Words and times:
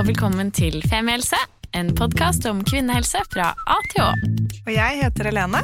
og 0.00 0.06
velkommen 0.08 0.48
til 0.56 0.78
Femihelse, 0.88 1.36
en 1.76 1.90
podkast 1.92 2.46
om 2.48 2.62
kvinnehelse 2.64 3.20
fra 3.28 3.50
A 3.68 3.74
til 3.90 4.00
Å. 4.00 4.06
Og 4.62 4.70
jeg 4.72 4.96
heter 5.02 5.28
Helene, 5.28 5.60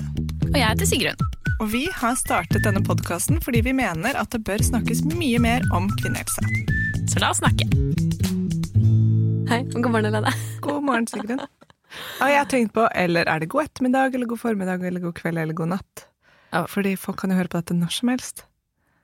Og 0.50 0.58
jeg 0.58 0.66
heter 0.66 0.88
Sigrun. 0.90 1.22
og 1.60 1.70
vi 1.72 1.86
har 1.88 2.18
startet 2.20 2.66
denne 2.66 2.82
podkasten 2.84 3.40
fordi 3.40 3.62
vi 3.64 3.72
mener 3.72 4.18
at 4.20 4.28
det 4.34 4.42
bør 4.44 4.60
snakkes 4.60 5.06
mye 5.14 5.40
mer 5.40 5.64
om 5.72 5.88
kvinnehelse. 6.02 6.44
Så 7.08 7.22
la 7.22 7.30
oss 7.32 7.40
snakke. 7.40 7.64
Hei, 9.48 9.62
god 9.72 9.88
morgen, 9.88 10.10
Helene. 10.10 10.34
God 10.60 10.84
morgen, 10.84 11.08
Sigrun. 11.08 11.40
Og 11.40 12.28
jeg 12.28 12.36
har 12.36 12.50
tenkt 12.52 12.74
på, 12.76 12.84
eller 12.92 13.24
er 13.24 13.40
det 13.40 13.48
god 13.48 13.70
ettermiddag, 13.70 14.14
eller 14.14 14.26
god 14.26 14.42
formiddag, 14.42 14.84
eller 14.84 15.00
god 15.00 15.16
kveld, 15.16 15.38
eller 15.38 15.56
god 15.56 15.78
natt? 15.78 16.08
Ja. 16.52 16.66
Fordi 16.68 16.92
folk 17.00 17.22
kan 17.24 17.32
jo 17.32 17.40
høre 17.40 17.48
på 17.48 17.62
dette 17.62 17.78
når 17.78 17.88
som 18.02 18.12
helst. 18.12 18.44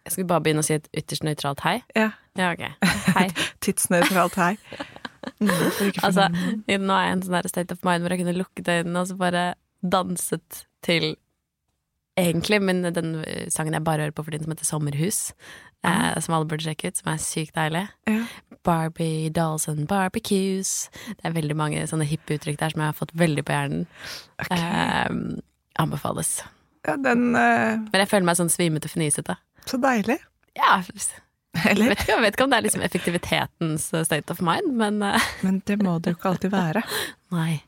Jeg 0.04 0.12
Skal 0.12 0.24
vi 0.24 0.28
bare 0.28 0.44
begynne 0.44 0.60
å 0.60 0.66
si 0.66 0.74
et 0.76 0.88
ytterst 0.92 1.24
nøytralt 1.24 1.62
hei? 1.64 1.78
Ja. 1.96 2.10
Ja, 2.36 2.52
ok. 2.52 2.68
Hei. 3.16 3.30
Tidsnøytralt 3.64 4.36
her. 4.36 5.00
Mm, 5.38 5.50
Altså, 6.02 6.28
nå 6.68 6.94
er 6.96 7.04
jeg 7.06 7.16
en 7.16 7.24
sånn 7.26 7.50
state 7.50 7.74
of 7.74 7.84
mind 7.86 8.02
hvor 8.02 8.14
jeg 8.14 8.22
kunne 8.22 8.38
lukket 8.38 8.70
øynene 8.72 9.02
og 9.02 9.10
så 9.10 9.18
bare 9.20 9.44
danset 9.82 10.64
til 10.82 11.14
Egentlig, 12.18 12.58
men 12.60 12.84
den 12.92 13.14
eh, 13.24 13.46
sangen 13.48 13.72
jeg 13.72 13.84
bare 13.86 14.04
hører 14.04 14.12
på 14.12 14.24
for 14.26 14.34
tiden, 14.34 14.44
som 14.44 14.52
heter 14.52 14.68
Sommerhus, 14.68 15.20
eh, 15.80 16.18
som 16.20 16.34
alle 16.36 16.44
burde 16.44 16.66
sjekke 16.66 16.90
ut, 16.92 16.98
som 17.00 17.08
er 17.08 17.22
sykt 17.24 17.56
deilig. 17.56 17.86
ja. 18.10 18.24
Barbie 18.62 19.30
dolls 19.30 19.64
and 19.68 19.88
barbecues. 19.88 20.90
Det 21.08 21.24
er 21.24 21.32
veldig 21.34 21.56
mange 21.56 21.86
sånne 21.90 22.04
hippe 22.06 22.36
uttrykk 22.36 22.60
der 22.60 22.74
som 22.74 22.82
jeg 22.84 22.92
har 22.92 22.98
fått 22.98 23.14
veldig 23.18 23.42
på 23.48 23.56
hjernen. 23.56 23.86
Okay. 24.38 24.60
Eh, 24.60 25.40
anbefales. 25.82 26.44
ja, 26.86 26.94
den 27.00 27.32
uh... 27.34 27.80
Men 27.88 28.04
jeg 28.04 28.10
føler 28.12 28.28
meg 28.28 28.38
sånn 28.38 28.52
svimete 28.52 28.92
fnisete. 28.92 29.38
Så 29.66 29.80
deilig. 29.82 30.20
Ja, 30.58 30.82
Eller? 31.70 31.92
vet 31.92 32.04
ikke, 32.04 32.20
vet 32.22 32.36
ikke 32.36 32.46
om 32.46 32.52
det 32.52 32.58
er 32.58 32.66
liksom 32.66 32.84
effektivitetens 32.86 33.90
eh, 33.92 34.06
state 34.08 34.32
of 34.32 34.40
mind, 34.44 34.72
men 34.78 35.02
eh, 35.04 35.28
Men 35.46 35.60
det 35.68 35.78
må 35.82 35.98
det 35.98 36.14
jo 36.14 36.20
ikke 36.20 36.34
alltid 36.34 36.54
være. 36.54 36.82
nei. 37.34 37.62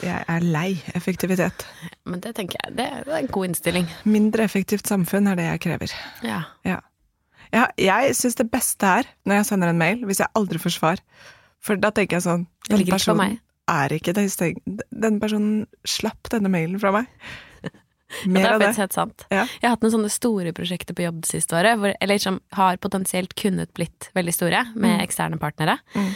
Jeg 0.00 0.24
er 0.28 0.44
lei 0.44 0.80
effektivitet. 0.96 1.66
Men 2.08 2.20
det 2.24 2.32
tenker 2.36 2.56
jeg, 2.62 2.74
det 2.78 2.86
er 2.86 3.10
en 3.18 3.28
god 3.32 3.50
innstilling. 3.50 3.90
Mindre 4.08 4.46
effektivt 4.48 4.88
samfunn 4.88 5.28
er 5.28 5.36
det 5.36 5.44
jeg 5.44 5.62
krever. 5.66 5.94
Ja. 6.24 6.38
Ja. 6.64 6.78
ja 7.52 7.66
jeg 7.80 8.16
syns 8.16 8.38
det 8.40 8.48
beste 8.52 8.88
er 8.88 9.08
når 9.28 9.40
jeg 9.40 9.48
sender 9.50 9.72
en 9.72 9.80
mail, 9.80 10.04
hvis 10.08 10.22
jeg 10.24 10.32
aldri 10.38 10.60
får 10.62 10.76
svar. 10.78 11.02
For 11.62 11.78
da 11.78 11.92
tenker 11.94 12.18
jeg 12.18 12.24
sånn 12.24 12.46
Den 12.70 12.86
personen 12.88 13.36
er 13.70 13.92
ikke 13.94 14.16
Den 14.16 15.20
personen 15.22 15.66
slapp 15.86 16.32
denne 16.32 16.50
mailen 16.52 16.80
fra 16.82 16.94
meg. 16.96 17.12
Mer 18.26 18.42
det 18.42 18.48
er 18.48 18.52
av 18.54 18.60
det. 18.60 18.66
faktisk 18.70 18.82
helt 18.84 18.96
sant. 18.98 19.24
Ja. 19.30 19.44
Jeg 19.60 19.66
har 19.68 19.74
hatt 19.76 19.82
noen 19.86 19.94
sånne 19.96 20.10
store 20.12 20.52
prosjekter 20.56 20.94
på 20.98 21.04
jobb 21.06 21.20
det 21.24 21.30
siste 21.32 21.56
året, 21.58 21.78
hvor, 21.80 21.94
eller 22.00 22.18
som 22.22 22.40
har 22.58 22.76
potensielt 22.82 23.34
kunnet 23.38 23.72
blitt 23.74 24.10
veldig 24.16 24.34
store, 24.36 24.64
med 24.74 24.98
Mm. 24.98 25.04
eksterne 25.06 25.38
partnere. 25.40 25.78
Mm. 25.94 26.10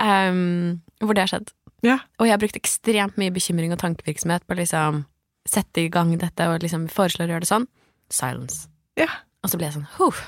Um, 0.00 0.80
hvor 1.04 1.14
det 1.16 1.24
har 1.26 1.32
skjedd. 1.34 1.50
Ja. 1.84 1.98
Og 2.20 2.26
jeg 2.28 2.34
har 2.34 2.40
brukt 2.42 2.56
ekstremt 2.60 3.16
mye 3.20 3.32
bekymring 3.32 3.72
og 3.72 3.80
tankevirksomhet 3.80 4.46
på 4.46 4.54
å 4.56 4.60
liksom 4.60 5.04
sette 5.48 5.80
i 5.86 5.88
gang 5.92 6.12
dette 6.20 6.46
og 6.48 6.60
liksom 6.62 6.86
foreslår 6.92 7.28
å 7.28 7.34
gjøre 7.34 7.44
det 7.46 7.50
sånn. 7.50 7.66
Silence. 8.12 8.68
Ja. 9.00 9.08
Og 9.40 9.48
så 9.48 9.56
ble 9.56 9.70
jeg 9.70 9.78
sånn 9.78 9.86
huh. 9.96 10.18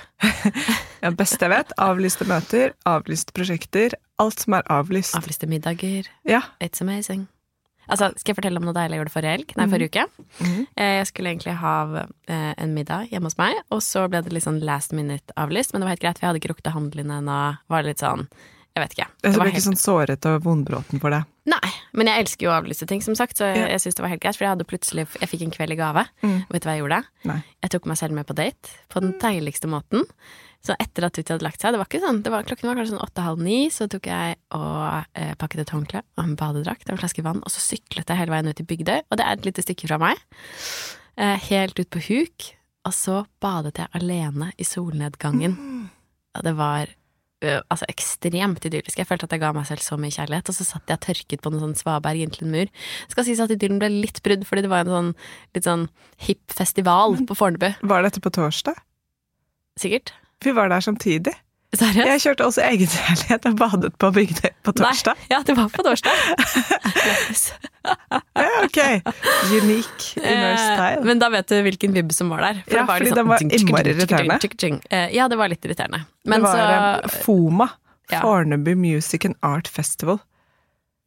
ja, 1.02 1.10
beste 1.12 1.44
jeg 1.44 1.52
vet. 1.52 1.72
Avlyste 1.84 2.24
møter, 2.28 2.72
avlyste 2.88 3.34
prosjekter. 3.36 3.96
Alt 4.22 4.40
som 4.44 4.56
er 4.56 4.64
avlyst. 4.72 5.16
Avlyste 5.18 5.48
middager. 5.50 6.08
Ja. 6.24 6.40
It's 6.64 6.80
amazing. 6.80 7.26
Altså, 7.90 8.12
Skal 8.18 8.32
jeg 8.32 8.36
fortelle 8.36 8.56
om 8.56 8.64
noe 8.64 8.72
deilig 8.74 8.96
jeg 8.96 9.00
gjorde 9.04 9.12
forrige 9.16 9.32
helg? 9.36 9.56
Nei, 9.56 9.66
Mhm. 9.66 9.72
forrige 9.72 9.90
uke. 9.90 10.06
Mhm. 10.40 10.66
Eh, 10.76 10.96
Jeg 11.02 11.06
skulle 11.06 11.28
egentlig 11.34 11.56
ha 11.56 12.06
eh, 12.28 12.54
en 12.58 12.74
middag 12.74 13.08
hjemme 13.10 13.24
hos 13.24 13.38
meg, 13.38 13.56
og 13.70 13.80
så 13.80 14.08
ble 14.08 14.22
det 14.22 14.32
litt 14.32 14.44
sånn 14.44 14.62
last 14.62 14.92
minute 14.92 15.30
avlyst. 15.36 15.72
Men 15.72 15.80
det 15.80 15.86
var 15.86 15.96
helt 15.96 16.00
greit, 16.00 16.18
for 16.18 16.26
jeg 16.26 16.30
hadde 16.34 16.40
ikke 16.40 16.54
rukket 16.54 16.70
å 16.70 16.74
handle 16.78 17.00
inn 17.00 17.10
ennå. 17.10 17.58
Var 17.68 17.82
litt 17.82 17.98
sånn 17.98 18.28
Jeg 18.74 18.88
vet 18.88 18.94
ikke. 18.96 19.06
Det 19.20 19.36
var 19.36 19.44
ble 19.44 19.50
helt- 19.52 19.54
ikke 19.62 19.68
sånn 19.68 19.76
såret 19.76 20.24
og 20.24 20.42
vondbråten 20.44 20.98
for 20.98 21.10
det. 21.10 21.26
Nei, 21.44 21.70
men 21.92 22.06
jeg 22.06 22.24
elsker 22.24 22.40
jo 22.46 22.48
å 22.48 22.62
avlyse 22.62 22.86
ting, 22.86 23.02
som 23.02 23.14
sagt, 23.14 23.36
så 23.36 23.52
jeg, 23.52 23.56
Ja. 23.58 23.66
jeg 23.68 23.80
syns 23.80 23.94
det 23.96 24.00
var 24.00 24.08
helt 24.08 24.22
greit. 24.22 24.34
For 24.34 24.44
jeg 24.44 24.56
hadde 24.56 24.64
plutselig 24.64 25.06
Jeg 25.20 25.28
fikk 25.28 25.42
en 25.42 25.50
kveld 25.50 25.72
i 25.72 25.76
gave. 25.76 26.08
Mm. 26.22 26.40
Og 26.44 26.48
vet 26.48 26.62
du 26.62 26.68
hva 26.70 26.76
jeg 26.78 26.82
gjorde? 26.82 27.04
Nei. 27.26 27.42
Jeg 27.62 27.70
tok 27.70 27.84
meg 27.84 27.96
selv 27.98 28.12
med 28.12 28.26
på 28.26 28.34
date 28.34 28.70
på 28.88 29.00
den 29.02 29.12
deiligste 29.20 29.68
måten. 29.68 30.06
Så 30.62 30.76
etter 30.78 31.06
at 31.08 31.16
Tutti 31.16 31.34
hadde 31.34 31.42
lagt 31.42 31.62
seg, 31.62 31.74
det 31.74 31.80
var 31.80 31.88
ikke 31.90 32.02
sånn, 32.04 32.20
det 32.22 32.30
var, 32.30 32.46
klokken 32.46 32.68
var 32.70 32.78
kanskje 32.78 32.94
sånn 32.94 33.02
åtte-halv 33.02 33.42
ni, 33.42 33.58
så 33.74 33.88
tok 33.90 34.06
jeg 34.06 34.36
og 34.54 35.08
eh, 35.18 35.32
pakket 35.40 35.64
et 35.64 35.74
håndkle 35.74 36.02
og 36.04 36.22
en 36.22 36.36
badedrakt 36.38 36.86
og 36.86 36.94
en 36.94 37.02
flaske 37.02 37.24
vann, 37.26 37.42
og 37.42 37.50
så 37.50 37.64
syklet 37.64 38.06
jeg 38.06 38.20
hele 38.20 38.34
veien 38.34 38.50
ut 38.50 38.58
til 38.60 38.68
Bygdøy, 38.70 39.00
og 39.08 39.18
det 39.18 39.26
er 39.26 39.36
et 39.40 39.48
lite 39.48 39.64
stykke 39.66 39.90
fra 39.90 39.98
meg, 40.02 40.22
eh, 41.18 41.34
helt 41.50 41.82
ut 41.82 41.90
på 41.90 42.04
huk, 42.06 42.48
og 42.86 42.94
så 42.94 43.20
badet 43.42 43.76
jeg 43.82 43.90
alene 43.98 44.52
i 44.58 44.66
solnedgangen. 44.66 45.58
Og 46.38 46.46
det 46.46 46.54
var 46.58 46.94
altså 47.42 47.86
ekstremt 47.90 48.64
idyllisk. 48.68 48.98
Jeg 49.00 49.08
følte 49.08 49.26
at 49.26 49.34
jeg 49.34 49.42
ga 49.42 49.50
meg 49.54 49.66
selv 49.66 49.82
så 49.82 49.98
mye 49.98 50.14
kjærlighet, 50.14 50.50
og 50.50 50.56
så 50.56 50.66
satt 50.66 50.90
jeg 50.90 50.98
og 50.98 51.04
tørket 51.06 51.42
på 51.42 51.50
noen 51.52 51.64
sånn 51.66 51.78
svaberg 51.80 52.22
inntil 52.22 52.46
en 52.46 52.54
mur. 52.54 52.70
Det 52.70 53.16
skal 53.16 53.26
sies 53.26 53.42
at 53.42 53.54
idyllen 53.54 53.80
ble 53.82 53.90
litt 53.90 54.22
brudd, 54.22 54.46
fordi 54.46 54.64
det 54.66 54.70
var 54.72 54.86
en 54.86 54.94
sånn 54.94 55.12
litt 55.56 55.66
sånn 55.66 55.88
hipp 56.28 56.54
festival 56.54 57.18
på 57.26 57.38
Fornebu. 57.38 57.72
Var 57.82 58.06
dette 58.06 58.22
på 58.22 58.34
torsdag? 58.34 58.78
Sikkert. 59.80 60.14
Vi 60.42 60.52
var 60.56 60.68
der 60.72 60.80
samtidig. 60.84 61.34
Seriøst? 61.72 62.04
Jeg 62.04 62.20
kjørte 62.20 62.44
også 62.44 62.60
egenkjærlighet 62.66 63.46
og 63.48 63.54
badet 63.56 63.94
på 63.96 64.10
Bygdøy 64.12 64.50
på 64.66 64.72
torsdag. 64.76 65.14
Nei, 65.16 65.30
ja, 65.32 65.38
det 65.48 65.54
var 65.56 65.70
på 65.72 65.84
torsdag. 65.86 66.12
Ja, 68.34 68.48
ok. 68.64 68.78
Unique 69.62 70.20
inner 70.20 70.52
Eh, 70.52 70.58
style. 70.58 71.04
Men 71.04 71.18
da 71.18 71.28
vet 71.32 71.48
du 71.50 71.56
hvilken 71.64 71.94
vibb 71.96 72.12
som 72.14 72.28
var 72.30 72.42
der. 72.44 72.60
For 72.66 72.76
Ja, 72.76 72.82
det 72.82 72.86
var 72.88 72.98
fordi 72.98 73.08
litt 73.08 73.16
den 73.18 73.28
var 73.30 73.40
sånn 73.42 73.54
innmari 73.56 73.94
irriterende. 73.94 74.80
Eh, 74.90 75.08
Ja, 75.16 75.28
det 75.28 75.38
var 75.40 75.48
litt 75.50 75.64
irriterende. 75.66 76.04
Men 76.24 76.42
det 76.44 76.48
var 76.48 76.60
så 76.60 77.08
eh, 77.08 77.16
FOMA. 77.24 77.68
Ja. 78.12 78.20
Fornebu 78.20 78.74
Music 78.76 79.24
and 79.24 79.34
Art 79.42 79.68
Festival. 79.68 80.20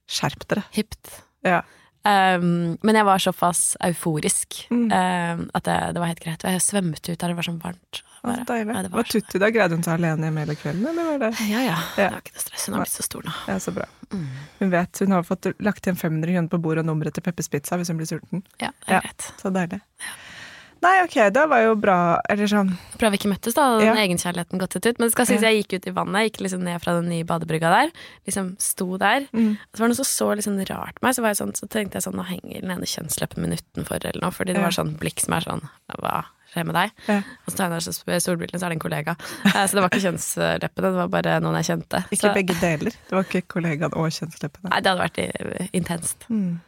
Skjerp 0.10 0.48
dere. 0.50 0.64
hipt. 0.76 1.22
Ja. 1.46 1.62
Um, 2.06 2.78
men 2.86 2.96
jeg 3.00 3.06
var 3.08 3.18
såpass 3.24 3.76
euforisk 3.82 4.68
Mm. 4.70 4.92
um, 4.94 5.50
at 5.58 5.64
det, 5.66 5.78
det 5.96 6.00
var 6.04 6.08
helt 6.12 6.20
greit. 6.22 6.44
Og 6.46 6.52
jeg 6.54 6.62
svømte 6.62 7.12
ut 7.12 7.18
der, 7.18 7.28
det 7.32 7.36
var 7.40 7.48
sånn 7.48 7.58
varmt. 7.64 8.02
Bare- 8.26 8.46
deilig. 8.46 8.74
Nei, 8.74 8.82
det 8.86 8.92
var 8.92 8.98
var 9.04 9.10
Tutti 9.10 9.40
da? 9.42 9.50
Greide 9.54 9.76
hun 9.78 9.84
seg 9.86 10.00
alene 10.00 10.26
hjemme 10.30 10.40
hele 10.46 10.56
kvelden, 10.58 10.86
eller 10.90 11.04
var 11.12 11.20
det 11.26 11.32
Ja, 11.50 11.60
ja. 11.62 11.74
Ja. 11.76 11.82
Det 11.96 12.06
var 12.12 12.22
ikke 12.22 12.34
noe 12.36 12.42
stress. 12.46 12.66
Hun 12.66 12.74
har 12.76 12.82
blitt 12.86 12.94
så 12.96 13.04
stor 13.06 13.22
nå. 13.28 13.34
ja, 13.48 13.58
så 13.62 13.74
bra? 13.76 13.86
Mm. 14.12 14.28
Hun 14.60 14.70
vet 14.74 15.00
hun 15.00 15.12
har 15.18 15.24
fått 15.24 15.50
lagt 15.62 15.86
igjen 15.86 15.98
500 15.98 16.34
kroner 16.34 16.50
på 16.50 16.62
bordet 16.62 16.82
og 16.86 16.90
nummeret 16.90 17.14
til 17.18 17.22
Peppers 17.26 17.50
Pizza 17.50 17.78
hvis 17.78 17.90
hun 17.94 17.98
blir 18.02 18.10
sulten. 18.10 18.42
Ja, 18.62 18.70
det 18.86 18.90
er 18.90 18.94
Ja. 18.94 19.02
greit. 19.02 19.32
Så 19.42 19.54
deilig. 19.54 19.82
Nei, 20.86 20.96
ok, 21.02 21.16
det 21.34 21.44
var 21.50 21.62
jo 21.64 21.72
bra. 21.82 21.96
Eller 22.30 22.46
sånn 22.52 22.70
Bra 23.00 23.10
vi 23.10 23.18
ikke 23.18 23.32
møttes, 23.32 23.56
da. 23.58 23.64
Den 23.80 23.88
Ja. 23.90 23.96
egenkjærligheten 24.06 24.60
gått 24.62 24.76
litt 24.78 24.86
ut. 24.86 25.00
Men 25.00 25.08
det 25.10 25.14
skal 25.16 25.26
sies 25.26 25.42
jeg 25.42 25.64
gikk 25.64 25.74
ut 25.80 25.88
i 25.90 25.94
vannet, 25.96 26.28
gikk 26.30 26.42
liksom 26.46 26.62
ned 26.64 26.78
fra 26.84 26.94
den 27.00 27.10
nye 27.10 27.26
badebrygga 27.26 27.72
der. 27.74 27.92
Liksom 28.28 28.54
sto 28.62 28.98
der. 29.02 29.26
mm. 29.34 29.58
Så 29.74 29.80
var 29.82 29.88
det 29.90 29.96
noe 29.96 30.02
som 30.04 30.06
så 30.12 30.28
liksom 30.38 30.60
rart 30.70 31.02
meg, 31.02 31.16
så, 31.18 31.22
var 31.26 31.34
jeg 31.34 31.42
sånn, 31.42 31.56
så 31.58 31.68
tenkte 31.68 31.98
jeg 31.98 32.06
sånn, 32.06 32.16
nå 32.22 32.26
henger 32.30 32.62
den 32.62 32.72
ene 32.78 32.86
kjønnsleppen 32.86 33.42
min 33.42 33.58
utenfor, 33.58 33.98
eller 34.06 34.22
noe. 34.22 34.32
Fordi 34.32 34.54
det 34.54 34.62
Ja. 34.62 34.68
var 34.70 34.78
sånn 34.78 34.96
blikk 35.02 35.20
som 35.20 35.34
er 35.34 35.42
sånn, 35.42 35.66
hva 35.98 36.26
skjer 36.54 36.66
med 36.70 36.76
deg? 36.76 36.92
Ja. 37.10 37.18
Og 37.18 37.50
så 37.52 37.58
tegner 37.58 37.82
jeg 37.82 38.22
solbrillene, 38.22 38.60
så 38.62 38.66
er 38.66 38.70
det 38.70 38.78
en 38.78 38.86
kollega. 38.86 39.16
Eh, 39.46 39.66
Så 39.68 39.74
det 39.74 39.82
var 39.82 39.90
ikke 39.90 40.06
kjønnsleppene, 40.06 40.88
det 40.92 41.00
var 41.02 41.08
bare 41.10 41.40
noen 41.42 41.58
jeg 41.64 41.68
kjente. 41.74 42.04
Ikke 42.14 42.30
så, 42.30 42.34
begge 42.36 42.56
deler. 42.62 42.92
Det 42.92 43.12
var 43.12 43.24
ikke 43.26 43.48
kollegaen 43.48 43.94
og 43.98 44.08
kjønnsleppene. 44.14 44.70
Nei, 44.70 44.80
det 44.82 44.94
hadde 44.94 45.10
vært 45.10 45.70
intenst. 45.74 46.28
Mm. 46.30 46.62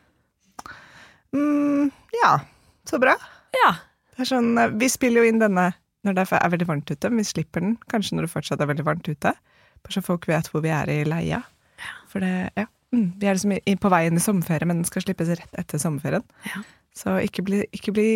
Mm, 1.34 1.92
ja, 2.24 2.40
så 2.90 3.00
bra. 3.00 3.16
Ja. 3.54 3.76
Sånn, 4.26 4.58
eh, 4.58 4.72
vi 4.74 4.90
spiller 4.90 5.24
jo 5.24 5.30
inn 5.32 5.42
denne 5.44 5.72
når 6.08 6.16
det 6.16 6.26
er 6.32 6.50
veldig 6.54 6.68
varmt 6.70 6.90
ute, 6.92 7.10
men 7.12 7.22
vi 7.22 7.28
slipper 7.28 7.64
den 7.64 7.76
kanskje 7.92 8.16
når 8.16 8.28
det 8.28 8.32
fortsatt 8.34 8.62
er 8.64 8.70
veldig 8.70 8.86
varmt 8.88 9.10
ute. 9.10 9.34
Bare 9.84 9.94
så 9.94 10.04
folk 10.06 10.28
vet 10.30 10.48
hvor 10.52 10.64
vi 10.64 10.72
er 10.74 10.90
i 10.90 11.04
leia. 11.08 11.42
For 12.10 12.24
det, 12.24 12.50
ja. 12.58 12.66
Mm, 12.96 13.10
vi 13.20 13.28
er 13.28 13.36
liksom 13.36 13.54
på 13.84 13.92
vei 13.92 14.06
inn 14.08 14.18
i 14.18 14.24
sommerferie, 14.24 14.68
men 14.70 14.82
den 14.82 14.88
skal 14.88 15.04
slippes 15.04 15.30
rett 15.36 15.60
etter 15.60 15.82
sommerferien. 15.82 16.24
Ja. 16.48 16.64
Så 16.96 17.18
ikke 17.22 17.44
bli, 17.46 17.66
ikke 17.76 17.94
bli 17.94 18.10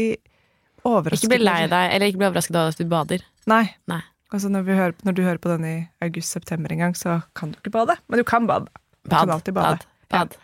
overrasket. 0.88 1.28
Ikke 1.28 1.36
bli 1.36 1.44
lei 1.44 1.66
deg, 1.68 1.92
eller 1.98 2.10
ikke 2.10 2.22
bli 2.24 2.30
overrasket 2.30 2.58
av 2.58 2.72
at 2.72 2.80
du 2.80 2.88
bader. 2.90 3.26
Nei. 3.52 3.66
Nei. 3.92 4.02
Altså 4.32 4.48
når, 4.48 4.64
vi 4.64 4.78
hører, 4.80 4.96
når 5.04 5.18
du 5.18 5.26
hører 5.26 5.42
på 5.44 5.52
den 5.52 5.68
i 5.68 5.76
august-september 6.06 6.72
en 6.72 6.86
gang, 6.86 6.96
så 6.96 7.20
kan 7.36 7.52
du 7.52 7.60
ikke 7.60 7.74
bade. 7.76 7.98
Men 8.08 8.22
du 8.22 8.26
kan 8.28 8.48
bade. 8.48 8.72
Du 9.04 9.12
Bad. 9.12 9.20
kan 9.20 9.36
alltid 9.36 9.58
bade. 9.58 9.84
Bad. 10.08 10.32
bad. 10.32 10.38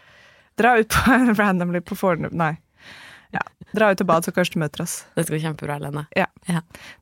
Dra 0.60 0.76
ut 0.82 0.90
på 0.92 1.18
randomly 1.40 1.82
på 1.86 1.96
Fornebu 1.96 2.36
Nei. 2.36 2.58
Ja. 3.68 3.76
Dra 3.78 3.92
ut 3.92 4.02
og 4.04 4.08
bad, 4.08 4.26
så 4.26 4.32
kanskje 4.32 4.56
du 4.56 4.62
møter 4.64 4.84
oss. 4.86 4.94
Det 5.18 5.26
skal 5.28 5.38
gå 5.38 5.44
kjempebra, 5.44 5.76
Lene. 5.84 6.06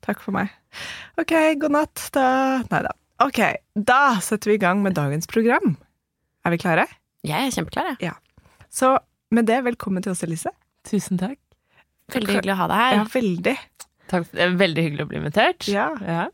Takk 0.06 0.21
for 0.23 0.33
meg. 0.35 0.50
Ok, 1.21 1.33
god 1.62 1.75
natt. 1.77 2.07
Da 2.15 2.25
Nei 2.71 2.81
da. 2.88 2.94
Ok, 3.23 3.39
da 3.77 4.00
setter 4.19 4.51
vi 4.51 4.57
i 4.57 4.62
gang 4.62 4.81
med 4.83 4.97
dagens 4.97 5.29
program. 5.31 5.77
Er 6.45 6.51
vi 6.51 6.59
klare? 6.59 6.88
Jeg 7.25 7.47
er 7.47 7.53
kjempeklar, 7.56 7.94
jeg. 7.94 8.12
Så 8.73 8.97
med 9.31 9.47
det, 9.47 9.62
velkommen 9.65 10.03
til 10.03 10.12
oss, 10.12 10.23
Elise. 10.25 10.51
Tusen 10.85 11.17
takk. 11.21 11.39
Veldig 12.13 12.35
hyggelig 12.35 12.53
å 12.53 12.59
ha 12.59 12.67
deg 12.69 12.81
her. 12.81 12.97
Ja, 13.00 13.06
veldig. 13.13 13.56
takk. 14.12 14.27
Det 14.35 14.44
er 14.45 14.57
veldig 14.59 14.83
hyggelig 14.85 15.06
å 15.06 15.09
bli 15.09 15.21
invitert. 15.21 15.69
Ja. 15.71 15.88
Ja. 16.06 16.25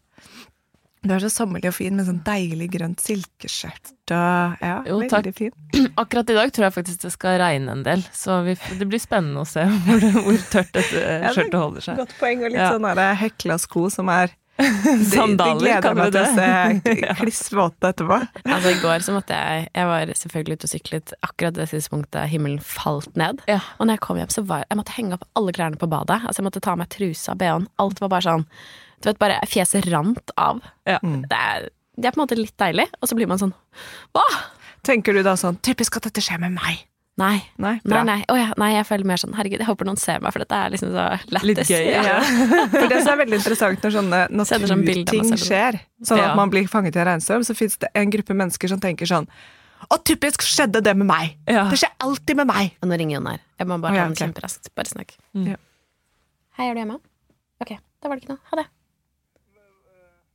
Du 1.01 1.09
er 1.15 1.23
så 1.23 1.31
sommerlig 1.33 1.65
og 1.71 1.73
fin 1.73 1.95
med 1.97 2.05
sånn 2.05 2.19
deilig 2.21 2.67
grønt 2.75 2.99
silkeskjørt 3.01 3.89
og 4.13 4.59
Ja, 4.61 4.73
Jo, 4.85 4.99
veldig 5.01 5.31
fin. 5.33 5.53
Akkurat 6.01 6.29
i 6.29 6.35
dag 6.37 6.51
tror 6.53 6.67
jeg 6.67 6.75
faktisk 6.75 7.01
det 7.07 7.11
skal 7.15 7.39
regne 7.41 7.73
en 7.73 7.81
del, 7.87 8.03
så 8.13 8.35
vi, 8.45 8.53
det 8.77 8.85
blir 8.91 9.01
spennende 9.01 9.41
å 9.41 9.47
se 9.49 9.63
hvor, 9.87 10.03
hvor 10.19 10.37
tørt 10.53 10.69
dette 10.77 10.91
det- 11.01 11.31
skjørtet 11.33 11.57
holder 11.57 11.85
seg. 11.87 11.97
Godt 12.03 12.13
poeng, 12.19 12.43
og 12.45 12.53
litt 12.53 12.61
Ja. 12.61 12.69
sånn 12.75 13.01
hekla 13.23 13.57
sko 13.63 13.87
som 13.89 14.11
er 14.13 14.35
Sandaler, 15.09 15.81
kan 15.81 15.97
du 15.97 16.03
det? 16.05 16.11
gleder 16.11 16.11
meg 16.11 16.13
til 16.13 16.21
å 16.21 16.35
se 16.37 17.15
klissvåte 17.23 17.89
etterpå. 17.95 18.19
Altså 18.45 18.69
I 18.75 18.77
går 18.83 19.01
så 19.07 19.15
måtte 19.15 19.33
jeg 19.39 19.63
Jeg 19.73 19.89
var 19.89 20.11
selvfølgelig 20.21 20.59
ute 20.59 20.67
og 20.69 20.73
syklet 20.75 21.13
akkurat 21.25 21.57
det 21.57 21.65
tidspunktet 21.71 22.29
himmelen 22.29 22.61
falt 22.61 23.17
ned. 23.17 23.41
Ja. 23.49 23.57
Og 23.79 23.87
når 23.89 23.97
jeg 23.97 24.03
kom 24.05 24.21
hjem, 24.21 24.29
så 24.37 24.45
var 24.45 24.67
jeg 24.69 24.77
måtte 24.77 24.93
henge 24.99 25.17
opp 25.17 25.25
alle 25.39 25.55
klærne 25.57 25.81
på 25.81 25.89
badet. 25.89 26.19
Altså 26.27 26.43
Jeg 26.43 26.49
måtte 26.51 26.61
ta 26.61 26.75
av 26.75 26.81
meg 26.83 26.93
trusa, 26.93 27.33
bh-en. 27.41 27.65
Alt 27.81 28.03
var 28.05 28.13
bare 28.13 28.27
sånn 28.27 28.45
Du 29.01 29.09
vet, 29.09 29.19
bare 29.21 29.39
fjeset 29.49 29.87
rant 29.91 30.33
av. 30.37 30.61
Ja. 30.89 30.99
Det, 31.01 31.37
er, 31.37 31.67
det 31.97 32.09
er 32.09 32.15
på 32.15 32.21
en 32.21 32.25
måte 32.25 32.37
litt 32.39 32.55
deilig, 32.61 32.87
og 33.01 33.09
så 33.09 33.17
blir 33.17 33.29
man 33.29 33.41
sånn 33.41 33.53
Hva? 34.15 34.25
Tenker 34.85 35.13
du 35.13 35.21
da 35.25 35.35
sånn 35.37 35.59
typisk 35.65 35.99
at 35.99 36.09
dette 36.09 36.23
skjer 36.23 36.41
med 36.41 36.55
meg? 36.57 36.87
Nei. 37.19 37.37
Nei, 37.61 37.75
Nei, 37.83 38.01
nei. 38.07 38.19
Oh, 38.31 38.37
ja, 38.39 38.53
nei, 38.57 38.69
jeg 38.77 38.85
føler 38.87 39.05
mer 39.05 39.19
sånn 39.19 39.33
Herregud, 39.35 39.59
jeg 39.59 39.67
håper 39.67 39.85
noen 39.85 39.99
ser 39.99 40.21
meg, 40.23 40.31
for 40.33 40.41
dette 40.41 40.57
er 40.57 40.71
liksom 40.73 40.93
så 40.95 41.07
lættis. 41.35 41.49
Litt 41.49 41.69
gøy, 41.69 41.89
Ja. 41.91 42.03
Ja. 42.07 42.19
For 42.73 42.87
det 42.89 43.01
som 43.03 43.11
er 43.13 43.19
veldig 43.25 43.37
interessant 43.41 43.83
når 43.83 43.95
sånne 43.97 44.21
sånn 44.47 44.63
naturting 44.71 45.33
skjer, 45.35 45.81
sånn 46.07 46.21
at 46.23 46.31
Ja. 46.31 46.35
man 46.39 46.53
blir 46.53 46.69
fanget 46.71 46.95
i 46.97 47.03
en 47.03 47.09
regnstorm, 47.11 47.43
så 47.45 47.53
fins 47.57 47.75
det 47.83 47.91
en 47.99 48.13
gruppe 48.15 48.37
mennesker 48.37 48.71
som 48.71 48.81
tenker 48.81 49.09
sånn 49.11 49.27
og 49.89 50.03
typisk 50.05 50.43
skjedde 50.45 50.81
det 50.85 50.93
med 50.97 51.07
meg! 51.09 51.37
Ja. 51.49 51.65
Det 51.71 51.79
skjer 51.81 51.93
alltid 52.05 52.37
med 52.37 52.49
meg! 52.51 52.75
Og 52.81 52.89
nå 52.91 52.99
ringer 53.01 53.17
Jon 53.17 53.29
her. 53.31 53.41
Jeg 53.59 53.69
må 53.69 53.77
bare 53.81 53.95
ta 53.95 54.01
ja, 54.03 54.03
den 54.05 54.13
ok. 54.13 54.21
kjemperaskt. 54.21 54.69
Bare 54.77 54.91
snakk. 54.91 55.15
Mm. 55.33 55.47
Ja. 55.53 55.57
Hei, 56.59 56.67
er 56.69 56.77
du 56.77 56.81
hjemme? 56.83 56.97
Ok, 57.63 57.73
da 58.01 58.11
var 58.11 58.19
det 58.19 58.23
ikke 58.23 58.35
noe. 58.35 58.43
Ha 58.51 58.59
det. 58.61 58.67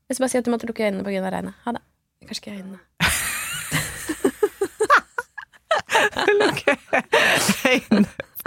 Jeg 0.08 0.17
skal 0.17 0.23
bare 0.25 0.31
si 0.32 0.38
at 0.38 0.47
du 0.47 0.50
måtte 0.55 0.67
lukke 0.69 0.87
øynene 0.87 1.05
pga. 1.05 1.31
regnet. 1.35 1.55
Ha 1.64 1.73
det. 1.76 1.82
Kanskje 2.26 2.43
ikke 2.43 2.56
øynene. 2.61 2.79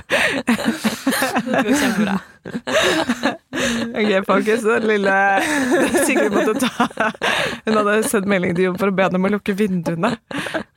Det 0.09 1.63
går 1.63 1.75
kjempebra. 1.81 2.15
Ok, 4.00 4.11
folkens, 4.25 4.63
den 4.63 4.88
lille 4.89 5.15
Sigrid 6.06 6.31
måtte 6.33 6.53
ta 6.63 6.88
Hun 7.65 7.77
hadde 7.77 7.97
sendt 8.09 8.29
melding 8.31 8.56
til 8.57 8.65
Jon 8.69 8.79
for 8.79 8.89
å 8.89 8.95
be 8.95 9.06
ham 9.06 9.17
om 9.19 9.27
å 9.29 9.31
lukke 9.35 9.53
vinduene, 9.59 10.11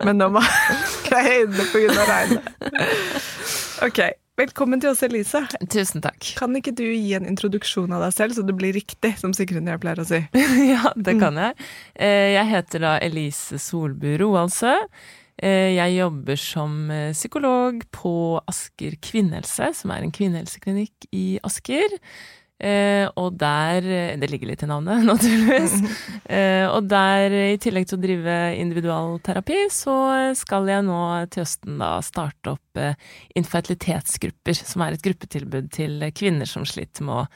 men 0.04 0.20
nå 0.20 0.28
må 0.34 0.42
greie 1.08 1.44
øynene 1.44 1.64
pga. 1.72 2.04
regnet. 2.10 2.42
Ok, 3.86 4.00
velkommen 4.42 4.80
til 4.82 4.90
oss, 4.92 5.02
Elise. 5.06 5.44
Tusen 5.70 6.02
takk. 6.02 6.32
Kan 6.38 6.56
ikke 6.58 6.72
du 6.74 6.84
gi 6.88 7.14
en 7.18 7.28
introduksjon 7.30 7.92
av 7.94 8.02
deg 8.06 8.14
selv, 8.16 8.36
så 8.36 8.44
det 8.46 8.56
blir 8.58 8.74
riktig, 8.74 9.14
som 9.20 9.34
Sigrun 9.36 9.68
jeg 9.70 9.80
pleier 9.82 10.02
å 10.02 10.06
si? 10.08 10.22
Ja, 10.72 10.92
det 10.96 11.16
kan 11.20 11.38
jeg. 11.38 11.56
Eh, 11.94 12.32
Jeg 12.36 12.48
heter 12.50 12.82
da 12.86 12.92
Elise 13.04 13.60
Solbu 13.62 14.16
Roaldsø. 14.22 14.74
Eh, 15.42 15.72
Jeg 15.76 15.96
jobber 16.00 16.40
som 16.40 16.76
eh, 16.90 17.12
psykolog 17.14 17.82
på 17.94 18.14
Asker 18.50 18.98
kvinnehelse, 19.04 19.72
som 19.78 19.94
er 19.94 20.02
en 20.06 20.14
kvinnehelseklinikk 20.14 21.08
i 21.14 21.26
Asker. 21.46 21.98
Eh, 22.62 23.08
og 23.18 23.34
der 23.40 23.82
eh, 23.82 24.12
Det 24.20 24.28
ligger 24.30 24.52
litt 24.52 24.62
i 24.62 24.68
navnet, 24.70 25.06
naturligvis. 25.12 25.78
Eh, 26.32 26.64
og 26.70 26.86
der, 26.88 27.34
i 27.52 27.58
tillegg 27.60 27.84
til 27.90 27.98
å 27.98 28.00
drive 28.00 28.34
individualterapi, 28.56 29.66
så 29.74 29.96
skal 30.38 30.70
jeg 30.70 30.84
nå 30.86 31.00
til 31.34 31.42
høsten 31.42 31.82
da 31.82 31.90
starte 32.04 32.54
opp 32.54 32.80
eh, 32.80 32.94
infertilitetsgrupper, 33.36 34.56
som 34.56 34.86
er 34.86 34.96
et 34.96 35.04
gruppetilbud 35.04 35.68
til 35.74 36.06
kvinner 36.16 36.48
som 36.48 36.64
sliter 36.68 37.04
med 37.04 37.24
å 37.24 37.26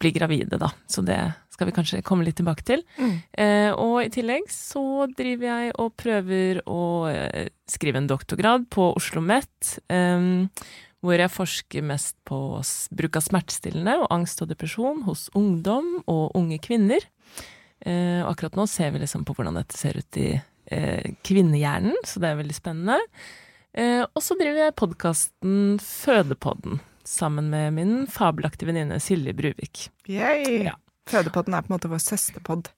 bli 0.00 0.10
gravide, 0.16 0.58
da. 0.58 0.72
Så 0.90 1.04
det 1.06 1.20
skal 1.52 1.68
vi 1.68 1.76
kanskje 1.76 2.02
komme 2.06 2.24
litt 2.24 2.38
tilbake 2.40 2.64
til. 2.64 2.82
Mm. 2.96 3.16
Eh, 3.44 3.70
og 3.76 3.98
i 4.02 4.12
tillegg 4.12 4.46
så 4.50 5.04
driver 5.12 5.50
jeg 5.50 5.74
og 5.76 5.92
prøver 6.00 6.62
å 6.64 6.82
eh, 7.10 7.50
skrive 7.68 8.00
en 8.00 8.08
doktorgrad 8.08 8.70
på 8.72 8.86
Oslo 8.94 9.20
OsloMet, 9.20 9.74
eh, 9.92 10.24
hvor 11.00 11.16
jeg 11.16 11.32
forsker 11.32 11.86
mest 11.86 12.16
på 12.28 12.38
bruk 12.96 13.16
av 13.16 13.24
smertestillende 13.24 13.96
og 14.02 14.10
angst 14.12 14.42
og 14.44 14.50
depresjon 14.50 15.04
hos 15.06 15.28
ungdom 15.38 16.00
og 16.04 16.36
unge 16.36 16.60
kvinner. 16.62 17.04
Eh, 17.80 18.20
akkurat 18.26 18.58
nå 18.58 18.66
ser 18.68 18.92
vi 18.92 19.00
liksom 19.00 19.24
på 19.24 19.36
hvordan 19.36 19.56
dette 19.56 19.78
ser 19.80 19.96
ut 19.96 20.20
i 20.20 20.34
eh, 20.36 21.14
kvinnehjernen, 21.24 21.96
så 22.04 22.20
det 22.20 22.30
er 22.30 22.42
veldig 22.42 22.56
spennende. 22.56 22.98
Eh, 23.72 24.02
og 24.04 24.24
så 24.24 24.36
driver 24.36 24.66
jeg 24.66 24.76
podkasten 24.76 25.78
Fødepodden 25.80 26.82
sammen 27.06 27.48
med 27.50 27.72
min 27.78 27.94
fabelaktige 28.10 28.68
venninne 28.68 29.00
Silje 29.02 29.32
Bruvik. 29.36 29.88
Yay! 30.10 30.66
Ja. 30.68 30.76
Fødepodden 31.10 31.56
er 31.56 31.64
på 31.64 31.72
en 31.72 31.78
måte 31.78 31.90
vår 31.90 32.02
søsterpodd. 32.04 32.68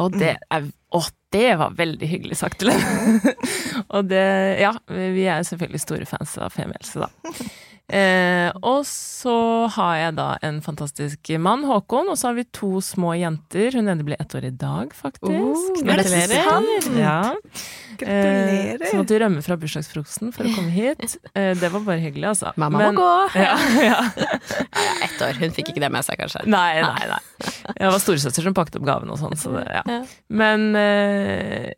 Og 0.00 0.14
det 0.16 0.36
er 0.52 0.68
Å, 0.90 1.00
det 1.30 1.52
var 1.60 1.74
veldig 1.78 2.06
hyggelig 2.10 2.40
sagt 2.40 2.60
til 2.62 2.72
henne. 2.72 3.34
og 3.94 4.08
det 4.10 4.22
Ja, 4.58 4.72
vi 4.90 5.26
er 5.30 5.44
selvfølgelig 5.46 5.82
store 5.84 6.08
fans 6.08 6.36
av 6.42 6.54
Femihelse, 6.54 7.06
da. 7.06 7.10
Eh, 7.90 8.50
og 8.62 8.84
så 8.86 9.34
har 9.74 9.94
jeg 9.98 10.14
da 10.14 10.26
en 10.46 10.60
fantastisk 10.62 11.30
mann, 11.42 11.64
Håkon, 11.66 12.10
og 12.12 12.18
så 12.20 12.28
har 12.30 12.36
vi 12.38 12.44
to 12.54 12.78
små 12.84 13.16
jenter. 13.18 13.74
Hun 13.74 13.90
ene 13.90 14.06
blir 14.06 14.20
ett 14.22 14.34
år 14.38 14.46
i 14.46 14.52
dag, 14.54 14.92
faktisk. 14.94 15.26
Oh, 15.26 15.82
Gratulerer. 15.82 16.38
Ja. 17.00 17.16
Eh, 17.34 17.96
Gratulerer! 18.00 18.86
så 18.90 19.00
måtte 19.00 19.16
vi 19.16 19.20
rømme 19.24 19.42
fra 19.44 19.58
bursdagsfrokosten 19.60 20.30
for 20.36 20.46
å 20.46 20.54
komme 20.54 20.70
hit. 20.72 21.18
Eh, 21.34 21.50
det 21.58 21.72
var 21.74 21.82
bare 21.88 21.98
hyggelig, 22.04 22.30
altså. 22.30 22.52
Mamma 22.56 22.78
Men- 22.84 22.94
må 22.94 23.02
gå. 23.02 23.10
Ja, 23.40 23.58
ja. 23.82 23.98
Ett 25.04 25.20
år. 25.26 25.34
Hun 25.42 25.50
fikk 25.56 25.72
ikke 25.74 25.82
det 25.82 25.90
med 25.92 26.06
seg, 26.06 26.20
kanskje. 26.22 26.46
Nei, 26.46 26.80
nei, 26.84 27.10
nei. 27.10 27.20
Det 27.74 27.90
var 27.90 27.98
storesøster 28.02 28.46
som 28.46 28.54
pakket 28.56 28.78
opp 28.80 28.86
gaven 28.88 29.10
og 29.10 29.18
sånn, 29.20 29.34
så 29.40 29.56
det. 29.58 29.66
Ja. 29.82 30.00
Men 30.30 30.70
eh, 30.78 31.72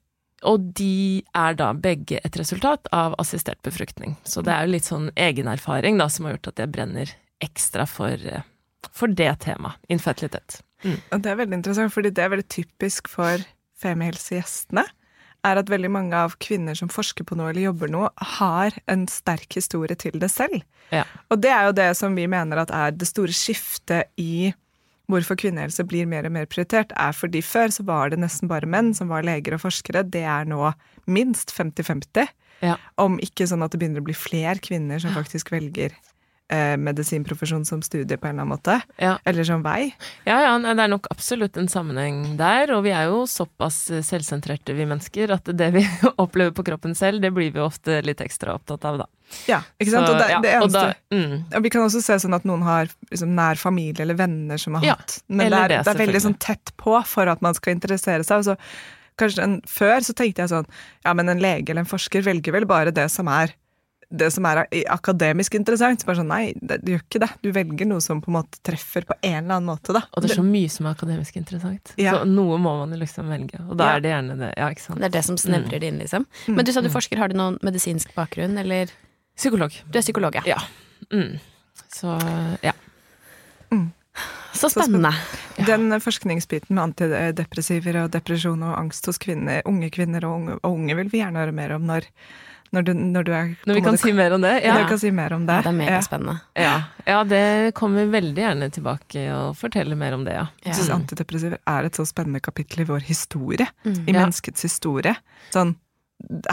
Og 0.48 0.72
de 0.78 1.22
er 1.38 1.54
da 1.58 1.70
begge 1.74 2.18
et 2.24 2.38
resultat 2.38 2.88
av 2.92 3.14
assistert 3.22 3.60
befruktning. 3.62 4.16
Så 4.24 4.42
det 4.42 4.54
er 4.54 4.66
jo 4.66 4.74
litt 4.74 4.88
sånn 4.88 5.10
egenerfaring 5.14 6.00
da 6.00 6.08
som 6.10 6.26
har 6.26 6.36
gjort 6.36 6.52
at 6.52 6.64
jeg 6.64 6.72
brenner 6.74 7.14
ekstra 7.42 7.86
for, 7.86 8.10
eh, 8.10 8.42
for 8.90 9.08
det 9.08 9.30
temaet. 9.46 9.78
Infertilitet. 9.88 10.60
Og 10.82 11.22
det 11.22 11.30
er 11.30 11.38
veldig 11.38 11.60
interessant, 11.60 11.92
fordi 11.94 12.10
det 12.14 12.24
er 12.24 12.32
veldig 12.32 12.48
typisk 12.50 13.10
for 13.10 13.44
femihelsegjestene. 13.82 14.84
Er 15.42 15.58
at 15.58 15.70
veldig 15.70 15.90
mange 15.90 16.14
av 16.14 16.36
kvinner 16.42 16.76
som 16.78 16.90
forsker 16.92 17.26
på 17.26 17.36
noe 17.38 17.50
eller 17.50 17.66
jobber 17.66 17.90
noe, 17.90 18.10
har 18.38 18.76
en 18.90 19.08
sterk 19.10 19.58
historie 19.58 19.98
til 19.98 20.18
det 20.22 20.30
selv. 20.30 20.62
Ja. 20.94 21.02
Og 21.34 21.40
det 21.42 21.50
er 21.50 21.66
jo 21.66 21.74
det 21.78 21.88
som 21.98 22.14
vi 22.18 22.28
mener 22.30 22.62
at 22.62 22.70
er 22.74 22.94
det 22.94 23.10
store 23.10 23.34
skiftet 23.34 24.12
i 24.22 24.52
hvorfor 25.10 25.38
kvinnehelse 25.40 25.84
blir 25.88 26.06
mer 26.08 26.26
og 26.28 26.34
mer 26.36 26.46
prioritert, 26.50 26.92
er 26.96 27.16
fordi 27.16 27.42
før 27.44 27.72
så 27.74 27.84
var 27.88 28.12
det 28.12 28.20
nesten 28.22 28.50
bare 28.50 28.68
menn 28.68 28.92
som 28.96 29.10
var 29.12 29.26
leger 29.26 29.56
og 29.56 29.64
forskere. 29.64 30.04
Det 30.08 30.22
er 30.22 30.48
nå 30.48 30.72
minst 31.10 31.52
50-50. 31.56 32.30
Ja. 32.62 32.76
Om 33.02 33.18
ikke 33.22 33.48
sånn 33.50 33.64
at 33.64 33.74
det 33.74 33.82
begynner 33.82 34.04
å 34.04 34.06
bli 34.06 34.16
flere 34.16 34.58
kvinner 34.62 35.02
som 35.02 35.14
faktisk 35.16 35.50
velger 35.54 35.96
eh, 36.52 36.76
medisinprofesjon 36.76 37.64
som 37.64 37.82
studie 37.82 38.16
på 38.16 38.28
en 38.28 38.34
eller 38.34 38.44
annen 38.44 38.52
måte. 38.52 38.78
Ja. 38.96 39.16
Eller 39.24 39.44
som 39.44 39.64
vei. 39.64 39.92
Ja, 40.26 40.38
ja, 40.44 40.52
det 40.58 40.74
er 40.76 40.92
nok 40.92 41.08
absolutt 41.12 41.56
en 41.60 41.70
sammenheng 41.72 42.36
der, 42.40 42.74
og 42.76 42.84
vi 42.86 42.92
er 42.94 43.08
jo 43.10 43.24
såpass 43.30 43.84
eh, 43.90 44.04
selvsentrerte 44.06 44.76
vi 44.76 44.86
mennesker 44.88 45.32
at 45.36 45.48
det 45.58 45.72
vi 45.76 45.86
opplever 46.22 46.54
på 46.56 46.66
kroppen 46.66 46.96
selv, 46.98 47.22
det 47.24 47.32
blir 47.34 47.52
vi 47.54 47.64
ofte 47.64 48.00
litt 48.06 48.22
ekstra 48.24 48.56
opptatt 48.58 48.84
av, 48.88 49.02
da. 49.04 49.10
Ja, 49.48 49.62
ikke 49.80 49.94
sant? 49.94 50.10
Så, 50.10 50.12
og 50.12 50.20
det, 50.20 50.28
ja, 50.28 50.40
det 50.44 50.56
og 50.60 50.72
da, 50.74 50.80
mm, 51.14 51.62
Vi 51.64 51.70
kan 51.72 51.86
også 51.86 52.02
se 52.04 52.18
sånn 52.20 52.36
at 52.36 52.44
noen 52.44 52.60
har 52.66 52.90
liksom, 53.08 53.30
nær 53.32 53.56
familie 53.56 54.04
eller 54.04 54.18
venner 54.18 54.60
som 54.60 54.76
har 54.76 54.84
Ja, 54.84 54.96
hatt 54.98 55.22
Men 55.24 55.48
det 55.48 55.56
er, 55.56 55.72
det, 55.72 55.78
det 55.86 55.94
er 55.94 56.00
veldig 56.02 56.20
sånn 56.26 56.36
tett 56.42 56.74
på 56.76 56.98
for 57.08 57.30
at 57.32 57.40
man 57.40 57.56
skal 57.56 57.72
interessere 57.78 58.26
seg. 58.28 58.42
Og 58.42 58.50
så, 58.50 58.58
kanskje 59.16 59.46
en, 59.46 59.56
før 59.68 60.04
så 60.04 60.12
tenkte 60.18 60.44
jeg 60.44 60.52
sånn 60.52 60.68
Ja, 61.06 61.14
men 61.16 61.32
en 61.32 61.40
lege 61.40 61.72
eller 61.72 61.86
en 61.86 61.88
forsker 61.88 62.24
velger 62.28 62.58
vel 62.58 62.68
bare 62.68 62.92
det 62.92 63.08
som 63.14 63.30
er 63.32 63.56
det 64.12 64.28
som 64.34 64.46
er 64.48 64.62
akademisk 64.92 65.54
interessant. 65.58 66.02
Så 66.02 66.08
bare 66.08 66.20
sånn, 66.20 66.30
Nei, 66.32 66.52
det, 66.60 66.80
du 66.84 66.92
gjør 66.92 67.02
ikke 67.04 67.22
det. 67.24 67.30
Du 67.44 67.48
velger 67.56 67.88
noe 67.88 68.02
som 68.04 68.20
på 68.22 68.30
en 68.30 68.36
måte 68.38 68.60
treffer 68.66 69.06
på 69.08 69.16
en 69.20 69.38
eller 69.40 69.56
annen 69.58 69.70
måte. 69.72 69.94
da. 69.96 70.04
og 70.12 70.22
det 70.22 70.30
er 70.30 70.38
så 70.40 70.44
mye 70.46 70.70
som 70.72 70.86
er 70.88 70.96
akademisk 70.96 71.36
interessant. 71.40 71.94
Ja. 72.00 72.18
Så 72.18 72.28
noe 72.28 72.58
må 72.60 72.74
man 72.82 72.92
jo 72.94 73.00
liksom 73.00 73.32
velge, 73.32 73.60
og 73.68 73.76
da 73.80 73.92
Ja. 73.92 73.96
er 73.96 74.04
det 74.04 74.12
gjerne 74.12 74.38
det. 74.38 74.52
Ja, 74.56 74.68
ikke 74.70 74.84
sant. 74.86 75.00
Det 75.00 75.08
er 75.10 75.16
det 75.16 75.24
som 75.24 75.36
snevrer 75.40 75.80
det 75.80 75.88
inn, 75.92 75.98
liksom. 75.98 76.26
Men 76.48 76.64
du 76.64 76.72
sa 76.72 76.80
du 76.84 76.90
forsker. 76.92 77.18
Har 77.18 77.28
du 77.32 77.36
noen 77.38 77.58
medisinsk 77.62 78.14
bakgrunn, 78.14 78.58
eller 78.58 78.92
Psykolog. 79.36 79.72
Du 79.90 79.96
er 79.98 80.02
psykolog, 80.04 80.34
ja. 80.34 80.42
Ja. 80.44 80.58
Mm. 81.10 81.38
Så 81.88 82.12
ja. 82.62 82.72
Så 84.52 84.68
spennende. 84.70 85.10
Den 85.66 85.88
forskningsbiten 86.00 86.76
med 86.76 86.84
antidepressiver 86.84 87.96
og 88.04 88.10
depresjon 88.12 88.60
og 88.62 88.74
angst 88.78 89.06
hos 89.08 89.18
kvinner, 89.18 89.62
unge 89.68 89.88
kvinner 89.90 90.26
og 90.28 90.34
unge, 90.36 90.56
og 90.60 90.76
unge 90.76 90.96
vil 90.98 91.08
vi 91.12 91.22
gjerne 91.22 91.40
høre 91.40 91.54
mer 91.56 91.72
om 91.78 91.86
når, 91.88 92.06
når, 92.72 92.82
du, 92.88 92.92
når 92.94 93.24
du 93.28 93.32
er 93.36 93.50
Når 93.68 93.74
vi 93.76 93.82
kan 93.84 93.98
si 94.00 94.12
mer 94.16 94.32
om 94.32 94.40
det? 94.44 94.52
Ja. 94.64 94.72
Ja. 94.72 94.82
Du 94.82 94.88
kan 94.88 94.98
si 95.02 95.10
mer 95.12 95.32
om 95.36 95.46
det. 95.46 95.58
Det 95.64 95.70
er 95.72 95.76
megaspennende. 95.76 96.36
Ja. 96.56 96.72
ja, 97.06 97.18
det 97.28 97.74
kommer 97.78 98.06
veldig 98.12 98.42
gjerne 98.44 98.70
tilbake 98.72 99.26
og 99.36 99.56
forteller 99.60 99.98
mer 100.00 100.16
om 100.16 100.24
det, 100.24 100.32
ja. 100.38 100.46
Ja. 100.62 100.70
Jeg 100.70 100.78
syns 100.80 100.90
antidepressiver 100.96 101.58
er 101.68 101.88
et 101.90 102.00
så 102.00 102.06
spennende 102.08 102.40
kapittel 102.40 102.84
i 102.84 102.88
vår 102.88 103.04
historie. 103.08 103.66
Mm. 103.84 103.98
I 104.06 104.12
Ja. 104.12 104.18
menneskets 104.22 104.62
historie. 104.68 105.14
Sånn, 105.52 105.74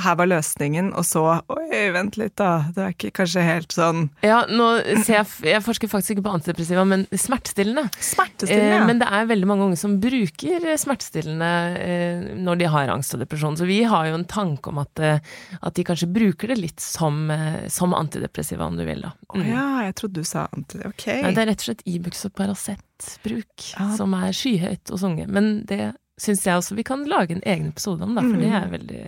her 0.02 0.16
var 0.20 0.28
løsningen, 0.28 0.92
og 0.98 1.06
så 1.06 1.22
Oi, 1.50 1.80
vent 1.94 2.18
litt, 2.18 2.36
da. 2.40 2.66
Det 2.76 2.82
er 2.84 2.94
ikke 2.96 3.12
kanskje 3.22 3.44
helt 3.46 3.72
sånn 3.76 4.10
Ja, 4.26 4.42
nå 4.50 4.68
ser 5.06 5.20
jeg 5.20 5.28
Jeg 5.54 5.64
forsker 5.66 5.88
faktisk 5.92 6.16
ikke 6.18 6.26
på 6.26 6.34
antidepressiva, 6.38 6.86
men 6.88 7.06
smertestillende. 7.14 7.88
Smertestillende, 8.00 8.74
Eh, 8.76 8.80
ja. 8.80 8.86
men 8.88 9.00
det 9.00 9.08
er 9.12 9.26
veldig 9.30 9.48
mange 9.48 9.68
unge 9.68 9.78
som 9.78 10.00
bruker 10.02 10.66
smertestillende 10.82 11.52
eh, 11.80 12.24
når 12.40 12.60
de 12.64 12.66
har 12.74 12.90
angst 12.94 13.14
og 13.14 13.22
depresjon. 13.24 13.58
Så 13.60 13.68
vi 13.70 13.82
har 13.84 14.08
jo 14.10 14.18
en 14.20 14.26
tanke 14.26 14.70
om 14.74 14.80
at, 14.82 15.00
eh, 15.00 15.20
at 15.62 15.74
de 15.78 15.84
kanskje 15.88 16.10
bruker 16.12 16.48
det 16.54 16.58
litt 16.60 16.80
som, 16.84 17.30
eh, 17.32 17.68
som 17.70 17.94
antidepressiva, 17.94 18.66
om 18.68 18.78
du 18.80 18.86
vil, 18.88 19.02
da. 19.06 19.14
Å 19.30 19.44
ja, 19.46 19.68
jeg 19.88 19.96
trodde 20.02 20.24
du 20.24 20.24
sa 20.28 20.48
anti... 20.56 20.80
Ok. 20.86 21.06
Nei, 21.22 21.32
det 21.36 21.44
er 21.46 21.52
rett 21.54 21.62
og 21.64 21.70
slett 21.70 21.86
Ibux 21.86 22.26
og 22.26 22.34
Paracet-bruk 22.40 23.70
Ja. 23.78 23.90
som 23.96 24.14
er 24.18 24.32
skyhøyt 24.36 24.90
hos 24.92 25.04
unge. 25.04 25.28
Men 25.30 25.64
det 25.70 25.94
syns 26.20 26.44
jeg 26.44 26.58
også 26.60 26.76
vi 26.76 26.84
kan 26.84 27.06
lage 27.08 27.32
en 27.38 27.44
egen 27.46 27.70
episode 27.72 28.04
om, 28.04 28.16
da, 28.16 28.22
for 28.22 28.36
Mm. 28.36 28.42
det 28.42 28.52
er 28.52 28.70
veldig 28.78 29.04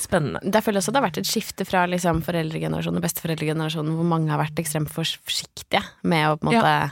spennende. 0.00 0.40
Jeg 0.46 0.64
føler 0.66 0.82
også 0.82 0.92
det 0.94 1.00
har 1.00 1.06
vært 1.08 1.20
et 1.22 1.28
skifte 1.30 1.66
fra 1.68 1.84
liksom 1.90 2.22
foreldregenerasjonen 2.26 3.00
og 3.00 3.06
besteforeldregenerasjonen, 3.06 3.96
hvor 3.98 4.08
mange 4.08 4.30
har 4.32 4.40
vært 4.42 4.62
ekstremt 4.62 4.92
forsiktige 4.92 5.82
med 6.02 6.28
å 6.30 6.38
på 6.38 6.48
en 6.48 6.52
måte 6.52 6.72
ja. 6.72 6.90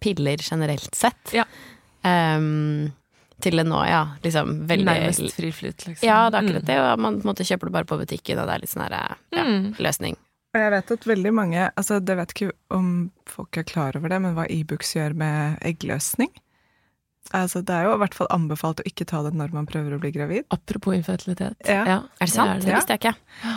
Piller 0.00 0.40
generelt 0.40 0.94
sett. 0.96 1.34
Ja. 1.36 1.44
Um, 2.06 2.92
til 3.42 3.58
det 3.60 3.66
nå, 3.68 3.80
ja. 3.84 4.02
Liksom 4.24 4.62
veldig 4.70 4.86
Nærmest 4.88 5.34
fri 5.36 5.50
flyt, 5.52 5.82
liksom. 5.90 6.06
Ja, 6.08 6.30
det 6.32 6.38
er 6.38 6.46
akkurat 6.46 6.68
det. 6.70 6.76
Og 6.80 7.02
man 7.04 7.18
på 7.20 7.26
en 7.26 7.32
måte 7.34 7.44
kjøper 7.44 7.68
det 7.68 7.74
bare 7.74 7.88
på 7.90 7.98
butikken, 8.00 8.40
og 8.40 8.48
det 8.48 8.54
er 8.54 8.62
litt 8.62 8.72
sånn 8.72 8.86
her 8.86 8.96
ja, 8.96 9.44
Mm. 9.44 9.74
løsning. 9.78 10.16
Og 10.56 10.62
jeg 10.62 10.72
vet 10.72 10.90
at 10.94 11.04
veldig 11.04 11.32
mange 11.36 11.64
altså 11.76 11.98
Det 12.00 12.14
vet 12.16 12.30
ikke 12.32 12.52
om 12.72 12.86
folk 13.28 13.58
er 13.60 13.66
klar 13.68 13.96
over 13.98 14.08
det, 14.08 14.22
men 14.24 14.32
hva 14.38 14.46
Ibux 14.48 14.94
gjør 14.96 15.12
med 15.18 15.58
eggløsning 15.60 16.30
Altså 17.34 17.62
Det 17.66 17.74
er 17.74 17.88
jo 17.88 17.96
i 17.96 18.00
hvert 18.02 18.14
fall 18.14 18.28
anbefalt 18.34 18.82
å 18.82 18.86
ikke 18.86 19.06
ta 19.08 19.22
det 19.26 19.32
når 19.34 19.54
man 19.54 19.66
prøver 19.68 19.96
å 19.96 20.00
bli 20.02 20.12
gravid. 20.14 20.46
Apropos 20.54 20.94
infertilitet. 20.94 21.58
Ja. 21.66 22.02
Er 22.20 22.26
det 22.26 22.32
sant? 22.32 22.60
Det, 22.62 22.68
det. 22.68 22.76
visste 22.76 22.96
jeg 22.96 23.02
ikke. 23.02 23.14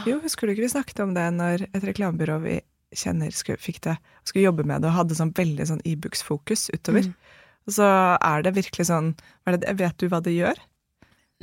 Jo, 0.10 0.18
husker 0.24 0.48
du 0.48 0.56
ikke 0.56 0.66
vi 0.66 0.74
snakket 0.74 1.04
om 1.06 1.14
det 1.18 1.28
når 1.38 1.68
et 1.70 1.86
reklamebyrå 1.92 2.40
vi 2.46 2.60
kjenner 2.98 3.34
skulle, 3.36 3.62
fikk 3.62 3.84
det, 3.86 4.00
skulle 4.26 4.48
jobbe 4.48 4.66
med 4.66 4.82
det 4.82 4.90
og 4.90 4.98
hadde 4.98 5.18
sånn 5.18 5.34
veldig 5.38 5.68
sånn 5.70 5.84
Ibux-fokus 5.86 6.70
utover. 6.74 7.12
Mm. 7.12 7.36
Og 7.70 7.76
så 7.78 7.90
er 8.18 8.46
det 8.46 8.56
virkelig 8.58 8.88
sånn 8.90 9.14
er 9.46 9.60
det, 9.60 9.76
Vet 9.78 10.02
du 10.02 10.10
hva 10.10 10.24
det 10.26 10.34
gjør? 10.34 10.58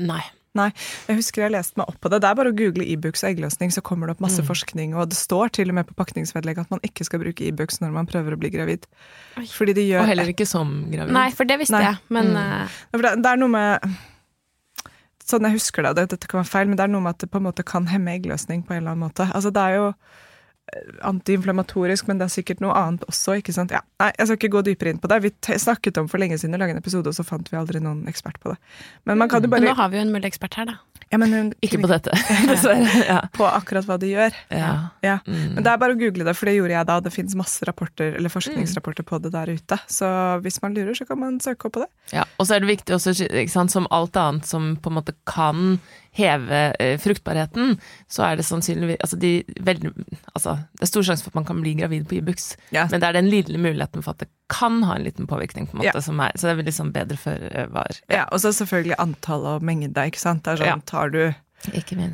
Nei. 0.02 0.24
Jeg 1.08 1.16
husker 1.18 1.42
jeg 1.42 1.52
leste 1.52 1.76
meg 1.76 1.88
opp 1.88 2.00
på 2.00 2.10
det. 2.10 2.20
Det 2.22 2.28
er 2.30 2.34
bare 2.38 2.52
å 2.52 2.56
google 2.56 2.84
Ibux 2.84 3.22
og 3.24 3.30
eggløsning, 3.30 3.70
så 3.72 3.82
kommer 3.82 4.06
det 4.06 4.16
opp 4.16 4.20
masse 4.24 4.42
Mm. 4.42 4.46
forskning, 4.48 4.94
og 4.96 5.08
det 5.10 5.16
står 5.18 5.52
til 5.52 5.68
og 5.68 5.74
med 5.74 5.86
på 5.86 5.94
pakningsvedlegg 5.94 6.58
at 6.58 6.70
man 6.70 6.80
ikke 6.82 7.04
skal 7.04 7.20
bruke 7.20 7.44
Ibux 7.46 7.80
når 7.80 7.92
man 7.92 8.06
prøver 8.06 8.32
å 8.34 8.38
bli 8.38 8.50
gravid. 8.50 8.86
Fordi 9.36 9.74
det 9.74 9.86
gjør 9.88 10.00
Og 10.00 10.06
heller 10.08 10.32
ikke 10.32 10.46
som 10.46 10.90
gravid. 10.90 11.12
Nei, 11.12 11.30
for 11.30 11.44
det 11.44 11.58
visste 11.60 11.72
Nei. 11.78 11.84
jeg, 11.92 11.98
men 12.08 12.26
Mm. 12.32 12.36
eh, 12.62 12.68
for 12.92 13.02
det, 13.02 13.22
det 13.22 13.26
er 13.32 13.36
noe 13.36 13.48
med 13.48 13.80
Sånn 15.26 15.42
jeg 15.42 15.56
husker 15.58 15.82
det, 15.82 15.96
det, 15.96 16.04
dette 16.10 16.28
kan 16.30 16.38
være 16.38 16.46
feil, 16.52 16.68
men 16.68 16.76
det 16.78 16.84
er 16.84 16.92
noe 16.92 17.02
med 17.02 17.10
at 17.16 17.18
det 17.24 17.30
på 17.32 17.38
en 17.40 17.46
måte 17.48 17.64
kan 17.66 17.86
hemme 17.90 18.12
eggløsning 18.14 18.62
på 18.64 18.70
en 18.76 18.78
eller 18.84 18.92
annen 18.94 19.08
måte. 19.10 19.26
Altså 19.34 19.50
det 19.52 19.58
er 19.58 19.74
jo 19.74 19.88
antiinflammatorisk, 21.06 22.08
men 22.08 22.18
det 22.18 22.26
er 22.26 22.34
sikkert 22.34 22.62
noe 22.64 22.74
annet 22.74 23.04
også, 23.06 23.38
ikke 23.40 23.54
sant. 23.54 23.74
Ja, 23.74 23.82
nei, 24.02 24.10
jeg 24.18 24.28
skal 24.28 24.40
ikke 24.40 24.52
gå 24.56 24.62
dypere 24.66 24.92
inn 24.92 25.00
på 25.02 25.10
det. 25.12 25.20
Vi 25.24 25.32
snakket 25.62 26.00
om 26.02 26.10
for 26.10 26.22
lenge 26.22 26.38
siden 26.42 26.58
å 26.58 26.62
lage 26.62 26.74
en 26.74 26.82
episode, 26.82 27.12
og 27.12 27.16
så 27.16 27.26
fant 27.26 27.50
vi 27.52 27.58
aldri 27.60 27.82
noen 27.82 28.04
ekspert 28.10 28.40
på 28.42 28.52
det. 28.52 28.58
Men 29.06 29.22
man 29.22 29.30
kan 29.30 29.46
jo 29.46 29.52
bare 29.52 29.66
nå 29.66 29.76
har 29.78 29.92
vi 29.92 30.00
jo 30.00 30.06
en 30.06 30.14
mulig 30.14 30.32
ekspert 30.32 30.58
her, 30.58 30.72
da. 30.72 30.78
Ja, 31.10 31.18
hun, 31.20 31.52
Ikke 31.64 31.80
på 31.82 31.90
dette, 31.90 32.14
dessverre. 32.50 33.02
Ja. 33.06 33.18
på 33.36 33.46
akkurat 33.48 33.88
hva 33.88 33.98
de 34.02 34.12
gjør. 34.14 34.36
ja. 34.54 34.72
Ja. 35.04 35.18
Mm. 35.26 35.56
Men 35.56 35.66
det 35.66 35.72
er 35.72 35.80
bare 35.80 35.94
å 35.94 36.00
google 36.00 36.26
det, 36.26 36.34
for 36.38 36.48
det 36.48 36.56
gjorde 36.56 36.74
jeg 36.74 36.88
da. 36.88 36.96
Det 37.04 37.12
finnes 37.14 37.36
masse 37.38 37.66
rapporter, 37.68 38.16
eller 38.18 38.32
forskningsrapporter 38.32 39.06
på 39.06 39.20
det 39.22 39.32
der 39.34 39.52
ute. 39.54 39.78
Så 39.90 40.08
hvis 40.44 40.58
man 40.64 40.74
lurer, 40.76 40.94
så 40.98 41.06
kan 41.08 41.20
man 41.20 41.38
søke 41.42 41.68
opp 41.68 41.76
på 41.76 41.84
det. 41.84 41.90
Ja, 42.14 42.26
og 42.36 42.48
så 42.48 42.56
er 42.56 42.64
det 42.64 42.72
viktig 42.72 42.96
også, 42.96 43.14
sant, 43.52 43.74
som 43.74 43.88
alt 43.94 44.18
annet 44.20 44.48
som 44.48 44.74
på 44.80 44.92
en 44.92 44.98
måte 44.98 45.14
kan 45.28 45.78
heve 46.16 46.60
eh, 46.80 46.96
fruktbarheten, 47.00 47.76
så 48.08 48.24
er 48.24 48.38
det 48.38 48.46
sannsynligvis 48.48 49.02
altså, 49.04 49.18
de, 49.20 49.32
vel, 49.66 49.82
altså, 50.32 50.56
det 50.78 50.86
er 50.86 50.90
stor 50.90 51.04
sjanse 51.10 51.26
for 51.26 51.34
at 51.34 51.40
man 51.40 51.48
kan 51.48 51.60
bli 51.60 51.74
gravid 51.76 52.06
på 52.08 52.16
Ibux, 52.20 52.54
men 52.72 52.94
det 52.96 53.04
er 53.04 53.18
den 53.18 53.28
lille 53.28 53.60
muligheten 53.60 54.04
for 54.04 54.16
at 54.16 54.24
det 54.24 54.30
kan 54.52 54.78
ha 54.86 54.96
en 54.96 55.04
liten 55.04 55.28
påvirkning, 55.28 55.66
på 55.68 55.76
en 55.76 55.82
måte, 55.82 55.98
er, 55.98 56.38
så 56.38 56.46
det 56.46 56.52
er 56.54 56.58
vel 56.60 56.68
liksom 56.70 56.92
bedre 56.94 57.18
før 57.20 57.44
var. 57.74 58.00
Ja, 58.12 58.24
og 58.30 58.40
så 58.40 58.54
selvfølgelig 58.54 58.96
antall 59.02 59.44
og 59.56 59.66
mengde, 59.66 60.06
ikke 60.06 60.22
sant. 60.22 60.44
Det 60.46 60.54
er 60.54 60.62
sånn. 60.62 60.85
Tar 60.86 61.10
du 61.14 61.20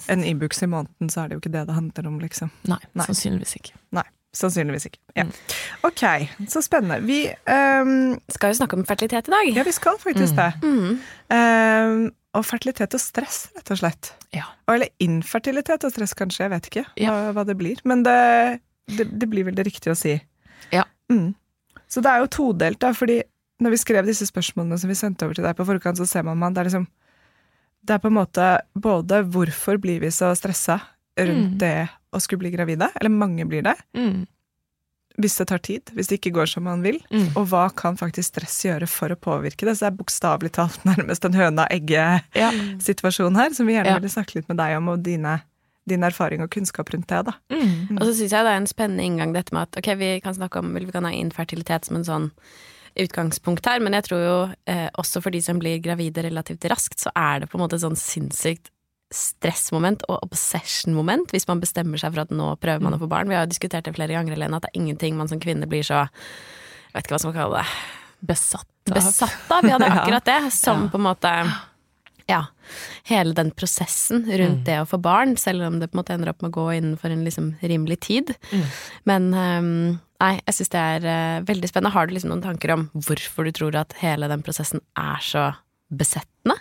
en 0.09 0.25
Ibux 0.25 0.63
i 0.63 0.67
måneden, 0.71 1.11
så 1.11 1.23
er 1.25 1.29
det 1.29 1.37
jo 1.37 1.43
ikke 1.43 1.53
det 1.53 1.67
det 1.69 1.75
handler 1.77 2.07
om, 2.09 2.19
liksom. 2.23 2.51
Nei, 2.71 2.79
Nei. 2.95 3.05
sannsynligvis 3.09 3.57
ikke. 3.59 3.75
Nei, 3.99 4.05
sannsynligvis 4.39 4.87
ikke. 4.89 5.01
Ja. 5.19 5.25
Mm. 5.29 5.33
Ok, 5.89 6.03
så 6.49 6.63
spennende. 6.65 7.01
Vi, 7.05 7.19
um, 7.51 8.15
Skal 8.33 8.53
jo 8.55 8.61
snakke 8.63 8.79
om 8.79 8.85
fertilitet 8.89 9.29
i 9.29 9.35
dag. 9.35 9.51
ja, 9.59 9.65
vi 9.67 9.75
skal 9.77 9.99
faktisk 10.01 10.39
det. 10.39 10.49
Mm. 10.63 11.01
Um, 11.37 12.13
og 12.33 12.47
fertilitet 12.49 12.95
og 12.97 13.03
stress, 13.03 13.43
rett 13.59 13.71
og 13.75 13.81
slett. 13.83 14.13
Ja. 14.33 14.47
Eller 14.73 14.89
infertilitet 15.05 15.85
og 15.85 15.93
stress, 15.93 16.15
kanskje. 16.17 16.47
Jeg 16.47 16.55
vet 16.55 16.71
ikke 16.71 16.85
hva, 16.87 16.95
Ja. 17.03 17.17
hva 17.37 17.45
det 17.45 17.59
blir. 17.61 17.83
Men 17.85 18.03
det, 18.07 18.17
det, 18.89 19.11
det 19.21 19.29
blir 19.29 19.45
vel 19.51 19.55
det 19.59 19.67
riktige 19.69 19.93
å 19.93 19.99
si. 19.99 20.15
Ja. 20.73 20.87
Mm. 21.13 21.35
Så 21.93 22.01
det 22.01 22.09
er 22.09 22.23
jo 22.25 22.31
todelt, 22.33 22.81
da, 22.81 22.95
fordi 22.97 23.21
når 23.61 23.75
vi 23.75 23.83
skrev 23.83 24.07
disse 24.09 24.25
spørsmålene 24.27 24.79
som 24.81 24.89
vi 24.89 24.97
sendte 24.97 25.27
over 25.29 25.37
til 25.37 25.45
deg 25.45 25.59
på 25.59 25.67
forkant, 25.69 26.01
så 26.01 26.07
ser 26.09 26.25
man 26.25 26.41
at 26.43 26.55
det 26.57 26.63
er 26.65 26.71
liksom 26.71 26.89
Det 27.85 27.95
er 27.97 27.99
på 27.99 28.07
en 28.13 28.19
måte 28.21 28.61
både 28.79 29.25
hvorfor 29.27 29.77
blir 29.83 29.99
vi 30.01 30.11
så 30.15 30.31
stressa 30.39 30.79
rundt 31.19 31.53
Mm. 31.53 31.59
det 31.59 31.89
å 32.13 32.21
skulle 32.21 32.39
bli 32.39 32.51
gravide, 32.55 32.91
eller 32.95 33.11
mange 33.11 33.45
blir 33.49 33.63
det, 33.63 33.75
Mm. 33.95 34.27
hvis 35.19 35.37
det 35.39 35.47
tar 35.49 35.59
tid, 35.59 35.83
hvis 35.93 36.09
det 36.09 36.21
ikke 36.21 36.33
går 36.35 36.47
som 36.49 36.63
man 36.65 36.83
vil. 36.83 37.01
Mm. 37.11 37.37
Og 37.37 37.47
hva 37.49 37.69
kan 37.75 37.97
faktisk 37.97 38.25
stress 38.33 38.63
gjøre 38.65 38.87
for 38.89 39.09
å 39.09 39.17
påvirke 39.17 39.65
det? 39.67 39.77
Så 39.77 39.81
det 39.85 39.93
er 39.93 39.97
bokstavelig 39.99 40.53
talt 40.53 40.85
nærmest 40.89 41.25
en 41.25 41.33
høna-egget-situasjon 41.35 43.37
her, 43.37 43.51
som 43.55 43.67
vi 43.67 43.73
gjerne 43.75 43.87
Ja. 43.87 43.95
ville 43.99 44.09
snakke 44.09 44.35
litt 44.37 44.49
med 44.49 44.57
deg 44.59 44.77
om, 44.77 44.89
og 44.89 45.03
dine, 45.03 45.43
din 45.87 46.01
erfaring 46.03 46.41
og 46.43 46.51
kunnskap 46.51 46.89
rundt 46.95 47.07
det, 47.09 47.25
da. 47.27 47.33
Mm. 47.51 47.99
Og 47.99 48.03
så 48.07 48.15
syns 48.15 48.31
jeg 48.33 48.45
det 48.45 48.53
er 48.53 48.57
en 48.61 48.67
spennende 48.71 49.03
inngang 49.05 49.33
dette 49.35 49.53
med 49.53 49.63
at 49.69 49.77
ok, 49.83 49.95
vi 49.99 50.21
kan 50.21 50.35
snakke 50.35 50.59
om 50.63 50.73
vil 50.75 50.87
vi 50.87 50.93
kan 50.93 51.05
ha 51.05 51.11
infertilitet 51.11 51.85
som 51.85 51.97
en 51.97 52.05
sånn 52.05 52.31
utgangspunkt 52.97 53.67
her, 53.67 53.81
men 53.81 53.93
jeg 53.97 54.05
tror 54.09 54.21
jo 54.25 54.37
eh, 54.67 54.89
også 55.01 55.23
for 55.23 55.31
de 55.31 55.41
som 55.41 55.59
blir 55.59 55.81
gravide 55.83 56.23
relativt 56.27 56.65
raskt, 56.71 56.99
så 57.01 57.11
er 57.17 57.41
det 57.41 57.51
på 57.51 57.57
en 57.59 57.65
måte 57.65 57.77
et 57.79 57.85
sånn 57.85 57.97
sinnssykt 57.99 58.71
stressmoment 59.13 60.05
og 60.09 60.23
obsession-moment 60.25 61.33
hvis 61.35 61.45
man 61.49 61.61
bestemmer 61.61 62.01
seg 62.01 62.15
for 62.15 62.25
at 62.25 62.31
nå 62.33 62.47
prøver 62.63 62.81
man 62.85 62.97
å 62.97 63.01
få 63.03 63.09
barn. 63.13 63.29
Vi 63.29 63.37
har 63.37 63.45
jo 63.47 63.51
diskutert 63.53 63.85
det 63.85 63.93
flere 63.97 64.15
ganger, 64.17 64.33
Helene, 64.37 64.57
at 64.57 64.65
det 64.67 64.71
er 64.73 64.81
ingenting 64.81 65.19
man 65.19 65.29
som 65.29 65.41
kvinne 65.43 65.69
blir 65.69 65.85
så 65.85 66.07
Jeg 66.07 66.95
vet 66.97 67.05
ikke 67.07 67.15
hva 67.15 67.21
som 67.23 67.33
skal 67.33 67.43
kalle 67.43 67.61
det. 67.61 67.75
Besatt 68.33 68.91
av 68.91 68.97
Besatt 68.97 69.53
av, 69.53 69.69
ja, 69.69 69.79
det 69.81 69.87
er 69.89 69.99
akkurat 70.03 70.25
det. 70.29 70.41
Som 70.53 70.87
Ja. 70.87 70.89
på 70.93 71.01
en 71.01 71.07
måte 71.09 71.35
Ja. 72.29 72.41
Hele 73.05 73.35
den 73.35 73.51
prosessen 73.51 74.25
rundt 74.25 74.61
Mm. 74.63 74.65
det 74.65 74.79
å 74.81 74.87
få 74.89 75.01
barn, 75.03 75.37
selv 75.37 75.63
om 75.67 75.79
det 75.81 75.91
på 75.91 75.99
en 75.99 76.03
måte 76.05 76.15
ender 76.15 76.31
opp 76.31 76.41
med 76.43 76.53
å 76.53 76.55
gå 76.55 76.67
innenfor 76.79 77.11
en 77.13 77.25
liksom 77.25 77.57
rimelig 77.63 78.01
tid. 78.01 78.35
Mm. 78.53 78.65
Men 79.05 79.33
ehm, 79.35 80.01
nei, 80.23 80.33
jeg 80.47 80.57
syns 80.59 80.73
det 80.73 80.83
er 80.97 81.07
uh, 81.07 81.45
veldig 81.49 81.71
spennende. 81.71 81.95
Har 81.95 82.09
du 82.09 82.15
liksom 82.17 82.33
noen 82.33 82.45
tanker 82.45 82.75
om 82.77 82.89
hvorfor 82.95 83.49
du 83.49 83.55
tror 83.57 83.79
at 83.81 83.97
hele 84.03 84.31
den 84.31 84.45
prosessen 84.47 84.83
er 84.99 85.23
så 85.27 85.51
besettende? 85.93 86.59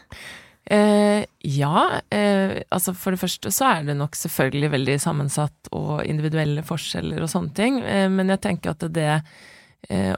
Uh, 0.72 1.24
ja, 1.48 2.02
Uh, 2.12 2.60
altså 2.70 2.94
for 2.94 3.16
det 3.16 3.22
første 3.22 3.52
så 3.54 3.70
er 3.70 3.86
det 3.88 3.96
nok 3.98 4.18
selvfølgelig 4.20 4.70
veldig 4.74 4.98
sammensatt 5.02 5.70
og 5.76 6.04
individuelle 6.06 6.64
forskjeller 6.68 7.24
og 7.24 7.32
sånne 7.32 7.56
ting, 7.58 7.80
Uh, 7.82 8.08
men 8.12 8.30
jeg 8.34 8.44
tenker 8.44 8.76
at 8.76 8.86
det 8.94 9.12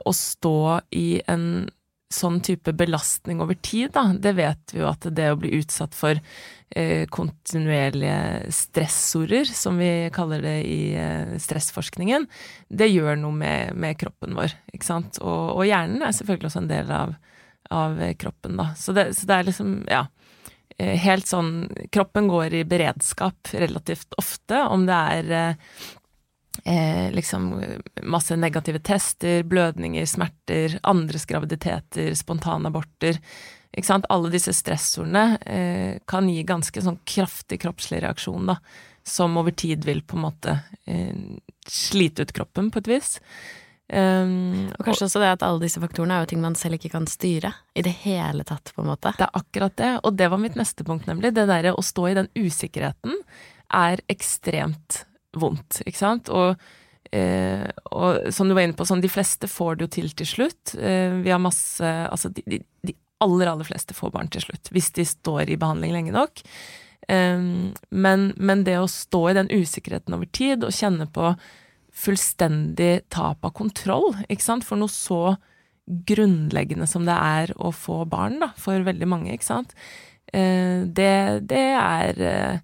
å 0.04 0.12
stå 0.12 0.82
i 0.92 1.22
en 1.32 1.70
sånn 2.14 2.40
type 2.46 2.74
belastning 2.78 3.42
over 3.44 3.58
tid, 3.66 3.92
da, 3.96 4.08
det 4.14 4.36
vet 4.38 4.74
vi 4.74 4.82
jo 4.82 4.90
at 4.90 5.08
det 5.10 5.30
å 5.32 5.40
bli 5.40 5.54
utsatt 5.60 5.96
for 5.98 6.20
eh, 6.20 7.06
kontinuerlige 7.14 8.52
stressorder, 8.54 9.50
som 9.50 9.80
vi 9.82 9.92
kaller 10.14 10.44
det 10.46 10.56
i 10.70 10.80
eh, 11.00 11.36
stressforskningen, 11.42 12.28
det 12.70 12.92
gjør 12.92 13.18
noe 13.22 13.38
med, 13.38 13.78
med 13.78 14.00
kroppen 14.02 14.38
vår, 14.38 14.56
ikke 14.74 14.90
sant, 14.90 15.22
og, 15.22 15.56
og 15.58 15.66
hjernen 15.70 16.06
er 16.06 16.16
selvfølgelig 16.16 16.52
også 16.52 16.64
en 16.64 16.74
del 16.74 16.94
av, 16.94 17.16
av 17.74 18.04
kroppen, 18.22 18.60
da, 18.62 18.72
så 18.80 18.96
det, 18.96 19.10
så 19.18 19.30
det 19.30 19.40
er 19.40 19.50
liksom, 19.50 19.74
ja, 19.92 20.06
eh, 20.78 20.96
helt 21.04 21.30
sånn 21.30 21.52
Kroppen 21.94 22.30
går 22.32 22.62
i 22.62 22.64
beredskap 22.68 23.54
relativt 23.58 24.16
ofte, 24.22 24.64
om 24.70 24.88
det 24.90 25.02
er 25.18 25.36
eh, 25.40 25.76
eh, 26.64 27.12
liksom 27.12 27.50
masse 28.04 28.36
negative 28.36 28.80
tester, 28.80 29.44
blødninger, 29.44 30.06
smerter, 30.06 30.80
andres 30.84 31.26
graviditeter, 31.30 32.14
spontanaborter. 32.16 33.20
Ikke 33.74 33.90
sant? 33.90 34.06
Alle 34.14 34.30
disse 34.34 34.54
stressordene 34.54 35.26
eh, 35.50 35.98
kan 36.10 36.30
gi 36.30 36.44
ganske 36.46 36.84
sånn 36.86 37.02
kraftig 37.10 37.64
kroppslig 37.64 38.04
reaksjon, 38.04 38.52
da, 38.52 38.60
som 39.04 39.38
over 39.42 39.56
tid 39.58 39.86
vil 39.88 40.04
på 40.06 40.20
en 40.20 40.26
måte 40.28 40.60
eh, 40.86 41.16
slite 41.68 42.24
ut 42.24 42.34
kroppen 42.38 42.70
på 42.72 42.84
et 42.84 42.92
vis. 42.96 43.18
Um, 43.94 44.72
Og 44.80 44.88
kanskje 44.88 45.06
også 45.10 45.20
det 45.22 45.32
at 45.36 45.44
alle 45.46 45.66
disse 45.66 45.82
faktorene 45.82 46.16
er 46.16 46.24
jo 46.24 46.30
ting 46.32 46.42
man 46.42 46.56
selv 46.58 46.80
ikke 46.80 46.94
kan 46.96 47.04
styre 47.10 47.52
i 47.78 47.84
det 47.86 47.92
hele 48.06 48.46
tatt, 48.48 48.72
på 48.74 48.82
en 48.82 48.90
måte. 48.94 49.12
Det 49.18 49.26
er 49.28 49.42
akkurat 49.42 49.76
det, 49.78 49.90
og 50.08 50.16
det 50.18 50.30
var 50.32 50.42
mitt 50.42 50.56
neste 50.58 50.86
punkt, 50.88 51.06
nemlig. 51.10 51.34
Det 51.36 51.46
derre 51.50 51.76
å 51.76 51.84
stå 51.84 52.08
i 52.10 52.16
den 52.18 52.30
usikkerheten 52.38 53.20
er 53.74 54.02
ekstremt 54.10 55.04
vondt, 55.40 55.82
ikke 55.86 56.00
sant? 56.00 56.30
Og, 56.34 56.60
eh, 57.12 57.66
og 57.92 58.30
som 58.34 58.50
du 58.50 58.56
var 58.56 58.68
inne 58.68 58.78
på, 58.78 58.88
sånn, 58.88 59.04
de 59.04 59.12
fleste 59.12 59.50
får 59.52 59.78
det 59.80 59.88
jo 59.88 59.94
til 59.98 60.14
til 60.22 60.30
slutt. 60.30 60.76
Eh, 60.78 61.20
vi 61.24 61.34
har 61.34 61.42
masse 61.42 61.84
Altså, 61.84 62.30
de, 62.34 62.46
de, 62.48 62.62
de 62.86 62.96
aller, 63.24 63.50
aller 63.50 63.68
fleste 63.68 63.96
får 63.96 64.14
barn 64.14 64.32
til 64.32 64.46
slutt, 64.46 64.72
hvis 64.74 64.92
de 64.98 65.06
står 65.08 65.50
i 65.50 65.60
behandling 65.60 65.96
lenge 65.96 66.16
nok. 66.16 66.44
Eh, 67.08 67.42
men, 67.90 68.30
men 68.38 68.64
det 68.68 68.78
å 68.80 68.90
stå 68.92 69.26
i 69.30 69.38
den 69.40 69.52
usikkerheten 69.52 70.16
over 70.18 70.30
tid 70.32 70.64
og 70.64 70.76
kjenne 70.76 71.10
på 71.12 71.34
fullstendig 71.94 73.04
tap 73.14 73.46
av 73.46 73.54
kontroll, 73.54 74.16
ikke 74.26 74.46
sant, 74.46 74.66
for 74.66 74.80
noe 74.82 74.92
så 74.92 75.36
grunnleggende 76.08 76.88
som 76.90 77.06
det 77.08 77.16
er 77.16 77.54
å 77.60 77.74
få 77.76 78.04
barn, 78.10 78.40
da, 78.42 78.50
for 78.60 78.86
veldig 78.86 79.10
mange, 79.10 79.34
ikke 79.36 79.50
sant, 79.50 79.76
eh, 80.34 80.84
det, 80.88 81.44
det 81.50 81.66
er 81.78 82.24
eh, 82.24 82.62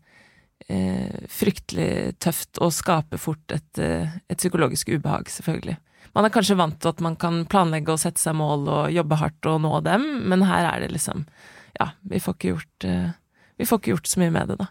fryktelig 0.69 2.17
tøft 2.21 2.59
og 2.61 2.73
skaper 2.75 3.21
fort 3.21 3.55
et, 3.55 3.69
eh, 3.81 4.17
et, 4.29 4.37
psykologisk 4.37 4.91
ubehag, 4.93 5.29
selvfølgelig. 5.33 5.77
Man 6.15 6.25
er 6.25 6.33
kanskje 6.33 6.57
vant 6.57 6.79
til 6.81 6.89
at 6.89 7.01
man 7.01 7.15
kan 7.15 7.43
planlegge 7.49 7.93
og 7.93 8.01
sette 8.01 8.21
seg 8.21 8.35
mål 8.37 8.67
og 8.67 8.93
jobbe 8.93 9.17
hardt 9.21 9.49
og 9.49 9.61
nå 9.65 9.79
dem, 9.85 10.05
men 10.29 10.45
her 10.49 10.67
er 10.73 10.85
det 10.85 10.93
liksom 10.95 11.25
Ja, 11.79 11.91
vi 12.01 12.19
får 12.19 12.33
ikke 12.35 12.49
gjort, 12.49 12.85
eh, 12.85 13.11
vi 13.57 13.65
får 13.65 13.79
ikke 13.79 13.91
gjort 13.93 14.07
så 14.09 14.19
mye 14.19 14.33
med 14.35 14.49
det, 14.49 14.57
da. 14.59 14.65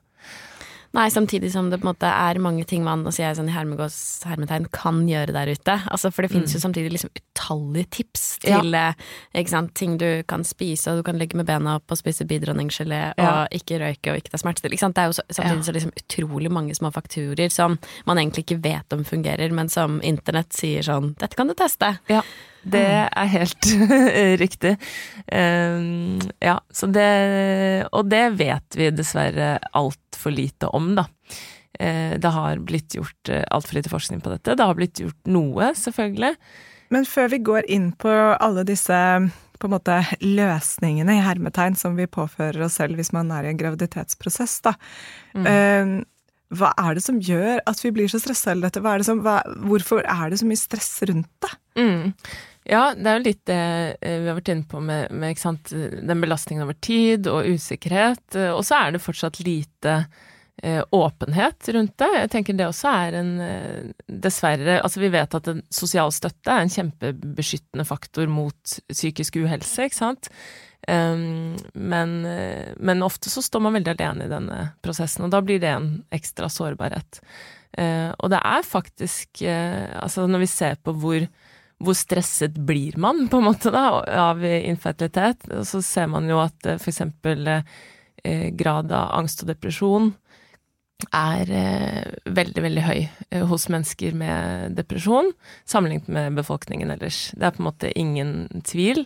Nei, 0.99 1.11
samtidig 1.15 1.53
som 1.53 1.69
det 1.71 1.79
på 1.79 1.87
en 1.87 1.93
måte 1.93 2.09
er 2.11 2.41
mange 2.43 2.65
ting 2.67 2.83
man 2.83 3.05
og 3.07 3.15
sier 3.15 3.37
sånn 3.39 3.47
i 3.47 3.55
hermegås 3.55 4.25
hermetegn 4.27 4.65
kan 4.75 5.05
gjøre 5.07 5.31
der 5.37 5.53
ute. 5.55 5.77
Altså, 5.87 6.11
for 6.11 6.27
det 6.27 6.33
finnes 6.33 6.51
mm. 6.51 6.57
jo 6.57 6.63
samtidig 6.65 6.91
liksom 6.97 7.13
utallige 7.15 7.91
tips 8.01 8.25
til 8.43 8.75
ja. 8.75 8.89
Eh, 9.31 9.47
sant, 9.47 9.71
ting 9.79 9.95
du 10.01 10.25
kan 10.27 10.43
spise, 10.43 10.91
og 10.91 10.99
du 10.99 11.07
kan 11.07 11.21
ligge 11.21 11.39
med 11.39 11.47
bena 11.47 11.77
opp 11.79 11.95
og 11.95 12.01
spise 12.01 12.27
bidronningsgelé 12.27 13.01
ja. 13.13 13.29
og 13.29 13.55
ikke 13.55 13.79
røyke 13.79 14.11
og 14.11 14.19
ikke 14.19 14.35
ta 14.35 14.43
smertestillende. 14.43 14.91
Det 14.97 15.05
er 15.05 15.13
jo 15.13 15.17
så, 15.21 15.27
samtidig 15.39 15.69
så 15.69 15.77
liksom 15.79 15.95
utrolig 16.03 16.53
mange 16.59 16.75
små 16.75 16.91
fakturer 16.95 17.55
som 17.55 17.79
man 18.09 18.19
egentlig 18.19 18.49
ikke 18.49 18.63
vet 18.67 18.99
om 18.99 19.07
fungerer, 19.07 19.55
men 19.55 19.71
som 19.71 20.01
internett 20.03 20.51
sier 20.57 20.83
sånn 20.83 21.15
'dette 21.15 21.39
kan 21.39 21.47
du 21.47 21.55
teste'. 21.55 21.95
Ja. 22.11 22.27
Det 22.63 22.83
mm. 22.83 23.09
er 23.17 23.29
helt 23.33 23.69
riktig. 24.45 24.75
Um, 25.33 26.19
ja, 26.43 26.59
så 26.71 26.89
det 26.91 27.87
Og 27.93 28.11
det 28.11 28.25
vet 28.35 28.77
vi 28.77 28.91
dessverre 28.91 29.59
altfor 30.19 30.35
lite 30.35 30.67
om, 30.67 30.95
da. 30.97 31.07
Uh, 31.81 32.19
det 32.19 32.29
har 32.29 32.59
blitt 32.59 32.95
gjort 32.95 33.31
uh, 33.31 33.45
altfor 33.51 33.75
lite 33.79 33.89
forskning 33.89 34.21
på 34.21 34.31
dette. 34.31 34.57
Det 34.57 34.65
har 34.65 34.75
blitt 34.75 34.99
gjort 34.99 35.27
noe, 35.27 35.75
selvfølgelig. 35.75 36.35
Men 36.91 37.05
før 37.05 37.29
vi 37.29 37.39
går 37.39 37.69
inn 37.69 37.93
på 37.93 38.11
alle 38.11 38.65
disse 38.65 38.99
på 39.59 39.67
en 39.67 39.75
måte 39.75 39.95
løsningene 40.23 41.19
i 41.19 41.23
hermetegn 41.23 41.75
som 41.77 41.97
vi 41.99 42.07
påfører 42.07 42.63
oss 42.63 42.79
selv 42.79 42.97
hvis 42.97 43.11
man 43.13 43.31
er 43.35 43.45
i 43.45 43.51
en 43.51 43.59
graviditetsprosess, 43.59 44.61
da. 44.63 44.75
Mm. 45.35 45.47
Uh, 45.47 46.05
hva 46.59 46.71
er 46.81 46.97
det 46.97 47.03
som 47.05 47.19
gjør 47.21 47.61
at 47.69 47.81
vi 47.85 47.91
blir 47.93 48.09
så 48.09 48.21
stressa 48.23 48.55
eller 48.55 48.71
dette? 48.71 48.81
Er 48.81 49.03
som, 49.05 49.21
hva, 49.21 49.43
hvorfor 49.69 50.01
er 50.01 50.31
det 50.31 50.39
så 50.41 50.49
mye 50.49 50.61
stress 50.61 50.95
rundt 51.11 51.29
det? 51.45 51.51
Mm. 51.77 52.15
Ja, 52.69 52.91
det 52.93 53.09
er 53.09 53.17
jo 53.17 53.25
litt 53.25 53.45
det 53.49 53.61
eh, 54.05 54.19
vi 54.21 54.29
har 54.29 54.37
vært 54.37 54.51
inne 54.53 54.69
på 54.69 54.81
med, 54.85 55.13
med 55.17 55.41
sant, 55.41 55.71
den 55.73 56.21
belastningen 56.21 56.67
over 56.67 56.77
tid 56.85 57.29
og 57.31 57.49
usikkerhet. 57.49 58.37
Eh, 58.37 58.53
og 58.53 58.61
så 58.69 58.83
er 58.83 58.93
det 58.93 59.01
fortsatt 59.01 59.41
lite 59.41 59.95
eh, 60.61 60.83
åpenhet 60.93 61.71
rundt 61.73 61.97
det. 62.03 62.11
Jeg 62.19 62.33
tenker 62.35 62.59
det 62.59 62.69
også 62.69 62.93
er 62.93 63.19
en 63.23 63.33
Dessverre 64.05 64.83
Altså, 64.83 65.01
vi 65.01 65.13
vet 65.17 65.39
at 65.41 65.51
sosial 65.73 66.13
støtte 66.13 66.53
er 66.53 66.67
en 66.67 66.75
kjempebeskyttende 66.77 67.89
faktor 67.89 68.29
mot 68.29 68.79
psykisk 68.93 69.41
uhelse, 69.41 69.89
ikke 69.89 70.03
sant. 70.03 70.33
Um, 70.89 71.57
men, 71.75 72.13
men, 72.81 73.03
ofte 73.05 73.29
så 73.29 73.43
står 73.45 73.61
man 73.61 73.75
veldig 73.77 73.91
alene 73.93 74.25
i 74.25 74.31
denne 74.31 74.61
prosessen, 74.85 75.27
og 75.27 75.33
da 75.35 75.43
blir 75.45 75.61
det 75.61 75.73
en 75.73 75.91
ekstra 76.15 76.49
sårbarhet. 76.53 77.21
Og 77.79 78.31
det 78.33 78.39
er 78.41 78.63
faktisk 78.65 79.43
Altså, 79.45 80.25
når 80.27 80.41
vi 80.41 80.49
ser 80.49 80.79
på 80.81 80.95
hvor 80.97 81.27
hvor 81.79 81.95
stresset 81.95 82.57
blir 82.67 82.97
man, 82.99 83.27
på 83.31 83.39
en 83.39 83.49
måte, 83.49 83.71
da, 83.75 84.03
av 84.29 84.43
infertilitet. 84.45 85.47
Så 85.65 85.83
ser 85.83 86.09
man 86.11 86.27
jo 86.31 86.41
at 86.43 86.59
f.eks. 86.75 86.83
for 86.83 86.93
eksempel 86.93 87.53
eh, 87.53 88.49
grad 88.59 88.93
av 88.93 89.13
angst 89.21 89.45
og 89.45 89.53
depresjon 89.53 90.13
er 91.15 91.51
eh, 91.55 92.07
veldig, 92.27 92.63
veldig 92.65 92.83
høy 92.83 92.99
eh, 93.07 93.45
hos 93.47 93.69
mennesker 93.71 94.17
med 94.19 94.75
depresjon, 94.79 95.31
sammenlignet 95.69 96.11
med 96.11 96.39
befolkningen 96.41 96.91
ellers. 96.91 97.29
Det 97.39 97.47
er 97.47 97.55
på 97.55 97.63
en 97.63 97.69
måte 97.69 97.93
ingen 97.95 98.63
tvil. 98.67 99.05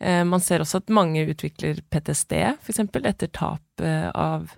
Eh, 0.00 0.22
man 0.24 0.40
ser 0.40 0.64
også 0.64 0.80
at 0.80 0.94
mange 0.94 1.26
utvikler 1.28 1.82
PTSD, 1.92 2.38
eksempel, 2.64 3.04
etter 3.10 3.28
tap 3.28 3.84
eh, 3.84 4.08
av 4.08 4.54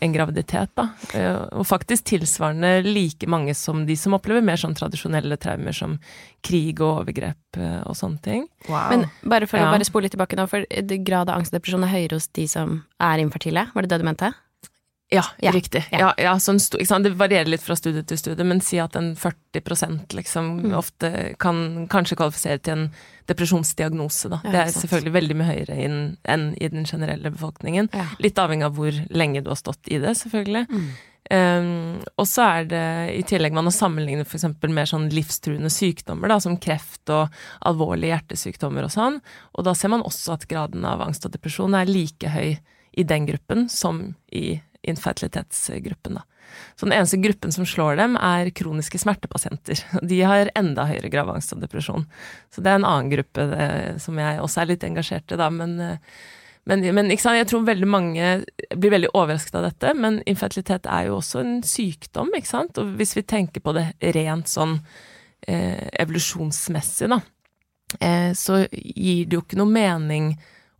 en 0.00 0.14
graviditet, 0.14 0.70
da. 0.78 0.88
Eh, 1.14 1.36
og 1.58 1.66
faktisk 1.66 2.06
tilsvarende 2.12 2.82
like 2.86 3.26
mange 3.30 3.54
som 3.58 3.84
de 3.88 3.96
som 3.98 4.14
opplever 4.16 4.44
mer 4.44 4.60
sånn 4.60 4.76
tradisjonelle 4.78 5.38
traumer 5.40 5.76
som 5.76 5.98
krig 6.46 6.78
og 6.80 7.02
overgrep 7.02 7.58
eh, 7.58 7.80
og 7.82 7.96
sånne 7.98 8.22
ting. 8.24 8.46
Wow. 8.68 8.92
Men 8.92 9.06
bare 9.22 9.48
for 9.50 9.60
ja. 9.60 9.68
å 9.68 9.74
bare 9.74 9.88
spole 9.88 10.06
litt 10.06 10.16
tilbake 10.16 10.38
nå, 10.38 10.46
for 10.50 10.66
grad 11.08 11.30
av 11.30 11.38
angst 11.38 11.54
og 11.54 11.58
depresjon 11.58 11.86
er 11.86 11.94
høyere 11.96 12.20
hos 12.20 12.30
de 12.38 12.46
som 12.50 12.82
er 13.02 13.24
infertile, 13.24 13.68
var 13.74 13.86
det 13.86 13.94
det 13.94 14.02
du 14.02 14.08
mente? 14.08 14.32
Ja, 15.10 15.24
ja, 15.40 15.52
riktig. 15.52 15.86
Ja. 15.90 16.10
Ja, 16.20 16.34
sånn 16.40 16.60
det 17.02 17.14
varierer 17.16 17.48
litt 17.48 17.64
fra 17.64 17.76
studie 17.78 18.04
til 18.04 18.18
studie, 18.20 18.44
men 18.44 18.60
si 18.60 18.76
at 18.82 18.96
en 18.98 19.14
40 19.16 20.12
liksom 20.12 20.50
mm. 20.58 20.74
ofte 20.76 21.10
kan 21.40 21.88
kanskje 21.88 22.18
kvalifisere 22.20 22.60
til 22.60 22.74
en 22.74 22.88
depresjonsdiagnose. 23.28 24.28
Da. 24.28 24.40
det 24.44 24.60
er 24.60 24.74
selvfølgelig 24.74 25.14
veldig 25.16 25.36
mye 25.40 25.48
høyere 25.48 25.78
inn, 25.86 25.98
enn 26.28 26.50
i 26.60 26.68
den 26.72 26.84
generelle 26.88 27.32
befolkningen. 27.32 27.88
Litt 28.20 28.40
avhengig 28.40 28.68
av 28.68 28.76
hvor 28.76 29.00
lenge 29.08 29.44
du 29.44 29.48
har 29.52 29.60
stått 29.60 29.88
i 29.88 30.00
det, 30.02 30.12
selvfølgelig. 30.20 30.66
Mm. 30.68 30.90
Um, 31.28 31.98
og 32.16 32.24
så 32.28 32.44
er 32.44 32.68
det 32.68 32.84
i 33.18 33.24
tillegg 33.28 33.52
man 33.56 33.68
har 33.68 33.74
sammenlignet 33.76 34.28
f.eks. 34.28 34.46
mer 34.72 34.88
sånn 34.88 35.10
livstruende 35.12 35.72
sykdommer, 35.72 36.28
da, 36.32 36.38
som 36.40 36.56
kreft 36.60 37.08
og 37.12 37.32
alvorlige 37.68 38.14
hjertesykdommer 38.14 38.84
og 38.84 38.92
sånn. 38.92 39.20
Og 39.56 39.68
da 39.68 39.76
ser 39.76 39.92
man 39.92 40.04
også 40.08 40.36
at 40.36 40.48
graden 40.48 40.84
av 40.88 41.04
angst 41.04 41.24
og 41.28 41.32
depresjon 41.36 41.76
er 41.76 41.88
like 41.88 42.32
høy 42.32 42.58
i 42.98 43.04
den 43.04 43.28
gruppen 43.28 43.68
som 43.72 44.00
i 44.32 44.58
infertilitetsgruppen. 44.82 46.18
Da. 46.18 46.24
Så 46.76 46.86
den 46.86 46.94
eneste 46.96 47.16
gruppen 47.16 47.52
som 47.52 47.66
slår 47.66 47.98
dem, 47.98 48.16
er 48.16 48.50
kroniske 48.56 49.00
smertepasienter. 49.02 49.82
De 50.10 50.20
har 50.22 50.52
enda 50.58 50.86
høyere 50.88 51.10
gravangst 51.12 51.54
og 51.54 51.62
depresjon. 51.64 52.06
Så 52.54 52.64
det 52.64 52.72
er 52.72 52.80
en 52.80 52.88
annen 52.88 53.12
gruppe 53.12 53.46
det, 53.50 53.70
som 54.02 54.18
jeg 54.20 54.42
også 54.42 54.62
er 54.62 54.72
litt 54.72 54.86
engasjert 54.86 55.34
i, 55.34 55.40
da. 55.40 55.50
Men, 55.54 55.76
men, 56.68 56.84
men 56.94 57.12
jeg 57.12 57.48
tror 57.50 57.66
veldig 57.66 57.88
mange 57.90 58.32
blir 58.76 58.94
veldig 58.94 59.12
overrasket 59.14 59.58
av 59.58 59.68
dette. 59.70 59.94
Men 59.98 60.20
infertilitet 60.30 60.88
er 60.88 61.08
jo 61.08 61.18
også 61.18 61.42
en 61.42 61.56
sykdom, 61.66 62.32
ikke 62.36 62.52
sant. 62.52 62.78
Og 62.80 62.94
hvis 63.00 63.16
vi 63.18 63.26
tenker 63.26 63.64
på 63.64 63.74
det 63.76 63.90
rent 64.16 64.50
sånn 64.50 64.78
eh, 65.48 65.88
evolusjonsmessig, 66.04 67.10
da, 67.10 67.20
eh, 68.00 68.30
så 68.38 68.62
gir 68.70 69.26
det 69.26 69.38
jo 69.38 69.44
ikke 69.44 69.60
noe 69.60 69.74
mening 69.74 70.32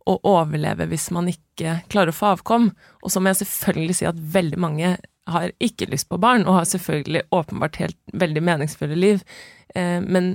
å 0.07 0.17
overleve 0.27 0.87
hvis 0.89 1.09
man 1.15 1.29
ikke 1.31 1.79
klarer 1.91 2.13
å 2.13 2.17
få 2.17 2.33
avkom. 2.33 2.69
Og 3.03 3.13
så 3.13 3.21
må 3.21 3.31
jeg 3.31 3.43
selvfølgelig 3.43 3.99
si 3.99 4.09
at 4.09 4.19
veldig 4.35 4.59
mange 4.61 4.97
har 5.29 5.51
ikke 5.61 5.89
lyst 5.91 6.09
på 6.09 6.17
barn, 6.21 6.47
og 6.47 6.57
har 6.57 6.67
selvfølgelig 6.69 7.27
åpenbart 7.35 7.79
helt 7.83 7.97
veldig 8.17 8.43
meningsfulle 8.45 8.97
liv. 8.97 9.23
Eh, 9.75 9.99
men 10.01 10.31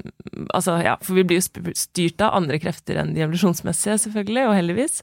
altså, 0.54 0.76
ja, 0.84 0.94
for 1.02 1.18
vi 1.18 1.24
blir 1.26 1.40
jo 1.40 1.74
styrt 1.74 2.22
av 2.22 2.36
andre 2.38 2.60
krefter 2.62 3.00
enn 3.00 3.14
de 3.16 3.24
evolusjonsmessige, 3.24 3.98
selvfølgelig, 4.06 4.46
og 4.46 4.56
heldigvis. 4.58 5.02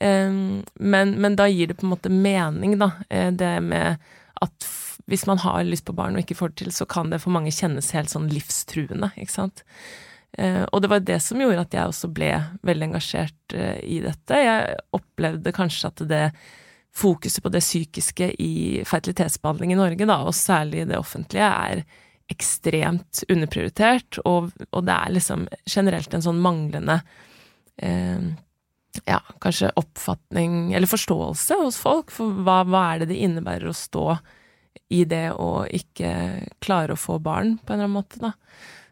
Eh, 0.00 0.32
men, 0.74 1.14
men, 1.14 1.38
da 1.38 1.46
gir 1.50 1.70
det 1.70 1.78
på 1.78 1.86
en 1.86 1.94
måte 1.94 2.12
mening, 2.12 2.78
da, 2.82 2.92
eh, 3.10 3.30
det 3.30 3.54
med 3.68 4.10
at 4.42 4.70
hvis 5.08 5.24
man 5.26 5.40
har 5.40 5.62
lyst 5.64 5.86
på 5.88 5.96
barn 5.96 6.18
og 6.18 6.24
ikke 6.24 6.36
får 6.36 6.52
det 6.52 6.60
til, 6.64 6.74
så 6.74 6.86
kan 6.90 7.08
det 7.12 7.22
for 7.22 7.32
mange 7.32 7.54
kjennes 7.54 7.94
helt 7.96 8.12
sånn 8.12 8.28
livstruende, 8.32 9.12
ikke 9.16 9.32
sant. 9.32 9.64
Eh, 9.64 10.07
og 10.70 10.82
det 10.82 10.90
var 10.92 11.04
det 11.04 11.18
som 11.24 11.40
gjorde 11.40 11.64
at 11.64 11.74
jeg 11.74 11.90
også 11.90 12.10
ble 12.14 12.32
veldig 12.66 12.90
engasjert 12.90 13.54
eh, 13.56 13.78
i 13.82 14.00
dette. 14.04 14.40
Jeg 14.42 14.76
opplevde 14.94 15.54
kanskje 15.56 15.90
at 15.90 16.02
det 16.10 16.24
fokuset 16.98 17.42
på 17.44 17.52
det 17.54 17.62
psykiske 17.62 18.32
i 18.42 18.82
fertilitetsbehandling 18.88 19.72
i 19.72 19.78
Norge, 19.78 20.08
da, 20.08 20.20
og 20.26 20.36
særlig 20.36 20.86
det 20.88 20.98
offentlige, 20.98 21.48
er 21.48 21.84
ekstremt 22.28 23.22
underprioritert, 23.32 24.18
og, 24.28 24.50
og 24.68 24.84
det 24.84 24.96
er 24.96 25.14
liksom 25.14 25.46
generelt 25.64 26.12
en 26.12 26.24
sånn 26.26 26.42
manglende 26.44 26.98
eh, 27.80 28.26
ja, 29.08 29.20
kanskje 29.40 29.70
oppfatning 29.80 30.74
eller 30.76 30.90
forståelse 30.90 31.60
hos 31.62 31.78
folk 31.80 32.12
for 32.12 32.42
hva, 32.44 32.60
hva 32.68 32.82
er 32.92 33.02
det 33.02 33.12
det 33.12 33.22
innebærer 33.24 33.70
å 33.70 33.76
stå 33.76 34.18
i 34.92 35.04
det 35.08 35.30
å 35.36 35.64
ikke 35.64 36.10
klare 36.64 36.94
å 36.94 37.00
få 37.00 37.18
barn, 37.22 37.56
på 37.62 37.72
en 37.72 37.78
eller 37.78 37.88
annen 37.88 37.96
måte, 37.96 38.20
da. 38.22 38.34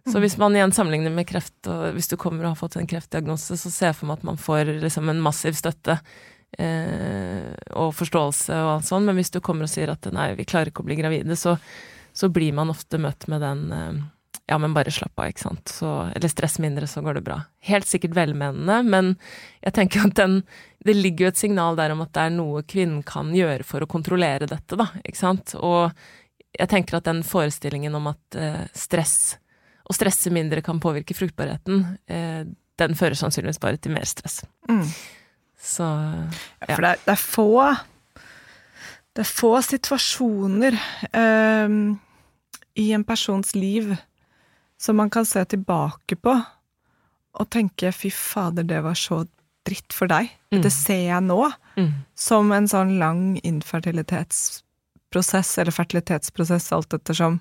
Så 0.07 0.23
hvis 0.23 0.37
man 0.39 0.55
igjen 0.55 0.75
sammenligner 0.75 1.11
med 1.15 1.27
kreft, 1.27 1.59
og 1.67 1.97
hvis 1.97 2.11
du 2.13 2.17
kommer 2.21 2.45
og 2.45 2.55
har 2.55 2.61
fått 2.61 2.79
en 2.79 2.87
kreftdiagnose, 2.87 3.59
så 3.59 3.73
ser 3.73 3.91
jeg 3.91 3.99
for 3.99 4.11
meg 4.11 4.21
at 4.21 4.27
man 4.29 4.39
får 4.39 4.71
liksom 4.85 5.11
en 5.11 5.23
massiv 5.25 5.57
støtte 5.59 5.97
eh, 6.59 7.49
og 7.75 7.95
forståelse 7.99 8.55
og 8.63 8.73
alt 8.77 8.89
sånt, 8.89 9.09
men 9.09 9.19
hvis 9.19 9.35
du 9.35 9.41
kommer 9.43 9.67
og 9.67 9.73
sier 9.73 9.91
at 9.91 10.07
nei, 10.15 10.31
vi 10.39 10.47
klarer 10.47 10.71
ikke 10.71 10.85
å 10.85 10.89
bli 10.89 10.99
gravide, 11.01 11.39
så, 11.39 11.57
så 12.15 12.31
blir 12.31 12.55
man 12.55 12.71
ofte 12.71 13.01
møtt 13.03 13.27
med 13.33 13.43
den 13.43 13.65
eh, 13.75 14.05
ja, 14.47 14.59
men 14.63 14.75
bare 14.77 14.93
slapp 14.95 15.19
av, 15.19 15.31
ikke 15.33 15.43
sant, 15.43 15.73
så, 15.75 15.93
eller 16.15 16.31
stress 16.31 16.61
mindre, 16.63 16.87
så 16.87 17.03
går 17.03 17.19
det 17.19 17.25
bra. 17.27 17.41
Helt 17.67 17.89
sikkert 17.91 18.15
velmenende, 18.15 18.77
men 18.87 19.17
jeg 19.65 19.75
tenker 19.75 20.07
at 20.07 20.15
den, 20.21 20.37
det 20.87 20.95
ligger 20.95 21.27
jo 21.27 21.33
et 21.33 21.41
signal 21.41 21.79
der 21.79 21.95
om 21.95 22.05
at 22.05 22.13
det 22.15 22.29
er 22.29 22.37
noe 22.37 22.63
kvinnen 22.63 23.03
kan 23.07 23.35
gjøre 23.35 23.67
for 23.67 23.83
å 23.83 23.91
kontrollere 23.91 24.47
dette, 24.47 24.79
da, 24.79 24.87
ikke 25.03 25.19
sant, 25.19 25.57
og 25.59 25.91
jeg 26.57 26.71
tenker 26.71 27.01
at 27.01 27.09
den 27.09 27.25
forestillingen 27.27 27.99
om 27.99 28.07
at 28.13 28.39
eh, 28.39 28.63
stress 28.77 29.35
å 29.87 29.95
stresse 29.95 30.33
mindre 30.35 30.65
kan 30.67 30.81
påvirke 30.83 31.15
fruktbarheten, 31.15 31.85
eh, 32.11 32.43
den 32.77 32.97
fører 32.99 33.17
sannsynligvis 33.19 33.63
bare 33.63 33.79
til 33.81 33.95
mer 33.95 34.07
stress. 34.09 34.41
Mm. 34.69 34.83
Så 35.57 35.87
ja. 35.87 36.75
For 36.75 36.83
det 36.83 36.91
er, 36.91 37.05
det 37.05 37.15
er, 37.15 37.23
få 37.23 37.51
Det 39.17 39.25
er 39.25 39.31
få 39.31 39.53
situasjoner 39.65 40.77
eh, 41.13 41.79
i 42.77 42.91
en 42.93 43.07
persons 43.09 43.55
liv 43.57 43.95
som 44.79 44.99
man 45.01 45.11
kan 45.11 45.25
se 45.25 45.45
tilbake 45.45 46.17
på 46.21 46.35
og 47.37 47.51
tenke 47.53 47.93
'fy 47.93 48.11
fader, 48.13 48.63
det 48.63 48.83
var 48.85 48.95
så 48.95 49.27
dritt 49.67 49.93
for 49.93 50.07
deg'. 50.09 50.31
Dette 50.53 50.71
ser 50.73 51.07
jeg 51.09 51.23
nå. 51.25 51.53
Mm. 51.77 51.93
Som 52.15 52.53
en 52.53 52.69
sånn 52.69 52.99
lang 53.01 53.41
infertilitetsprosess, 53.45 55.59
eller 55.59 55.73
fertilitetsprosess, 55.75 56.73
alt 56.73 56.95
ettersom. 56.97 57.41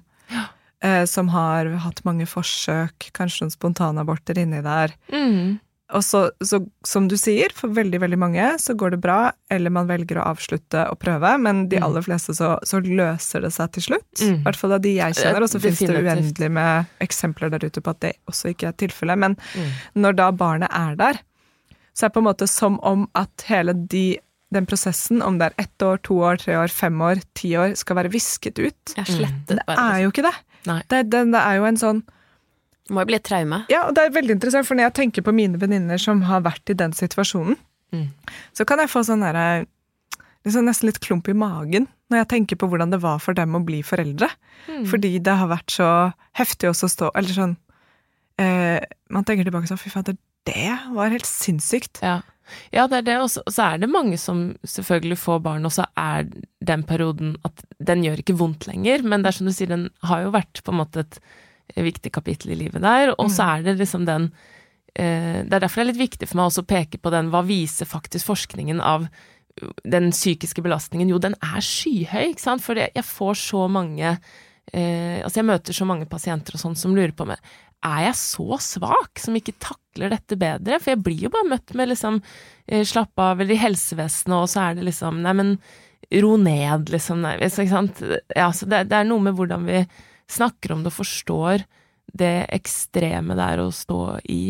Eh, 0.84 1.06
som 1.06 1.30
har 1.30 1.66
hatt 1.82 2.04
mange 2.06 2.26
forsøk, 2.28 3.12
kanskje 3.16 3.46
noen 3.46 3.52
spontanaborter 3.54 4.38
inni 4.38 4.60
der. 4.62 4.92
Mm. 5.14 5.60
Og 5.94 6.02
så, 6.04 6.32
så, 6.44 6.60
som 6.86 7.08
du 7.08 7.16
sier, 7.18 7.54
for 7.54 7.70
veldig, 7.70 8.00
veldig 8.02 8.18
mange 8.20 8.44
så 8.60 8.74
går 8.76 8.92
det 8.96 9.00
bra, 9.02 9.32
eller 9.54 9.70
man 9.70 9.88
velger 9.88 10.18
å 10.20 10.26
avslutte 10.34 10.84
og 10.92 10.98
prøve, 11.00 11.32
men 11.40 11.68
de 11.70 11.78
Mm. 11.78 11.84
aller 11.86 12.02
fleste 12.02 12.34
så, 12.36 12.58
så 12.66 12.82
løser 12.84 13.42
det 13.46 13.54
seg 13.54 13.72
til 13.72 13.84
slutt. 13.84 14.22
I 14.22 14.32
Mm. 14.34 14.44
hvert 14.44 14.56
fall 14.58 14.74
av 14.74 14.82
de 14.82 14.96
jeg 14.98 15.14
kjenner, 15.16 15.42
og 15.44 15.50
så 15.50 15.62
finnes 15.62 15.80
det 15.80 16.04
uendelig 16.04 16.52
med 16.52 16.86
eksempler 17.00 17.50
der 17.52 17.66
ute 17.70 17.82
på 17.82 17.90
at 17.94 18.00
det 18.02 18.14
også 18.28 18.50
ikke 18.54 18.68
er 18.68 18.74
tilfellet. 18.74 19.18
Men 19.18 19.38
Mm. 19.56 19.72
når 19.96 20.16
da 20.16 20.32
barnet 20.32 20.70
er 20.74 20.96
der, 20.96 21.14
så 21.96 22.06
er 22.06 22.10
det 22.10 22.14
på 22.14 22.20
en 22.26 22.30
måte 22.34 22.48
som 22.50 22.80
om 22.84 23.08
at 23.16 23.46
hele 23.48 23.74
de, 23.88 24.18
den 24.52 24.66
prosessen, 24.66 25.22
om 25.24 25.38
det 25.38 25.54
er 25.54 25.64
ett 25.64 25.78
år, 25.82 26.02
to 26.02 26.16
år, 26.20 26.38
tre 26.38 26.56
år, 26.58 26.68
fem 26.70 27.00
år, 27.02 27.22
ti 27.34 27.54
år, 27.56 27.76
skal 27.78 27.96
være 27.96 28.12
visket 28.12 28.58
ut. 28.60 28.96
Det 29.48 29.60
er 29.70 30.02
jo 30.04 30.12
ikke 30.12 30.24
det. 30.28 30.36
Nei. 30.70 30.82
Det, 30.90 31.04
det, 31.14 31.24
det 31.34 31.42
er 31.42 31.60
jo 31.60 31.66
en 31.70 31.78
sånn 31.82 32.00
Det 32.86 32.94
må 32.94 33.02
jo 33.02 33.10
bli 33.10 33.18
et 33.18 33.24
traume. 33.26 33.64
Ja, 33.72 33.84
og 33.88 33.96
det 33.98 34.04
er 34.06 34.14
veldig 34.14 34.36
interessant, 34.38 34.68
for 34.68 34.78
når 34.78 34.88
jeg 34.90 34.94
tenker 35.00 35.26
på 35.26 35.34
mine 35.34 35.58
venninner 35.62 35.98
som 36.02 36.22
har 36.30 36.42
vært 36.46 36.70
i 36.74 36.78
den 36.78 36.94
situasjonen, 36.94 37.58
Mm. 37.94 38.08
så 38.52 38.66
kan 38.66 38.80
jeg 38.82 38.90
få 38.90 39.04
sånn 39.06 39.22
derre 39.22 39.68
liksom 40.44 40.66
Nesten 40.66 40.88
litt 40.90 40.98
klump 41.00 41.28
i 41.30 41.36
magen 41.38 41.86
når 42.10 42.18
jeg 42.24 42.28
tenker 42.34 42.58
på 42.60 42.68
hvordan 42.68 42.90
det 42.92 42.98
var 43.04 43.20
for 43.22 43.34
dem 43.38 43.54
å 43.56 43.62
bli 43.64 43.80
foreldre. 43.86 44.28
Mm. 44.68 44.84
Fordi 44.90 45.12
det 45.24 45.36
har 45.38 45.48
vært 45.48 45.70
så 45.72 45.88
heftig 46.38 46.70
også 46.72 46.90
å 46.90 46.92
stå 46.92 47.12
Eller 47.16 47.30
sånn 47.38 47.54
eh, 48.42 48.82
Man 49.14 49.24
tenker 49.24 49.46
tilbake 49.48 49.70
sånn 49.70 49.80
Fy 49.80 49.90
fader, 49.94 50.18
det 50.50 50.74
var 50.98 51.14
helt 51.14 51.30
sinnssykt. 51.30 52.02
Ja. 52.04 52.20
Ja, 52.74 52.88
det 52.88 52.98
er 53.00 53.02
det. 53.08 53.18
Og 53.22 53.30
så- 53.30 53.44
er 53.74 53.78
det 53.78 53.90
mange 53.90 54.18
som 54.18 54.56
selvfølgelig 54.64 55.18
får 55.18 55.42
barn, 55.42 55.66
og 55.66 55.72
så 55.72 55.86
er 55.98 56.28
den 56.64 56.84
perioden 56.84 57.36
at 57.46 57.64
den 57.84 58.04
gjør 58.04 58.22
ikke 58.22 58.38
vondt 58.38 58.68
lenger, 58.68 59.04
men 59.04 59.22
det 59.22 59.28
er 59.34 59.38
som 59.40 59.48
du 59.48 59.54
sier, 59.54 59.68
den 59.68 59.90
har 60.04 60.24
jo 60.24 60.32
vært 60.32 60.64
på 60.64 60.72
en 60.72 60.80
måte 60.80 61.00
et 61.06 61.20
viktig 61.76 62.12
kapittel 62.12 62.52
i 62.52 62.56
livet 62.56 62.82
der, 62.82 63.16
og 63.18 63.30
så 63.34 63.58
er 63.58 63.64
det 63.64 63.78
liksom 63.80 64.06
den 64.06 64.32
eh, 64.96 65.44
Det 65.44 65.54
er 65.54 65.60
derfor 65.60 65.82
det 65.84 65.90
er 65.90 65.94
litt 65.94 66.10
viktig 66.12 66.28
for 66.28 66.38
meg 66.38 66.46
også 66.52 66.64
å 66.64 66.68
peke 66.68 66.98
på 67.02 67.12
den, 67.12 67.30
hva 67.30 67.42
viser 67.46 67.86
faktisk 67.86 68.26
forskningen 68.30 68.80
av 68.80 69.10
den 69.84 70.12
psykiske 70.12 70.62
belastningen? 70.62 71.10
Jo, 71.10 71.18
den 71.18 71.36
er 71.42 71.60
skyhøy, 71.64 72.32
ikke 72.34 72.44
sant, 72.44 72.64
for 72.64 72.76
jeg 72.76 73.04
får 73.04 73.36
så 73.36 73.68
mange 73.72 74.18
eh, 74.74 75.22
Altså, 75.24 75.40
jeg 75.40 75.46
møter 75.46 75.74
så 75.74 75.86
mange 75.86 76.06
pasienter 76.06 76.56
og 76.56 76.60
sånn 76.62 76.76
som 76.78 76.96
lurer 76.96 77.14
på 77.16 77.26
meg 77.28 77.38
er 77.86 78.08
jeg 78.08 78.18
så 78.20 78.58
svak 78.64 79.22
som 79.22 79.38
ikke 79.38 79.54
takler 79.62 80.12
dette 80.16 80.38
bedre? 80.42 80.80
For 80.82 80.96
jeg 80.96 81.04
blir 81.06 81.26
jo 81.28 81.32
bare 81.34 81.50
møtt 81.54 81.74
med 81.78 81.92
liksom 81.94 82.20
eh, 82.68 82.84
slapp 82.88 83.14
av, 83.22 83.40
eller 83.42 83.56
i 83.56 83.62
helsevesenet, 83.62 84.36
og 84.36 84.50
så 84.52 84.66
er 84.70 84.80
det 84.80 84.88
liksom 84.90 85.22
Nei, 85.26 85.34
men 85.38 85.56
ro 86.22 86.36
ned, 86.38 86.90
liksom. 86.94 87.24
Nei, 87.26 87.38
ikke 87.42 87.70
sant? 87.72 88.04
Ja, 88.36 88.52
så 88.54 88.68
det, 88.70 88.84
det 88.92 89.00
er 89.00 89.08
noe 89.10 89.24
med 89.26 89.38
hvordan 89.38 89.66
vi 89.70 89.86
snakker 90.32 90.74
om 90.76 90.84
det 90.86 90.92
og 90.94 91.00
forstår 91.00 91.64
det 92.16 92.36
ekstreme 92.54 93.36
det 93.38 93.48
er 93.56 93.62
å 93.64 93.72
stå 93.74 93.98
i 94.32 94.44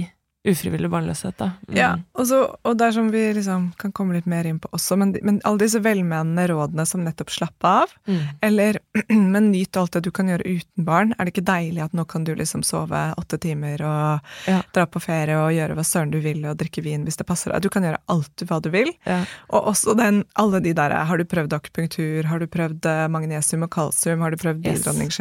ufrivillig 0.46 0.92
barnløshet, 0.94 1.34
da. 1.40 1.48
Mm. 1.66 1.74
Ja, 1.80 1.88
og, 2.14 2.28
så, 2.30 2.44
og 2.62 2.76
det 2.78 2.86
er 2.86 2.94
som 2.94 3.08
vi 3.10 3.22
liksom 3.34 3.64
kan 3.82 3.94
komme 3.98 4.14
litt 4.14 4.28
mer 4.30 4.46
inn 4.46 4.60
på 4.62 4.70
også, 4.78 4.94
men, 5.02 5.16
men 5.26 5.40
alle 5.48 5.64
disse 5.64 5.80
velmenende 5.82 6.44
rådene 6.52 6.86
som 6.86 7.02
nettopp 7.02 7.34
slapp 7.34 7.66
av, 7.66 7.96
Mm. 8.06 8.20
eller 8.46 8.78
men 9.34 9.52
nyt 9.52 9.78
alt 9.78 9.92
det 9.98 10.04
du 10.06 10.12
kan 10.16 10.30
gjøre 10.32 10.46
uten 10.46 10.86
barn, 10.88 11.14
er 11.18 11.26
det 11.28 11.34
ikke 11.36 11.46
deilig 11.48 11.84
at 11.86 11.96
nå 11.98 12.06
kan 12.10 12.24
du 12.28 12.34
liksom 12.36 12.64
sove 12.66 13.02
åtte 13.20 13.40
timer 13.44 13.82
og 13.86 14.20
Ja. 14.50 14.62
dra 14.76 14.86
på 14.86 15.02
ferie 15.04 15.36
og 15.40 15.52
gjøre 15.56 15.76
hva 15.78 15.84
søren 15.88 16.12
du 16.14 16.20
vil 16.24 16.44
og 16.46 16.58
drikke 16.60 16.84
vin 16.86 17.04
hvis 17.08 17.18
det 17.20 17.28
passer 17.28 17.52
deg. 17.52 17.62
Du 17.66 17.70
kan 17.74 17.84
gjøre 17.84 18.00
alt 18.12 18.46
hva 18.48 18.62
du 18.62 18.70
vil. 18.74 18.92
Ja. 19.06 19.22
Og 19.50 19.72
også 19.74 19.96
den, 19.98 20.24
alle 20.36 20.62
de 20.64 20.74
der 20.74 20.94
Har 21.06 21.18
du 21.18 21.26
prøvd 21.26 21.54
akupunktur? 21.54 22.24
Har 22.30 22.40
du 22.40 22.48
prøvd 22.48 22.86
eh, 22.86 23.08
magnesium 23.12 23.64
og 23.68 23.72
kalsium? 23.76 24.22
Har 24.22 24.32
du 24.32 24.38
prøvd 24.38 24.66
Yes. 24.66 25.20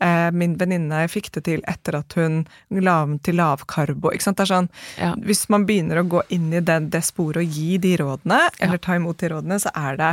Eh, 0.00 0.30
min 0.32 0.56
venninne 0.58 1.04
fikk 1.10 1.30
det 1.36 1.44
til 1.44 1.62
etter 1.70 1.98
at 2.00 2.12
hun 2.18 2.44
la 2.70 3.02
om 3.04 3.18
til 3.18 3.36
lavkarbo. 3.38 4.10
Ikke 4.14 4.22
sant? 4.28 4.38
Det 4.38 4.46
er 4.48 4.54
sånn, 4.54 4.70
Ja. 4.98 5.14
Hvis 5.14 5.48
man 5.48 5.66
begynner 5.66 6.00
å 6.02 6.08
gå 6.08 6.22
inn 6.30 6.52
i 6.52 6.60
det, 6.60 6.90
det 6.90 7.02
sporet 7.04 7.42
og 7.42 7.50
gi 7.50 7.78
de 7.78 7.96
rådene, 7.96 8.40
eller 8.60 8.78
ta 8.78 8.96
imot 8.96 9.18
de 9.18 9.28
rådene, 9.28 9.60
så 9.60 9.70
er 9.74 9.96
det 9.96 10.12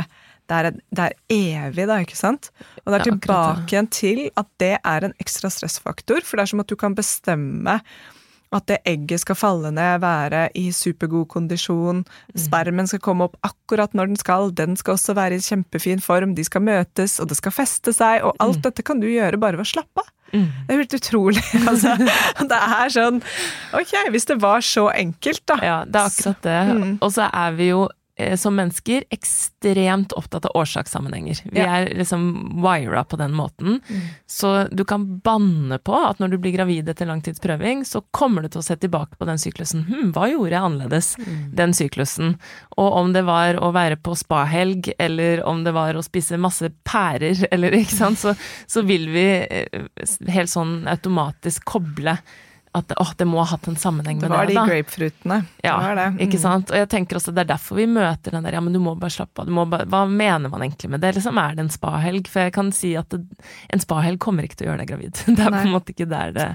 det 0.50 0.56
er, 0.58 0.70
det 0.90 1.04
er 1.06 1.14
evig, 1.32 1.86
da, 1.88 2.00
ikke 2.02 2.18
sant? 2.18 2.50
Og 2.82 2.90
det 2.92 2.96
er 2.96 3.04
Ja, 3.04 3.04
tilbake 3.10 3.70
igjen 3.76 3.90
til 3.94 4.24
at 4.36 4.48
det 4.62 4.74
er 4.80 5.06
en 5.06 5.14
ekstra 5.22 5.50
stressfaktor, 5.52 6.24
for 6.26 6.36
det 6.36 6.46
er 6.46 6.52
som 6.52 6.64
at 6.64 6.72
du 6.72 6.76
kan 6.76 6.96
bestemme 6.98 7.78
at 8.52 8.66
det 8.68 8.82
egget 8.84 9.22
skal 9.22 9.36
falle 9.38 9.70
ned, 9.72 10.02
være 10.02 10.42
i 10.60 10.66
supergod 10.76 11.24
kondisjon, 11.32 12.02
spermen 12.36 12.88
skal 12.90 13.00
komme 13.00 13.24
opp 13.24 13.38
akkurat 13.48 13.94
når 13.96 14.10
den 14.12 14.20
skal, 14.20 14.50
den 14.52 14.76
skal 14.76 14.98
også 14.98 15.14
være 15.16 15.38
i 15.38 15.44
kjempefin 15.44 16.02
form, 16.04 16.34
de 16.36 16.44
skal 16.44 16.64
møtes, 16.66 17.18
og 17.22 17.30
det 17.30 17.38
skal 17.40 17.54
feste 17.56 17.94
seg, 17.96 18.20
og 18.28 18.36
alt 18.44 18.60
dette 18.66 18.84
kan 18.84 19.00
du 19.00 19.08
gjøre 19.08 19.40
bare 19.40 19.56
ved 19.56 19.64
å 19.64 19.72
slappe 19.72 20.04
av. 20.04 20.10
Mm. 20.32 20.46
Det 20.66 20.72
er 20.74 20.78
helt 20.80 20.94
utrolig. 20.96 21.42
Altså, 21.72 21.90
det 22.48 22.56
er 22.56 22.92
sånn 22.94 23.18
Ok, 23.76 23.90
hvis 24.14 24.24
det 24.30 24.38
var 24.40 24.62
så 24.64 24.86
enkelt, 24.92 25.42
da. 25.48 25.58
Ja, 25.60 25.74
det 25.84 26.00
er 26.00 26.08
akkurat 26.08 26.46
det. 26.46 26.60
Mm. 26.72 26.94
Og 27.04 27.12
så 27.12 27.26
er 27.28 27.58
vi 27.58 27.66
jo 27.68 27.82
som 28.36 28.54
mennesker 28.56 29.04
ekstremt 29.14 30.12
opptatt 30.18 30.44
av 30.48 30.56
årsakssammenhenger. 30.60 31.40
Vi 31.52 31.60
Ja. 31.60 31.66
er 31.80 31.86
liksom 31.94 32.62
wira 32.62 33.04
på 33.04 33.16
den 33.18 33.32
måten. 33.32 33.80
Mm. 33.88 34.00
Så 34.26 34.68
du 34.74 34.84
kan 34.84 35.18
banne 35.20 35.78
på 35.78 35.94
at 36.10 36.18
når 36.18 36.30
du 36.30 36.38
blir 36.38 36.52
gravid 36.56 36.88
etter 36.88 37.06
langtidsprøving, 37.06 37.84
så 37.84 38.02
kommer 38.12 38.42
du 38.42 38.48
til 38.48 38.60
å 38.60 38.64
se 38.64 38.76
tilbake 38.76 39.16
på 39.18 39.26
den 39.26 39.38
syklusen. 39.38 39.84
Hm, 39.88 40.12
hva 40.12 40.28
gjorde 40.30 40.50
jeg 40.50 40.62
annerledes 40.62 41.16
Mm. 41.18 41.54
den 41.54 41.72
syklusen? 41.72 42.38
Og 42.78 42.92
om 42.92 43.12
det 43.12 43.24
var 43.24 43.54
å 43.54 43.72
være 43.72 43.96
på 43.96 44.16
spahelg, 44.16 44.92
eller 44.98 45.42
om 45.46 45.64
det 45.64 45.72
var 45.74 45.94
å 45.94 46.02
spise 46.02 46.38
masse 46.38 46.70
pærer, 46.84 47.46
eller 47.52 47.70
ikke 47.72 47.96
sant, 47.96 48.18
så, 48.18 48.36
så 48.66 48.82
vil 48.86 49.08
vi 49.08 49.26
eh, 49.50 49.66
helt 50.28 50.50
sånn 50.50 50.86
automatisk 50.86 51.64
koble 51.64 52.18
at 52.74 52.92
åh, 52.96 53.10
det 53.20 53.26
må 53.28 53.36
ha 53.42 53.44
hatt 53.50 53.66
en 53.68 53.76
sammenheng 53.76 54.16
Det 54.22 54.28
med 54.30 54.36
var 54.38 54.46
det, 54.48 54.54
de 54.56 54.62
grapefruitene. 54.70 55.36
Ja, 55.62 55.74
det 55.76 55.88
var 55.90 55.98
det. 55.98 56.06
ikke 56.24 56.38
Mm. 56.38 56.42
sant? 56.42 56.70
Og 56.72 56.76
jeg 56.80 56.88
tenker 56.88 57.18
også 57.18 57.34
det 57.36 57.42
er 57.44 57.50
derfor 57.52 57.76
vi 57.76 57.84
møter 57.86 58.32
den 58.32 58.42
der 58.46 58.52
ja, 58.56 58.60
men 58.64 58.72
du 58.72 58.80
må 58.80 58.94
bare 58.96 59.12
slappe 59.12 59.44
av, 59.44 59.50
bare, 59.68 59.84
hva 59.92 60.06
mener 60.08 60.48
man 60.48 60.62
egentlig 60.64 60.88
med 60.90 61.00
det? 61.04 61.14
Liksom 61.18 61.36
er 61.42 61.54
det 61.58 61.66
en 61.66 61.70
spahelg? 61.74 62.26
For 62.32 62.40
jeg 62.46 62.54
kan 62.56 62.72
si 62.72 62.94
at 62.96 63.08
det, 63.12 63.20
en 63.68 63.78
spahelg 63.84 64.18
kommer 64.24 64.42
ikke 64.48 64.56
til 64.62 64.66
å 64.68 64.72
gjøre 64.72 64.86
deg 64.86 64.88
gravid. 64.94 65.22
Det 65.36 65.38
er 65.44 65.50
på 65.52 65.62
en 65.66 65.74
måte 65.76 65.92
ikke 65.92 66.08
der 66.08 66.32
det 66.32 66.48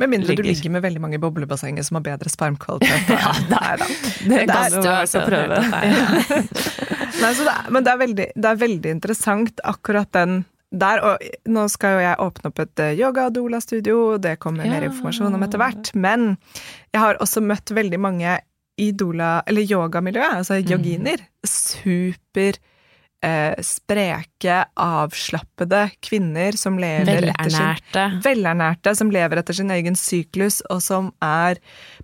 Med 0.00 0.08
mindre 0.14 0.32
du 0.32 0.42
ligger. 0.42 0.54
ligger 0.54 0.70
med 0.70 0.82
veldig 0.86 1.00
mange 1.02 1.18
boblebassenger 1.20 1.82
som 1.84 1.98
har 1.98 2.06
bedre 2.06 2.30
spermkvalitet. 2.32 3.10
ja, 3.18 3.34
Nei 3.50 3.74
da. 3.82 3.90
Det 4.30 4.46
kan 4.48 4.70
du 4.70 4.78
det 4.80 4.94
altså 4.94 5.24
prøve. 5.26 5.58
Nei, 7.20 7.34
så 7.34 7.44
det 7.44 7.52
er, 7.52 7.66
men 7.74 7.84
det 7.84 7.92
er, 7.92 7.98
veldig, 8.00 8.26
det 8.36 8.48
er 8.54 8.60
veldig 8.62 8.90
interessant 8.96 9.60
akkurat 9.68 10.08
den 10.16 10.44
der, 10.70 11.00
og 11.02 11.24
nå 11.50 11.64
skal 11.72 11.96
jo 11.96 12.02
jeg 12.04 12.20
åpne 12.22 12.50
opp 12.52 12.60
et 12.62 12.82
eh, 12.84 12.92
yoga- 12.98 13.26
og 13.26 13.34
doula-studio, 13.34 13.96
det 14.22 14.38
kommer 14.42 14.68
mer 14.70 14.86
informasjon 14.86 15.34
om 15.34 15.42
etter 15.46 15.58
hvert, 15.58 15.90
men 15.98 16.36
jeg 16.94 17.02
har 17.02 17.18
også 17.20 17.42
møtt 17.42 17.72
veldig 17.74 17.98
mange 18.00 18.36
i 18.80 18.90
doula, 18.96 19.42
eller 19.50 19.66
yogamiljøet, 19.66 20.38
altså 20.40 20.60
yoginer. 20.62 21.20
Super 21.44 22.56
eh, 23.24 23.54
spreke, 23.64 24.56
avslappede 24.80 25.82
kvinner 26.04 26.56
som 26.56 26.78
lever 26.80 27.30
etter 27.30 27.50
sin 27.50 27.60
Velernærte. 27.60 28.04
velernærte, 28.24 28.94
som 28.96 29.12
lever 29.12 29.40
etter 29.40 29.56
sin 29.56 29.70
egen 29.70 29.96
syklus, 29.98 30.60
og 30.70 30.82
som 30.84 31.10
er 31.24 31.60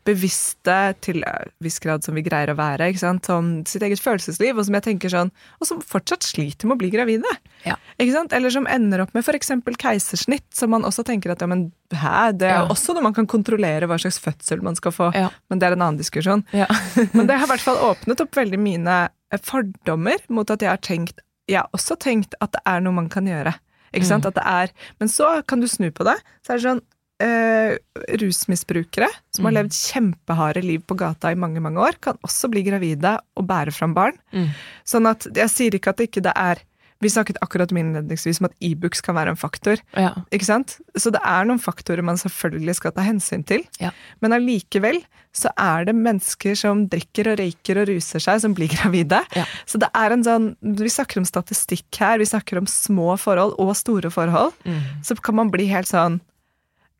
bevisste 0.06 0.76
til 1.04 1.24
en 1.26 1.52
viss 1.64 1.78
grad 1.82 2.04
som 2.06 2.16
vi 2.16 2.24
greier 2.26 2.52
å 2.52 2.58
være, 2.58 2.90
ikke 2.92 3.04
sant? 3.04 3.26
som 3.26 3.52
sitt 3.68 3.84
eget 3.86 4.02
følelsesliv, 4.02 4.56
og 4.56 4.68
som 4.68 4.78
jeg 4.78 4.86
tenker 4.90 5.12
sånn, 5.12 5.32
og 5.60 5.70
som 5.70 5.82
fortsatt 5.82 6.26
sliter 6.26 6.68
med 6.68 6.78
å 6.78 6.82
bli 6.84 6.92
gravide. 6.94 7.36
Ja. 7.66 7.78
Ikke 7.96 8.14
sant? 8.14 8.36
Eller 8.36 8.52
som 8.52 8.68
ender 8.70 9.06
opp 9.06 9.16
med 9.16 9.24
f.eks. 9.26 9.54
keisersnitt, 9.80 10.46
som 10.54 10.72
man 10.74 10.86
også 10.86 11.06
tenker 11.06 11.32
at 11.32 11.42
ja, 11.42 11.50
men 11.50 11.70
hæ, 11.94 12.32
det 12.38 12.48
er 12.48 12.62
Ja. 12.62 12.66
også 12.68 12.94
noe 12.94 13.02
man 13.02 13.14
kan 13.14 13.26
kontrollere 13.26 13.86
hva 13.86 13.98
slags 13.98 14.18
fødsel 14.18 14.62
man 14.62 14.74
skal 14.74 14.92
få, 14.92 15.12
Ja. 15.14 15.28
men 15.50 15.58
det 15.58 15.66
er 15.68 15.72
en 15.72 15.82
annen 15.82 15.98
diskusjon. 15.98 16.44
Ja. 16.52 16.66
Men 17.14 17.26
det 17.26 17.36
har 17.38 17.46
i 17.46 17.50
hvert 17.50 17.60
fall 17.60 17.76
åpnet 17.76 18.20
opp 18.20 18.30
veldig 18.34 18.58
mine 18.58 19.08
eh, 19.32 19.38
fordommer 19.38 20.18
mot 20.28 20.50
at 20.50 20.60
jeg 20.60 20.70
har 20.70 20.78
tenkt 20.78 21.20
Jeg 21.48 21.58
har 21.60 21.68
også 21.72 21.96
tenkt 21.98 22.34
at 22.40 22.50
det 22.52 22.60
er 22.66 22.80
noe 22.80 22.92
man 22.92 23.08
kan 23.08 23.24
gjøre. 23.24 23.54
Ikke 23.94 24.04
sant? 24.06 24.24
Mm. 24.24 24.28
At 24.28 24.34
det 24.34 24.44
er 24.46 24.68
Men 24.98 25.08
så 25.08 25.42
kan 25.46 25.60
du 25.60 25.66
snu 25.68 25.90
på 25.92 26.02
det. 26.04 26.16
Så 26.42 26.52
er 26.52 26.56
det 26.58 26.64
sånn 26.66 26.80
eh, 27.22 27.76
Rusmisbrukere 28.20 29.08
som 29.34 29.44
har 29.46 29.52
Mm. 29.52 29.56
levd 29.62 29.72
kjempeharde 29.72 30.62
liv 30.64 30.82
på 30.86 30.96
gata 30.96 31.30
i 31.30 31.34
mange, 31.34 31.60
mange 31.62 31.78
år, 31.78 31.94
kan 32.00 32.18
også 32.24 32.50
bli 32.50 32.62
gravide 32.62 33.18
og 33.36 33.46
bære 33.46 33.72
fram 33.72 33.94
barn. 33.94 34.18
Mm. 34.34 34.50
Sånn 34.84 35.06
at 35.08 35.26
jeg 35.32 35.48
sier 35.48 35.70
ikke 35.78 35.88
at 35.90 35.96
det 35.96 36.10
ikke 36.10 36.22
det 36.22 36.32
er 36.36 36.56
Vi 37.04 37.10
snakket 37.12 37.36
akkurat 37.44 37.72
om 37.72 37.78
innledningsvis 37.80 38.40
om 38.40 38.48
at 38.48 38.54
e-books 38.64 39.02
kan 39.04 39.16
være 39.18 39.34
en 39.34 39.40
faktor. 39.40 39.80
Ja. 39.92 40.14
Ikke 40.32 40.48
sant? 40.48 40.78
Så 40.96 41.12
det 41.12 41.20
er 41.20 41.44
noen 41.44 41.60
faktorer 41.60 42.04
man 42.06 42.16
selvfølgelig 42.20 42.78
skal 42.78 42.94
ta 42.96 43.04
hensyn 43.04 43.44
til. 43.46 43.66
Ja. 43.82 43.90
Men 44.24 44.32
allikevel 44.36 45.02
så 45.36 45.50
er 45.60 45.84
det 45.88 45.96
mennesker 45.98 46.56
som 46.56 46.86
drikker 46.88 47.32
og 47.32 47.40
røyker 47.42 47.82
og 47.82 47.90
ruser 47.90 48.22
seg, 48.22 48.40
som 48.44 48.54
blir 48.56 48.72
gravide. 48.76 49.20
Ja. 49.36 49.44
Så 49.68 49.80
det 49.82 49.90
er 49.92 50.14
en 50.14 50.24
sånn 50.24 50.48
Vi 50.60 50.92
snakker 50.92 51.20
om 51.20 51.28
statistikk 51.28 52.00
her, 52.00 52.16
vi 52.22 52.28
snakker 52.28 52.62
om 52.62 52.70
små 52.70 53.12
forhold 53.20 53.56
og 53.60 53.74
store 53.76 54.12
forhold. 54.14 54.56
Mm. 54.64 54.80
Så 55.04 55.18
kan 55.20 55.36
man 55.36 55.52
bli 55.52 55.68
helt 55.72 55.90
sånn 55.90 56.20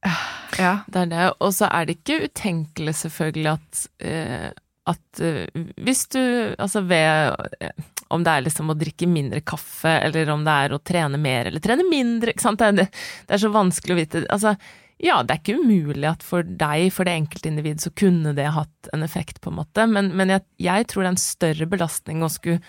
øh, 0.05 0.23
Ja. 0.61 0.77
Det 0.93 1.07
er 1.07 1.13
det. 1.15 1.27
Og 1.41 1.57
så 1.57 1.73
er 1.73 1.89
det 1.89 1.99
ikke 2.01 2.29
utenkelig 2.29 2.99
selvfølgelig 3.01 3.53
at, 3.57 3.85
eh, 4.05 4.49
at 4.93 5.25
eh, 5.25 5.65
hvis 5.81 6.07
du 6.13 6.21
Altså 6.59 6.85
ved 6.85 7.37
eh, 7.65 7.73
Om 8.09 8.25
det 8.27 8.33
er 8.33 8.47
liksom 8.47 8.71
å 8.71 8.79
drikke 8.79 9.09
mindre 9.11 9.43
kaffe, 9.43 9.93
eller 10.07 10.31
om 10.31 10.45
det 10.47 10.57
er 10.65 10.75
å 10.77 10.81
trene 10.83 11.19
mer 11.19 11.51
eller 11.51 11.63
trene 11.63 11.87
mindre, 11.89 12.33
ikke 12.35 12.45
sant. 12.45 12.63
Det 12.63 12.87
er, 12.87 13.41
så 13.43 13.51
vanskelig 13.55 13.95
å 13.95 13.99
vite. 13.99 14.25
Altså, 14.33 14.55
ja, 15.03 15.21
det 15.23 15.35
er 15.35 15.41
ikke 15.43 15.59
umulig 15.61 16.09
at 16.09 16.23
for 16.25 16.47
deg, 16.47 16.89
for 16.95 17.09
det 17.09 17.17
enkeltindivid, 17.19 17.83
så 17.83 17.93
kunne 17.99 18.33
det 18.37 18.47
hatt 18.55 18.91
en 18.97 19.03
effekt, 19.07 19.41
på 19.45 19.51
en 19.53 19.59
måte, 19.59 19.89
men, 19.91 20.13
men 20.17 20.33
jeg, 20.37 20.47
jeg 20.69 20.87
tror 20.89 21.03
det 21.03 21.11
er 21.11 21.17
en 21.17 21.25
større 21.27 21.69
belastning 21.69 22.23
å 22.25 22.31
skulle 22.33 22.63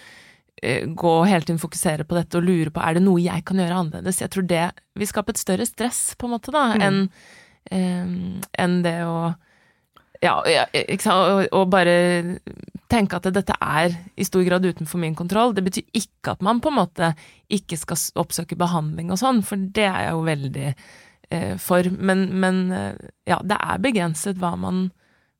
eh, 0.61 0.83
gå 0.89 1.13
og 1.21 1.27
hele 1.29 1.45
tiden 1.47 1.61
fokusere 1.61 2.07
på 2.07 2.17
dette 2.17 2.41
og 2.41 2.47
lure 2.49 2.73
på 2.73 2.83
er 2.83 2.97
det 2.97 3.05
noe 3.05 3.21
jeg 3.23 3.45
kan 3.47 3.61
gjøre 3.61 3.81
annerledes. 3.83 4.23
Jeg 4.25 4.33
tror 4.33 4.47
det 4.49 4.65
vil 4.97 5.11
skape 5.13 5.35
et 5.35 5.43
større 5.45 5.69
stress, 5.69 6.01
på 6.17 6.27
en 6.27 6.35
måte, 6.35 6.55
da, 6.55 6.71
Mm. 6.77 6.87
enn 6.87 7.03
um, 7.71 8.41
en 8.57 8.81
det 8.83 8.99
å 9.05 9.35
ja, 10.23 10.39
ja, 10.49 10.63
ikke 10.73 11.03
sant, 11.03 11.29
og, 11.29 11.43
og 11.53 11.67
bare 11.69 11.93
tenke 12.91 13.17
at 13.19 13.27
dette 13.35 13.55
er 13.61 13.95
i 14.15 14.23
stor 14.27 14.43
grad 14.47 14.65
utenfor 14.65 15.01
min 15.01 15.15
kontroll. 15.17 15.53
Det 15.57 15.63
betyr 15.65 15.83
ikke 15.97 16.35
at 16.37 16.41
man 16.45 16.61
på 16.63 16.71
en 16.71 16.77
måte 16.79 17.11
ikke 17.51 17.77
skal 17.79 17.99
oppsøke 18.23 18.57
behandling 18.59 19.11
og 19.11 19.19
sånn, 19.21 19.43
for 19.43 19.59
det 19.59 19.85
er 19.89 20.07
jeg 20.07 20.15
jo 20.15 20.23
veldig 20.27 20.67
eh, 20.71 21.53
for. 21.61 21.89
Men, 21.91 22.25
men 22.39 22.61
eh, 22.71 22.95
ja, 23.27 23.39
det 23.43 23.59
er 23.59 23.83
begrenset 23.83 24.39
hva 24.41 24.53
man 24.59 24.87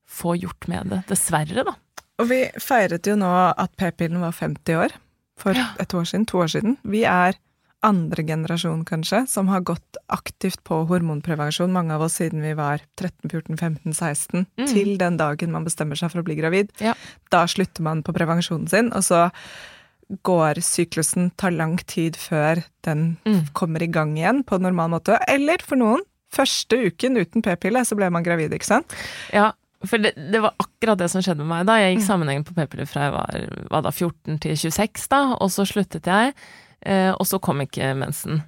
får 0.08 0.38
gjort 0.44 0.68
med 0.72 0.92
det. 0.94 1.02
Dessverre, 1.10 1.64
da. 1.68 1.76
Og 2.18 2.30
vi 2.32 2.44
feiret 2.64 3.06
jo 3.08 3.16
nå 3.20 3.28
at 3.52 3.76
p-pillen 3.78 4.24
var 4.24 4.34
50 4.34 4.80
år 4.84 4.96
for 5.38 5.54
Ja. 5.54 5.68
et 5.80 5.94
år 5.94 6.08
siden, 6.10 6.26
to 6.26 6.40
år 6.42 6.50
siden. 6.50 6.78
Vi 6.84 7.04
er 7.06 7.36
andre 7.86 8.24
generasjon, 8.26 8.84
kanskje, 8.86 9.28
som 9.30 9.48
har 9.52 9.62
gått 9.62 9.98
aktivt 10.10 10.64
på 10.66 10.80
hormonprevensjon, 10.90 11.72
mange 11.72 11.94
av 11.94 12.02
oss 12.08 12.18
siden 12.18 12.42
vi 12.42 12.54
var 12.58 12.82
13, 12.98 13.30
14, 13.30 13.58
15, 13.58 13.94
16, 13.94 14.46
Mm. 14.58 14.68
til 14.68 14.98
den 14.98 15.18
dagen 15.18 15.52
man 15.52 15.64
bestemmer 15.66 15.96
seg 15.96 16.12
for 16.12 16.22
å 16.22 16.26
bli 16.26 16.36
gravid. 16.36 16.72
Ja. 16.82 16.94
Da 17.32 17.46
slutter 17.46 17.82
man 17.86 18.02
på 18.04 18.14
prevensjonen 18.18 18.68
sin, 18.70 18.92
og 18.94 19.04
så 19.04 19.30
går 20.24 20.62
syklusen, 20.64 21.32
tar 21.38 21.52
lang 21.52 21.78
tid 21.86 22.16
før 22.16 22.64
den 22.84 23.18
Mm. 23.26 23.48
kommer 23.54 23.82
i 23.84 23.88
gang 23.92 24.16
igjen 24.18 24.44
på 24.46 24.60
normal 24.60 24.90
måte. 24.90 25.20
Eller 25.28 25.58
for 25.62 25.76
noen, 25.76 26.02
første 26.32 26.78
uken 26.92 27.18
uten 27.18 27.42
p-pille, 27.42 27.80
så 27.86 27.96
ble 27.96 28.10
man 28.10 28.24
gravid, 28.24 28.52
ikke 28.52 28.66
sant? 28.66 28.94
Ja, 29.34 29.52
for 29.86 29.98
det, 29.98 30.16
det 30.16 30.42
var 30.42 30.54
akkurat 30.60 30.98
det 30.98 31.10
som 31.12 31.22
skjedde 31.22 31.38
med 31.46 31.48
meg 31.48 31.66
da. 31.68 31.76
Jeg 31.78 31.98
gikk 31.98 32.08
sammenhengen 32.08 32.44
på 32.46 32.56
p-piller 32.56 32.88
fra 32.88 33.02
jeg 33.02 33.12
var, 33.12 33.68
var 33.70 33.82
da 33.84 33.92
14 33.92 34.40
til 34.40 34.56
26, 34.56 35.08
da, 35.10 35.34
og 35.40 35.50
så 35.52 35.66
sluttet 35.68 36.04
jeg, 36.06 36.34
og 36.86 37.26
så 37.26 37.40
kom 37.42 37.64
ikke 37.64 37.90
mensen. 37.98 38.42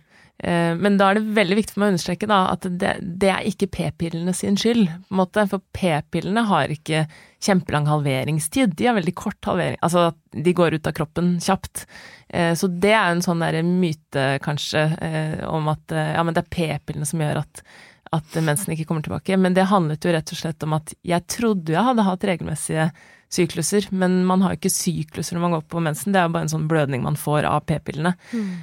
Eh, 0.44 0.76
men 0.76 0.96
da 0.98 1.10
er 1.10 1.20
det 1.20 1.36
veldig 1.36 1.58
viktig 1.58 1.76
for 1.76 1.84
meg 1.84 1.90
å 1.90 1.94
understreke 1.96 2.30
da, 2.30 2.40
at 2.54 2.68
det, 2.80 2.94
det 3.20 3.32
er 3.34 3.48
ikke 3.50 3.68
p-pillene 3.76 4.34
sin 4.36 4.56
skyld, 4.60 4.86
på 4.88 5.14
en 5.14 5.20
måte, 5.20 5.44
for 5.52 5.64
p-pillene 5.76 6.46
har 6.48 6.72
ikke 6.72 7.04
kjempelang 7.44 7.90
halveringstid. 7.90 8.78
De 8.80 8.88
har 8.88 8.96
veldig 8.98 9.16
kort 9.20 9.50
halvering, 9.50 9.80
altså 9.84 10.10
de 10.32 10.56
går 10.56 10.78
ut 10.78 10.88
av 10.88 10.96
kroppen 10.96 11.36
kjapt. 11.44 11.86
Eh, 12.30 12.54
så 12.56 12.72
det 12.72 12.96
er 12.96 13.12
en 13.12 13.24
sånn 13.26 13.44
der 13.44 13.60
myte, 13.68 14.32
kanskje, 14.46 14.88
eh, 15.04 15.38
om 15.50 15.68
at 15.74 15.96
eh, 15.96 16.16
ja, 16.16 16.24
men 16.24 16.38
det 16.38 16.46
er 16.46 16.54
p-pillene 16.56 17.08
som 17.10 17.24
gjør 17.24 17.44
at 17.44 17.64
at 18.10 18.40
mensen 18.42 18.72
ikke 18.74 18.88
kommer 18.90 19.04
tilbake. 19.06 19.36
Men 19.38 19.54
det 19.54 19.68
handlet 19.70 20.02
jo 20.02 20.10
rett 20.16 20.32
og 20.34 20.38
slett 20.40 20.64
om 20.66 20.72
at 20.80 20.96
jeg 21.06 21.28
trodde 21.30 21.76
jeg 21.76 21.86
hadde 21.86 22.06
hatt 22.08 22.24
regelmessige 22.26 22.88
sykluser, 23.30 23.88
men 23.92 24.24
man 24.26 24.42
har 24.42 24.56
ikke 24.58 24.72
sykluser 24.74 25.38
når 25.38 25.42
man 25.46 25.52
går 25.60 25.68
på 25.70 25.82
mensen, 25.86 26.12
det 26.14 26.20
er 26.22 26.30
jo 26.30 26.34
bare 26.34 26.48
en 26.48 26.56
sånn 26.56 26.68
blødning 26.70 27.04
man 27.06 27.16
får 27.20 27.46
av 27.46 27.62
p-pillene. 27.70 28.16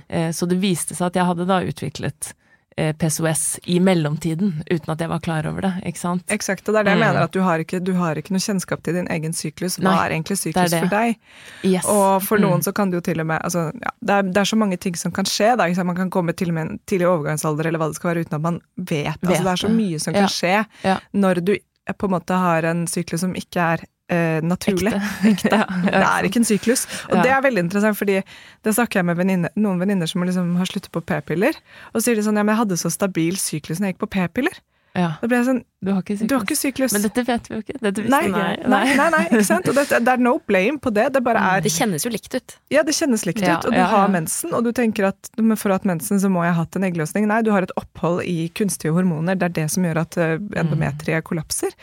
Eh, 0.09 0.31
Så 0.33 0.49
det 0.51 0.59
viste 0.61 0.95
seg 0.95 1.07
at 1.13 1.15
jeg 1.21 1.25
hadde 1.29 1.47
da 1.47 1.61
utviklet 1.63 2.33
eh, 2.79 2.93
PCOS 2.93 3.59
i 3.73 3.79
mellomtiden, 3.81 4.65
uten 4.69 4.91
at 4.93 5.01
jeg 5.01 5.09
var 5.09 5.21
klar 5.25 5.47
over 5.49 5.63
det, 5.65 5.71
ikke 5.89 5.97
sant? 6.03 6.27
Eksakt, 6.29 6.67
og 6.69 6.75
det 6.75 6.81
er 6.81 6.85
det 6.85 6.93
jeg 6.93 6.99
Mm. 7.01 7.07
mener, 7.07 7.23
at 7.25 7.33
du 7.33 7.41
har, 7.41 7.59
ikke, 7.63 7.81
du 7.83 7.93
har 7.97 8.17
ikke 8.21 8.33
noe 8.35 8.43
kjennskap 8.45 8.83
til 8.85 8.93
din 8.99 9.07
egen 9.09 9.33
syklus. 9.33 9.79
Hva 9.79 9.85
Nei, 9.95 9.95
er 10.07 10.11
egentlig 10.19 10.37
er 10.37 10.43
syklus 10.43 10.71
det. 10.75 10.81
for 10.83 10.89
deg? 10.93 11.17
Yes. 11.65 11.87
Og 11.89 12.23
for 12.23 12.37
noen 12.39 12.59
Mm. 12.61 12.65
så 12.67 12.75
kan 12.75 12.91
det 12.91 12.97
jo 12.99 13.01
til 13.13 13.21
og 13.21 13.27
med 13.27 13.41
altså, 13.43 13.73
ja, 13.73 13.91
det, 14.03 14.11
er, 14.19 14.23
det 14.29 14.37
er 14.37 14.45
så 14.45 14.57
mange 14.61 14.77
ting 14.77 14.95
som 14.95 15.11
kan 15.11 15.25
skje. 15.25 15.57
Da? 15.57 15.85
Man 15.85 15.97
kan 15.97 16.11
komme 16.11 16.35
til 16.37 16.49
og 16.49 16.55
med 16.55 16.67
en 16.69 16.79
tidlig 16.87 17.07
overgangsalder 17.09 17.65
eller 17.67 17.79
hva 17.79 17.89
det 17.89 17.97
skal 17.97 18.11
være, 18.15 18.27
uten 18.27 18.35
at 18.35 18.43
man 18.43 18.61
vet. 18.77 19.17
Vet 19.23 19.31
altså, 19.31 19.43
det 19.45 19.53
er 19.55 19.63
så 19.69 19.73
mye 19.73 19.99
som 20.01 20.13
kan 20.13 20.29
skje 20.29 20.67
Ja. 20.85 20.99
når 21.15 21.45
du 21.47 21.53
eh, 21.55 21.93
på 21.97 22.05
en 22.05 22.11
måte 22.21 22.35
har 22.37 22.63
en 22.65 22.85
syklus 22.87 23.21
som 23.21 23.33
ikke 23.33 23.57
er 23.57 23.87
eh, 24.13 24.41
naturlig. 24.43 24.93
Ekte. 25.27 25.51
Ja, 25.57 25.65
Det 25.87 26.05
er 26.05 26.29
ikke 26.29 26.41
en 26.43 26.49
syklus. 26.49 26.87
Og 27.11 27.17
Ja. 27.19 27.23
det 27.23 27.33
er 27.33 27.43
veldig 27.49 27.65
interessant, 27.67 27.97
fordi 27.99 28.21
det 28.63 28.75
snakker 28.77 29.01
jeg 29.01 29.09
med 29.11 29.17
venninne, 29.19 29.51
noen 29.57 29.79
venninner 29.83 30.07
som 30.11 30.23
liksom 30.23 30.57
har 30.61 30.67
sluttet 30.71 30.93
på 30.93 31.03
p-piller. 31.03 31.55
Og 31.95 32.03
sier 32.03 32.15
de 32.19 32.23
sånn 32.27 32.37
ja, 32.37 32.43
men 32.47 32.55
jeg 32.55 32.63
hadde 32.65 32.79
så 32.81 32.91
stabil 32.93 33.37
syklus 33.41 33.79
når 33.81 33.89
jeg 33.91 33.95
gikk 33.97 34.05
på 34.07 34.13
p-piller. 34.19 34.59
Ja, 34.97 35.11
Da 35.21 35.29
ble 35.29 35.41
jeg 35.41 35.47
sånn 35.51 35.65
du 35.87 35.91
har. 35.93 36.03
Du 36.03 36.33
har 36.35 36.43
ikke 36.43 36.57
syklus. 36.59 36.95
Men 36.97 37.03
dette 37.05 37.23
vet 37.29 37.47
vi 37.47 37.55
jo 37.55 37.61
ikke. 37.63 37.77
Dette 37.85 38.03
nei, 38.11 38.23
Nei, 38.33 38.55
nei, 38.67 38.95
nei, 38.97 39.09
nei, 39.13 39.21
ikke 39.29 39.45
sant? 39.47 39.69
Og 39.71 39.77
det, 39.77 39.85
det 39.93 40.13
er 40.17 40.23
no 40.25 40.33
blame 40.49 40.81
på 40.83 40.91
det. 40.97 41.05
Det 41.15 41.23
bare 41.23 41.43
er 41.53 41.63
Det 41.63 41.71
kjennes 41.75 42.07
jo 42.07 42.11
likt 42.11 42.35
ut. 42.35 42.57
Ja, 42.73 42.83
det 42.87 42.97
kjennes 42.97 43.27
likt 43.29 43.45
Ja, 43.45 43.59
ut, 43.61 43.69
og 43.69 43.77
du 43.77 43.79
ja, 43.79 43.87
har 43.93 44.09
mensen, 44.11 44.55
og 44.57 44.65
du 44.67 44.73
tenker 44.75 45.11
at 45.13 45.31
men 45.37 45.55
for 45.61 45.71
å 45.71 45.77
ha 45.77 45.79
hatt 45.79 45.87
mensen 45.87 46.19
så 46.23 46.31
må 46.33 46.43
jeg 46.47 46.57
ha 46.57 46.65
hatt 46.65 46.81
en 46.81 46.89
eggløsning. 46.89 47.29
Nei, 47.31 47.43
du 47.47 47.53
har 47.55 47.67
et 47.67 47.75
opphold 47.79 48.25
i 48.27 48.49
kunstige 48.57 48.97
hormoner. 48.97 49.39
Det 49.39 49.51
er 49.51 49.57
det 49.61 49.69
som 49.77 49.87
gjør 49.87 50.03
at 50.03 50.19
eh, 50.19 50.37
endometriet 50.59 51.29
kollapser. 51.29 51.77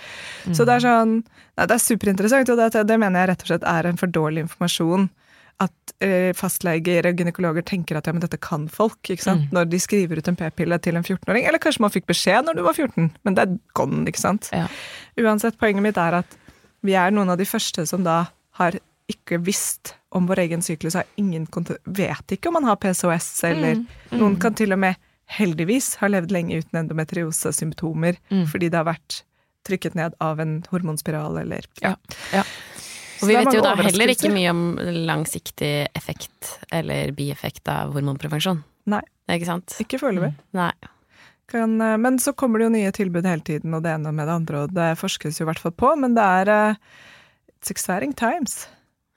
Så 0.51 0.67
det 0.67 0.79
er 0.79 0.87
sånn 0.89 1.19
Nei, 1.53 1.67
det 1.69 1.75
er 1.75 1.81
superinteressant, 1.85 2.49
og 2.49 2.57
det, 2.57 2.81
det 2.89 2.95
mener 2.97 3.21
jeg 3.21 3.29
rett 3.29 3.43
og 3.45 3.49
slett 3.51 3.65
er 3.69 3.85
en 3.85 3.99
for 4.01 4.09
dårlig 4.09 4.47
informasjon. 4.47 5.05
At 5.61 5.93
eh, 6.01 6.31
fastleger 6.33 7.05
og 7.05 7.15
gynekologer 7.19 7.63
tenker 7.63 7.95
at 7.99 8.07
ja, 8.07 8.13
men 8.13 8.21
dette 8.23 8.39
kan 8.41 8.67
folk, 8.67 8.97
ikke 9.09 9.21
sant? 9.23 9.45
Mm. 9.49 9.53
når 9.53 9.69
de 9.69 9.79
skriver 9.79 10.17
ut 10.17 10.27
en 10.27 10.35
p-pille 10.35 10.79
til 10.81 10.95
en 10.97 11.03
14-åring. 11.05 11.45
Eller 11.47 11.59
kanskje 11.61 11.79
man 11.85 11.91
fikk 11.93 12.07
beskjed 12.09 12.45
når 12.45 12.55
du 12.57 12.63
var 12.65 12.73
14, 12.73 13.11
men 13.23 13.35
det 13.37 13.45
er 13.45 13.57
gone, 13.77 14.05
ikke 14.09 14.19
sant. 14.19 14.49
Ja. 14.51 14.67
Uansett, 15.21 15.57
poenget 15.61 15.83
mitt 15.85 15.97
er 16.01 16.17
at 16.23 16.37
vi 16.83 16.95
er 16.99 17.11
noen 17.11 17.29
av 17.29 17.37
de 17.37 17.45
første 17.47 17.85
som 17.87 18.03
da 18.03 18.25
har 18.59 18.79
ikke 19.07 19.37
visst 19.45 19.93
om 20.11 20.27
vår 20.27 20.39
egen 20.45 20.61
syklus, 20.61 20.93
har 20.95 21.05
ingen 21.17 21.45
vet 21.85 22.31
ikke 22.35 22.47
om 22.49 22.53
man 22.53 22.63
har 22.69 22.75
PCOS, 22.77 23.43
eller 23.43 23.75
Mm, 23.75 23.87
noen 24.19 24.39
kan 24.39 24.53
til 24.53 24.71
og 24.73 24.79
med 24.79 24.95
heldigvis 25.27 25.95
ha 26.01 26.07
levd 26.07 26.31
lenge 26.31 26.57
uten 26.59 26.79
endometriosesymptomer 26.83 28.17
Mm. 28.31 28.45
fordi 28.47 28.69
det 28.69 28.77
har 28.77 28.85
vært 28.85 29.23
trykket 29.65 29.95
ned 29.95 30.13
av 30.21 30.39
en 30.39 30.63
hormonspiral, 30.71 31.37
eller 31.41 31.61
Ja. 31.81 31.95
ja. 32.33 32.43
Og 33.21 33.29
vi 33.29 33.37
vet 33.37 33.53
jo 33.53 33.61
da 33.63 33.75
heller 33.79 34.11
ikke 34.13 34.31
mye 34.33 34.51
om 34.51 34.63
langsiktig 35.07 35.73
effekt 35.95 36.55
eller 36.73 37.13
bieffekt 37.15 37.69
av 37.71 37.93
hormonprevensjon. 37.95 38.63
Nei. 38.91 39.03
Ikke 39.31 39.47
sant? 39.47 39.77
Ikke 39.79 39.99
foreløpig. 40.01 40.33
Nei. 40.57 40.71
Kan, 41.51 41.79
eh, 41.81 41.97
Men 41.97 42.19
så 42.19 42.33
kommer 42.33 42.59
det 42.59 42.67
jo 42.67 42.75
nye 42.75 42.91
tilbud 42.91 43.25
hele 43.27 43.45
tiden, 43.45 43.73
og 43.73 43.83
det 43.83 43.93
ene 43.95 44.11
med 44.11 44.27
det 44.27 44.33
andre, 44.33 44.63
og 44.63 44.73
det 44.75 44.93
forskes 44.99 45.39
jo 45.39 45.45
i 45.45 45.49
hvert 45.51 45.61
fall 45.63 45.75
på, 45.75 45.93
men 45.99 46.15
det 46.17 46.23
er 46.23 46.53
eh, 46.53 46.75
It's 47.63 47.71
exciting 47.71 48.11
times. 48.11 48.67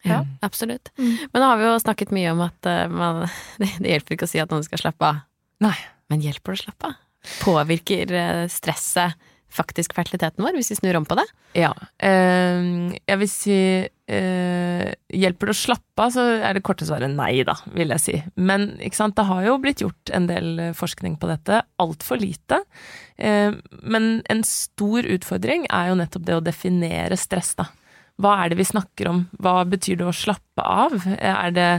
Ja, 0.04 0.20
ja 0.20 0.26
absolutt. 0.46 0.92
Men 0.96 1.40
nå 1.40 1.46
har 1.48 1.56
vi 1.58 1.66
jo 1.66 1.78
snakket 1.82 2.12
mye 2.14 2.30
om 2.30 2.44
at 2.46 2.68
eh, 2.70 2.86
man, 2.86 3.24
det, 3.60 3.72
det 3.82 3.96
hjelper 3.96 4.14
ikke 4.14 4.28
å 4.28 4.30
si 4.30 4.42
at 4.42 4.52
noen 4.54 4.66
skal 4.66 4.84
slappe 4.84 5.08
av. 5.08 5.24
Nei. 5.66 5.76
Men 6.12 6.22
hjelper 6.22 6.54
det 6.54 6.60
å 6.60 6.64
slappe 6.68 6.92
av? 6.92 7.00
Påvirker 7.42 8.12
eh, 8.14 8.44
stresset 8.52 9.18
faktisk 9.56 9.94
fertiliteten 9.96 10.44
vår, 10.44 10.56
hvis 10.58 10.70
vi 10.72 10.78
snur 10.78 10.98
om 11.00 11.06
på 11.08 11.16
det? 11.18 11.26
Ja. 11.56 11.72
eh, 11.98 12.92
jeg 13.08 13.20
vil 13.22 13.30
si 13.32 13.56
eh, 13.86 14.88
Hjelper 15.16 15.50
det 15.50 15.54
å 15.54 15.58
slappe 15.58 16.04
av, 16.04 16.12
så 16.14 16.26
er 16.36 16.56
det 16.56 16.64
korte 16.66 16.86
svaret 16.88 17.12
nei, 17.12 17.40
da, 17.48 17.56
vil 17.74 17.94
jeg 17.94 18.04
si. 18.04 18.16
Men 18.36 18.68
ikke 18.78 19.00
sant, 19.00 19.16
det 19.16 19.26
har 19.28 19.46
jo 19.46 19.56
blitt 19.62 19.82
gjort 19.84 20.12
en 20.16 20.28
del 20.30 20.52
eh, 20.68 20.74
forskning 20.76 21.16
på 21.22 21.30
dette. 21.30 21.62
Altfor 21.82 22.20
lite. 22.22 22.60
Eh, 23.16 23.56
men 23.82 24.10
en 24.32 24.44
stor 24.46 25.08
utfordring 25.16 25.66
er 25.70 25.90
jo 25.90 25.98
nettopp 26.02 26.28
det 26.28 26.36
å 26.36 26.44
definere 26.44 27.18
stress, 27.20 27.54
da. 27.58 27.70
Hva 28.20 28.38
er 28.42 28.52
det 28.52 28.60
vi 28.60 28.68
snakker 28.68 29.10
om? 29.10 29.24
Hva 29.44 29.58
betyr 29.68 29.98
det 30.00 30.06
å 30.08 30.14
slappe 30.16 30.64
av? 30.64 30.94
Er 31.16 31.50
det? 31.52 31.70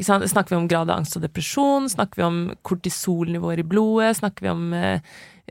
Snakker 0.00 0.54
vi 0.54 0.56
om 0.56 0.68
grad 0.68 0.90
av 0.90 1.02
angst 1.02 1.18
og 1.18 1.24
depresjon? 1.26 1.88
Snakker 1.92 2.22
vi 2.22 2.24
om 2.24 2.38
kortisolnivåer 2.64 3.60
i 3.60 3.66
blodet? 3.66 4.16
Snakker 4.16 4.46
vi 4.46 4.52
om 4.52 4.72
eh, 4.72 5.02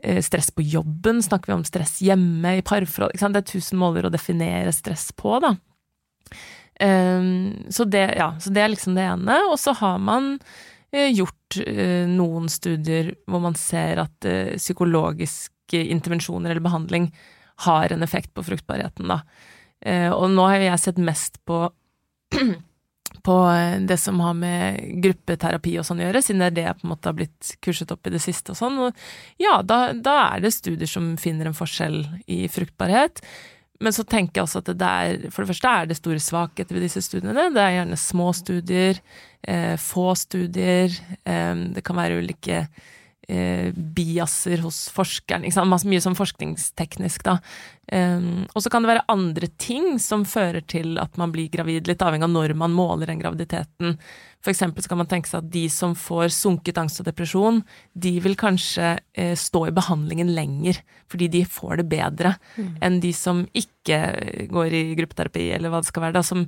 eh, 0.02 0.18
stress 0.22 0.50
på 0.50 0.64
jobben? 0.66 1.22
Snakker 1.22 1.52
vi 1.52 1.58
om 1.60 1.64
stress 1.64 2.00
hjemme, 2.02 2.56
i 2.58 2.64
parforhold? 2.66 3.14
Det 3.14 3.42
er 3.42 3.46
tusen 3.46 3.78
måler 3.78 4.08
å 4.08 4.12
definere 4.12 4.74
stress 4.74 5.12
på, 5.14 5.38
da. 5.44 5.54
Um, 6.82 7.68
så, 7.70 7.84
det, 7.84 8.14
ja, 8.18 8.32
så 8.40 8.50
det 8.50 8.64
er 8.64 8.72
liksom 8.72 8.96
det 8.98 9.06
ene. 9.06 9.38
Og 9.52 9.58
så 9.62 9.76
har 9.78 10.02
man 10.02 10.34
eh, 10.90 11.12
gjort 11.14 11.60
eh, 11.62 12.08
noen 12.10 12.50
studier 12.50 13.12
hvor 13.30 13.44
man 13.44 13.54
ser 13.58 14.02
at 14.02 14.26
eh, 14.26 14.56
psykologiske 14.58 15.84
intervensjoner 15.94 16.50
eller 16.50 16.64
behandling 16.64 17.12
har 17.62 17.94
en 17.94 18.02
effekt 18.02 18.34
på 18.34 18.42
fruktbarheten, 18.42 19.06
da. 19.12 19.22
Eh, 19.86 20.10
og 20.10 20.30
nå 20.34 20.50
har 20.50 20.62
jeg 20.62 20.82
sett 20.82 20.98
mest 21.02 21.38
på 21.46 21.64
på 23.22 23.36
det 23.88 23.96
som 24.02 24.20
har 24.24 24.34
med 24.34 24.82
gruppeterapi 25.04 25.76
og 25.78 25.86
sånn 25.86 26.02
å 26.02 26.06
gjøre, 26.06 26.22
siden 26.24 26.42
det 26.42 26.50
er 26.50 26.56
det 26.56 26.66
jeg 26.66 26.78
på 26.80 26.86
en 26.86 26.92
måte 26.92 27.10
har 27.10 27.16
blitt 27.18 27.54
kurset 27.62 27.94
opp 27.94 28.08
i 28.08 28.14
det 28.14 28.22
siste 28.22 28.54
og 28.54 28.58
sånn. 28.58 28.78
Og 28.88 29.42
ja, 29.42 29.60
da, 29.62 29.80
da 29.94 30.18
er 30.32 30.44
det 30.44 30.54
studier 30.54 30.90
som 30.90 31.12
finner 31.20 31.50
en 31.50 31.56
forskjell 31.56 32.00
i 32.26 32.44
fruktbarhet. 32.52 33.22
Men 33.82 33.94
så 33.94 34.04
tenker 34.06 34.38
jeg 34.38 34.46
også 34.46 34.62
at 34.62 34.72
det 34.78 34.88
er, 34.88 35.28
for 35.34 35.42
det 35.42 35.50
første 35.50 35.70
er 35.74 35.90
det 35.90 35.98
store 35.98 36.22
svakheter 36.22 36.76
ved 36.76 36.86
disse 36.86 37.02
studiene. 37.02 37.48
Det 37.54 37.62
er 37.62 37.76
gjerne 37.80 37.98
små 37.98 38.28
studier, 38.36 39.00
eh, 39.42 39.74
få 39.80 40.12
studier, 40.18 40.94
eh, 41.24 41.54
det 41.74 41.82
kan 41.86 41.98
være 41.98 42.20
ulike 42.22 42.66
eh, 43.32 43.70
biaser 43.72 44.62
hos 44.64 44.84
forskeren. 44.92 45.46
Ikke 45.46 45.56
sant? 45.56 45.86
Mye 45.88 46.02
sånn 46.04 46.18
forskningsteknisk, 46.18 47.24
da. 47.26 47.38
Um, 47.92 48.44
og 48.54 48.62
så 48.62 48.70
kan 48.72 48.84
det 48.84 48.92
være 48.92 49.04
andre 49.10 49.48
ting 49.60 49.98
som 50.00 50.22
fører 50.28 50.62
til 50.70 50.94
at 51.02 51.18
man 51.20 51.32
blir 51.34 51.50
gravid, 51.52 51.88
litt 51.90 52.00
avhengig 52.04 52.24
av 52.24 52.32
når 52.32 52.54
man 52.56 52.72
måler 52.72 53.10
den 53.10 53.20
graviditeten. 53.20 53.96
For 54.42 54.52
eksempel 54.52 54.86
kan 54.88 55.00
man 55.00 55.10
tenke 55.10 55.28
seg 55.28 55.42
at 55.42 55.50
de 55.52 55.64
som 55.72 55.96
får 55.98 56.30
sunket 56.34 56.78
angst 56.80 57.02
og 57.02 57.08
depresjon, 57.10 57.60
de 57.92 58.14
vil 58.24 58.38
kanskje 58.38 58.94
eh, 59.18 59.34
stå 59.38 59.66
i 59.68 59.74
behandlingen 59.76 60.32
lenger, 60.36 60.80
fordi 61.12 61.28
de 61.34 61.42
får 61.48 61.82
det 61.82 61.88
bedre, 61.92 62.36
mm. 62.56 62.70
enn 62.86 63.00
de 63.02 63.12
som 63.16 63.44
ikke 63.50 63.98
går 64.52 64.78
i 64.78 64.84
gruppeterapi, 65.02 65.50
eller 65.56 65.72
hva 65.72 65.82
det 65.82 65.92
skal 65.92 66.06
være, 66.06 66.16
da, 66.20 66.24
som 66.26 66.46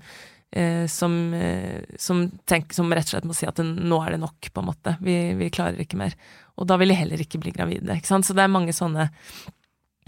Eh, 0.57 0.87
som, 0.87 1.35
eh, 1.35 1.83
som, 1.99 2.31
tenk, 2.45 2.73
som, 2.73 2.93
rett 2.95 3.09
og 3.09 3.11
slett 3.11 3.25
må 3.27 3.35
si 3.35 3.47
at 3.49 3.59
nå 3.59 3.97
er 4.05 4.15
det 4.15 4.21
nok, 4.23 4.53
på 4.55 4.63
en 4.63 4.69
måte. 4.69 4.93
Vi, 5.03 5.17
vi, 5.35 5.49
klarer 5.51 5.83
ikke 5.83 5.99
mer. 5.99 6.15
Og 6.61 6.69
da 6.71 6.79
vil 6.81 6.93
de 6.93 6.99
heller 6.99 7.23
ikke 7.23 7.41
bli 7.43 7.53
gravide. 7.55 7.99
Ikke? 7.99 8.21
Så 8.23 8.37
det 8.37 8.45
er 8.45 8.53
mange 8.53 8.75
sånne, 8.77 9.09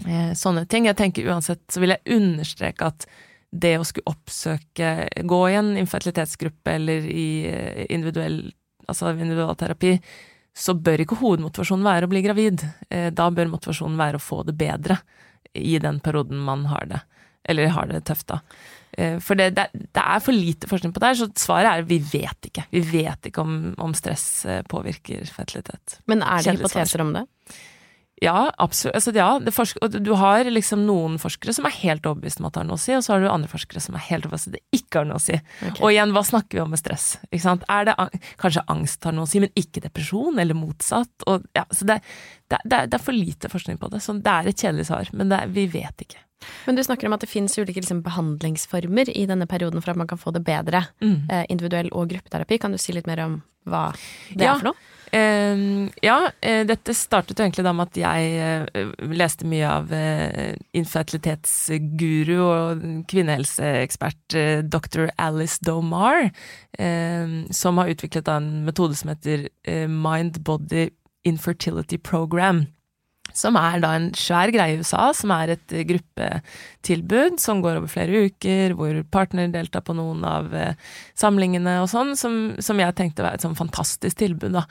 eh, 0.05 0.31
sånne 0.37 0.65
ting. 0.69 0.87
Jeg 0.87 0.97
tenker 0.99 1.27
uansett 1.27 1.65
så 1.71 1.83
vil 1.83 1.95
jeg 1.95 2.17
understreke 2.17 2.91
at 2.93 3.07
det 3.51 3.77
å 3.79 3.85
skulle 3.87 4.11
oppsøke 4.11 5.07
Gå 5.23 5.41
i 5.49 5.55
en 5.55 5.75
infertilitetsgruppe 5.79 6.73
eller 6.79 7.05
i 7.07 7.27
eh, 7.47 7.85
individuell, 7.89 8.41
altså 8.87 9.13
individualterapi, 9.13 9.97
så 10.57 10.73
bør 10.73 11.03
ikke 11.03 11.19
hovedmotivasjonen 11.21 11.85
være 11.85 12.07
å 12.07 12.11
bli 12.11 12.23
gravid. 12.25 12.65
Eh, 12.89 13.11
da 13.13 13.29
bør 13.31 13.53
motivasjonen 13.53 13.99
være 13.99 14.19
å 14.19 14.23
få 14.23 14.41
det 14.47 14.57
bedre 14.57 14.99
i 15.53 15.77
den 15.81 16.01
perioden 16.03 16.41
man 16.43 16.65
har 16.71 16.87
det. 16.89 17.01
Eller 17.47 17.71
har 17.75 17.87
det 17.91 18.03
tøft, 18.09 18.27
da. 18.31 18.41
Eh, 18.97 19.17
for 19.21 19.37
det, 19.37 19.51
det, 19.53 20.01
er 20.01 20.21
for 20.25 20.33
lite 20.33 20.69
forskning 20.69 20.93
på 20.93 21.01
det 21.03 21.11
her, 21.11 21.19
så 21.21 21.29
svaret 21.37 21.69
er 21.69 21.87
vi 21.87 22.01
vet 22.01 22.49
ikke. 22.49 22.65
Vi 22.73 22.81
vet 22.81 23.29
ikke 23.29 23.45
om, 23.45 23.57
om 23.77 23.95
stress 23.97 24.27
eh, 24.49 24.63
påvirker 24.67 25.27
fertilitet. 25.29 25.99
Men 26.09 26.25
er 26.25 26.41
det 26.41 26.57
hypoteser 26.57 27.05
om 27.05 27.13
det? 27.19 27.27
Ja, 28.17 28.47
absolutt. 28.57 28.95
Altså, 28.97 29.11
ja, 29.13 29.89
du 30.01 30.09
har 30.17 30.47
liksom 30.49 30.87
noen 30.87 31.19
forskere 31.21 31.53
som 31.53 31.67
er 31.69 31.75
helt 31.83 32.07
overbevist 32.09 32.41
om 32.41 32.47
at 32.47 32.55
det 32.55 32.63
har 32.63 32.67
noe 32.71 32.79
å 32.79 32.81
si, 32.81 32.95
og 32.97 33.03
så 33.05 33.13
har 33.13 33.21
du 33.21 33.27
andre 33.29 33.51
forskere 33.51 33.83
som 33.83 33.93
er 33.93 34.07
helt 34.07 34.25
overbevist 34.25 34.49
om 34.49 34.55
at 34.55 34.57
det 34.57 34.79
ikke 34.79 35.03
har 35.03 35.09
noe 35.11 35.19
å 35.19 35.25
si. 35.27 35.37
Okay. 35.37 35.83
Og 35.85 35.93
igjen, 35.93 36.15
hva 36.15 36.23
snakker 36.25 36.57
vi 36.57 36.63
om 36.63 36.73
med 36.73 36.81
stress? 36.81 37.05
Er 37.29 37.85
det 37.85 37.95
kanskje 38.41 38.65
angst 38.73 39.05
har 39.05 39.13
noe 39.13 39.29
å 39.29 39.29
si, 39.29 39.43
men 39.43 39.53
ikke 39.53 39.85
depresjon, 39.85 40.41
eller 40.41 40.57
motsatt? 40.57 41.13
Og, 41.29 41.45
ja, 41.53 41.67
så 41.69 41.85
det, 41.91 41.99
det, 42.49 42.63
det, 42.65 42.87
er 42.89 43.05
for 43.05 43.13
lite 43.13 43.53
forskning 43.53 43.77
på 43.77 43.93
det. 43.93 44.01
Så 44.01 44.17
det 44.17 44.33
er 44.33 44.49
et 44.49 44.65
kjedelig 44.65 44.89
svar, 44.89 45.13
men 45.13 45.37
vi 45.53 45.69
vet 45.77 46.07
ikke. 46.07 46.23
Men 46.65 46.77
du 46.77 46.83
snakker 46.83 47.07
om 47.07 47.15
at 47.15 47.23
det 47.23 47.31
finnes 47.31 47.57
ulike 47.57 47.81
liksom, 47.81 48.03
behandlingsformer 48.05 49.09
i 49.09 49.25
denne 49.29 49.47
perioden 49.49 49.81
for 49.81 49.93
at 49.93 49.99
man 49.99 50.09
kan 50.09 50.21
få 50.21 50.33
det 50.35 50.43
bedre. 50.45 50.85
Mm. 51.01 51.19
Eh, 51.31 51.45
individuell 51.49 51.89
og 51.91 52.11
gruppeterapi. 52.13 52.59
Kan 52.61 52.75
du 52.75 52.81
si 52.81 52.95
litt 52.95 53.09
mer 53.09 53.23
om 53.25 53.41
hva 53.67 53.89
det 54.31 54.45
ja. 54.45 54.53
er 54.53 54.61
for 54.61 54.69
noe? 54.71 54.93
Uh, 55.07 55.87
ja, 56.03 56.17
uh, 56.27 56.63
dette 56.67 56.91
startet 56.97 57.39
jo 57.39 57.45
egentlig 57.45 57.63
da 57.63 57.71
med 57.75 57.87
at 57.87 57.99
jeg 58.01 58.65
uh, 58.67 58.89
leste 59.07 59.47
mye 59.47 59.69
av 59.79 59.91
infertilitetsguru 60.75 62.35
og 62.43 62.85
kvinnehelseekspert 63.07 64.37
dr. 64.67 65.07
Alice 65.15 65.63
Domar, 65.63 66.29
som 67.55 67.79
har 67.79 67.91
utviklet 67.91 68.27
en 68.29 68.49
metode 68.67 68.97
som 68.99 69.09
heter 69.13 69.47
Mind 69.89 70.41
Body 70.45 70.89
Infertility 71.27 71.97
Program 71.97 72.65
som 73.37 73.57
er 73.59 73.81
da 73.83 73.93
en 73.97 74.09
svær 74.17 74.51
greie 74.53 74.75
i 74.75 74.81
USA, 74.81 75.11
som 75.15 75.31
er 75.35 75.53
et 75.53 75.75
eh, 75.75 75.85
gruppetilbud 75.87 77.37
som 77.41 77.61
går 77.63 77.79
over 77.79 77.91
flere 77.91 78.25
uker, 78.27 78.75
hvor 78.77 78.99
partner 79.13 79.51
deltar 79.53 79.85
på 79.85 79.95
noen 79.97 80.25
av 80.27 80.51
eh, 80.57 80.75
samlingene 81.17 81.77
og 81.83 81.89
sånn, 81.91 82.15
som, 82.19 82.37
som, 82.63 82.81
jeg 82.81 82.97
tenkte 82.97 83.25
var 83.25 83.37
et 83.37 83.45
sånn 83.45 83.57
fantastisk 83.57 84.19
tilbud, 84.23 84.57
da. 84.57 84.65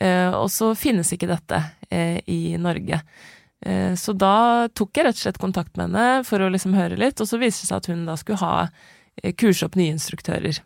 Eh, 0.00 0.28
og 0.36 0.50
så 0.52 0.74
finnes 0.78 1.12
ikke 1.14 1.30
dette 1.30 1.64
i 1.90 2.54
Norge. 2.62 3.00
Så 3.98 4.12
da 4.14 4.68
tok 4.78 4.94
jeg 4.94 5.04
rett 5.04 5.16
og 5.18 5.22
slett 5.24 5.40
kontakt 5.42 5.74
med 5.74 5.88
henne 5.88 6.22
for 6.24 6.40
å 6.40 6.52
liksom 6.54 6.76
høre 6.78 6.94
litt, 6.96 7.18
og 7.18 7.26
så 7.26 7.40
viste 7.40 7.64
det 7.64 7.68
seg 7.72 7.80
at 7.80 7.88
hun 7.90 8.04
da 8.06 8.14
skulle 8.16 8.38
ha 8.38 9.32
kurse 9.42 9.66
opp 9.66 9.74
nye 9.76 9.96
instruktører 9.96 10.60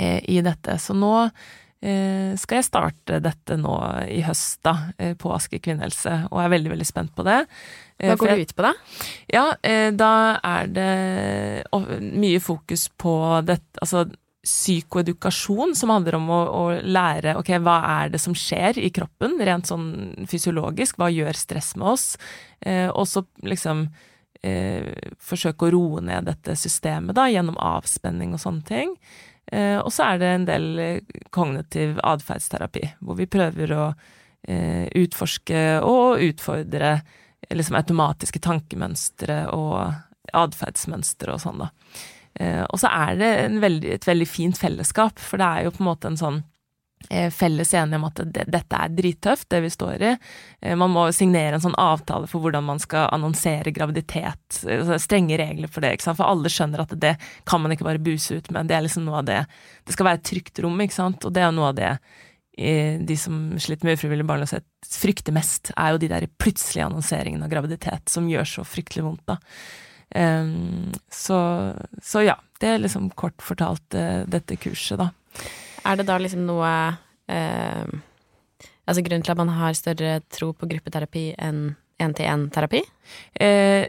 i 0.00 0.38
dette. 0.40 0.78
Så 0.80 0.96
nå 0.96 1.12
skal 1.80 2.58
jeg 2.58 2.66
starte 2.66 3.20
dette 3.24 3.56
nå 3.56 3.72
i 4.12 4.20
høst, 4.26 4.58
da, 4.66 4.92
eh, 5.00 5.14
på 5.16 5.30
Aske 5.32 5.62
kvinnehelse, 5.64 6.26
og 6.28 6.42
er 6.42 6.50
veldig, 6.52 6.74
veldig 6.74 6.88
spent 6.88 7.14
på 7.16 7.24
det. 7.24 7.38
Eh, 7.96 8.10
Hva 8.10 8.18
går 8.20 8.34
du 8.36 8.42
ut 8.42 8.56
på, 8.58 8.66
da? 8.66 8.72
Ja, 9.32 9.44
da 9.96 10.12
er 10.44 10.68
det 10.68 10.90
mye 12.04 12.42
fokus 12.44 12.90
på 13.00 13.14
dette, 13.48 13.80
altså 13.80 14.04
psykoedukasjon, 14.40 15.74
som 15.76 15.92
handler 15.92 16.16
om 16.16 16.30
å, 16.32 16.38
å, 16.48 16.62
lære 16.80 17.34
ok, 17.36 17.52
hva 17.60 17.76
er 18.00 18.12
det 18.14 18.20
som 18.22 18.36
skjer 18.36 18.78
i 18.80 18.88
kroppen, 18.94 19.36
rent 19.44 19.68
sånn 19.68 19.90
fysiologisk, 20.30 20.96
hva 21.00 21.10
gjør 21.12 21.36
stress 21.36 21.74
med 21.76 21.90
oss, 21.92 22.06
eh, 22.64 22.88
og 22.88 23.04
så 23.08 23.24
liksom 23.44 23.84
eh, 24.40 24.94
forsøke 25.20 25.68
å 25.68 25.74
roe 25.74 26.04
ned 26.04 26.30
dette 26.30 26.56
systemet, 26.56 27.14
da, 27.18 27.28
gjennom 27.28 27.58
avspenning 27.60 28.32
og 28.36 28.40
sånne 28.40 28.64
ting. 28.70 28.96
Eh, 29.50 29.78
og 29.82 29.90
så 29.92 30.12
er 30.12 30.20
det 30.20 30.30
en 30.30 30.46
del 30.46 30.68
eh, 30.78 31.16
kognitiv 31.34 31.98
atferdsterapi, 32.06 32.84
hvor 33.02 33.18
vi 33.18 33.26
prøver 33.30 33.74
å 33.74 33.86
eh, 34.46 34.86
utforske 35.00 35.80
og 35.82 36.22
utfordre 36.22 37.00
liksom 37.50 37.78
automatiske 37.80 38.42
tankemønstre 38.44 39.42
og 39.56 40.30
atferdsmønstre 40.36 41.34
og 41.34 41.40
sånn, 41.42 41.64
da. 41.64 41.70
og 42.68 42.76
så 42.78 42.90
er 42.92 43.16
det 43.18 43.30
veldig, 43.64 43.94
et 43.96 44.06
veldig 44.06 44.26
fint 44.28 44.58
fellesskap, 44.60 45.18
for 45.18 45.40
det 45.40 45.48
er 45.48 45.64
jo 45.64 45.72
på 45.74 45.82
en 45.82 45.88
måte 45.88 46.10
en 46.12 46.20
sånn 46.20 46.36
felles 47.08 47.74
enige 47.74 47.96
om 47.96 48.04
at 48.06 48.20
det, 48.24 48.44
dette 48.52 48.76
er 48.76 48.92
drittøft, 48.94 49.48
det 49.50 49.60
vi 49.64 49.70
står 49.72 50.04
i. 50.04 50.10
Eh, 50.60 50.76
man 50.78 50.92
må 50.92 51.06
signere 51.14 51.56
en 51.56 51.64
sånn 51.64 51.78
avtale 51.80 52.28
for 52.30 52.44
hvordan 52.44 52.66
man 52.66 52.82
skal 52.82 53.08
annonsere 53.14 53.72
graviditet. 53.74 54.60
Altså 54.62 54.98
strenge 55.02 55.38
regler 55.40 55.70
for 55.70 55.82
det, 55.82 55.94
ikke 55.96 56.06
sant. 56.06 56.20
For 56.20 56.30
alle 56.30 56.52
skjønner 56.52 56.84
at 56.84 56.94
det 57.00 57.16
kan 57.48 57.62
man 57.62 57.74
ikke 57.74 57.88
bare 57.88 58.02
buse 58.02 58.38
ut 58.38 58.50
med. 58.54 58.68
Det 58.70 58.76
er 58.76 58.84
liksom 58.86 59.06
noe 59.08 59.22
av 59.22 59.30
det 59.30 59.40
Det 59.86 59.96
skal 59.96 60.06
være 60.06 60.20
et 60.20 60.28
trygt 60.30 60.60
rom, 60.62 60.82
ikke 60.84 60.98
sant. 60.98 61.24
Og 61.26 61.34
det 61.34 61.44
er 61.44 61.54
noe 61.56 61.70
av 61.72 61.78
det 61.78 61.90
eh, 61.90 63.00
de 63.00 63.16
som 63.18 63.40
sliter 63.58 63.88
med 63.88 63.98
ufrivillig 63.98 64.26
barnløshet 64.28 64.66
frykter 65.00 65.34
mest, 65.34 65.72
er 65.76 65.94
jo 65.94 66.02
de 66.02 66.10
der 66.12 66.28
plutselige 66.38 66.86
annonseringene 66.86 67.48
av 67.48 67.54
graviditet 67.54 68.12
som 68.12 68.28
gjør 68.30 68.46
så 68.48 68.66
fryktelig 68.66 69.06
vondt, 69.06 69.26
da. 69.30 69.40
Um, 70.10 70.90
så, 71.06 71.36
så 72.02 72.24
ja, 72.26 72.34
det 72.58 72.66
er 72.66 72.80
liksom 72.82 73.12
kort 73.14 73.38
fortalt 73.46 73.94
dette 73.94 74.56
kurset, 74.58 74.98
da. 74.98 75.12
Er 75.84 76.00
det 76.00 76.08
da 76.08 76.18
liksom 76.20 76.46
noe 76.48 76.70
eh, 77.30 77.98
Altså 78.90 79.04
grunnen 79.06 79.22
til 79.22 79.34
at 79.34 79.38
man 79.38 79.52
har 79.54 79.76
større 79.78 80.18
tro 80.32 80.50
på 80.56 80.66
gruppeterapi 80.70 81.30
enn 81.38 81.70
én-til-én-terapi? 82.00 82.80
Eh, 83.38 83.86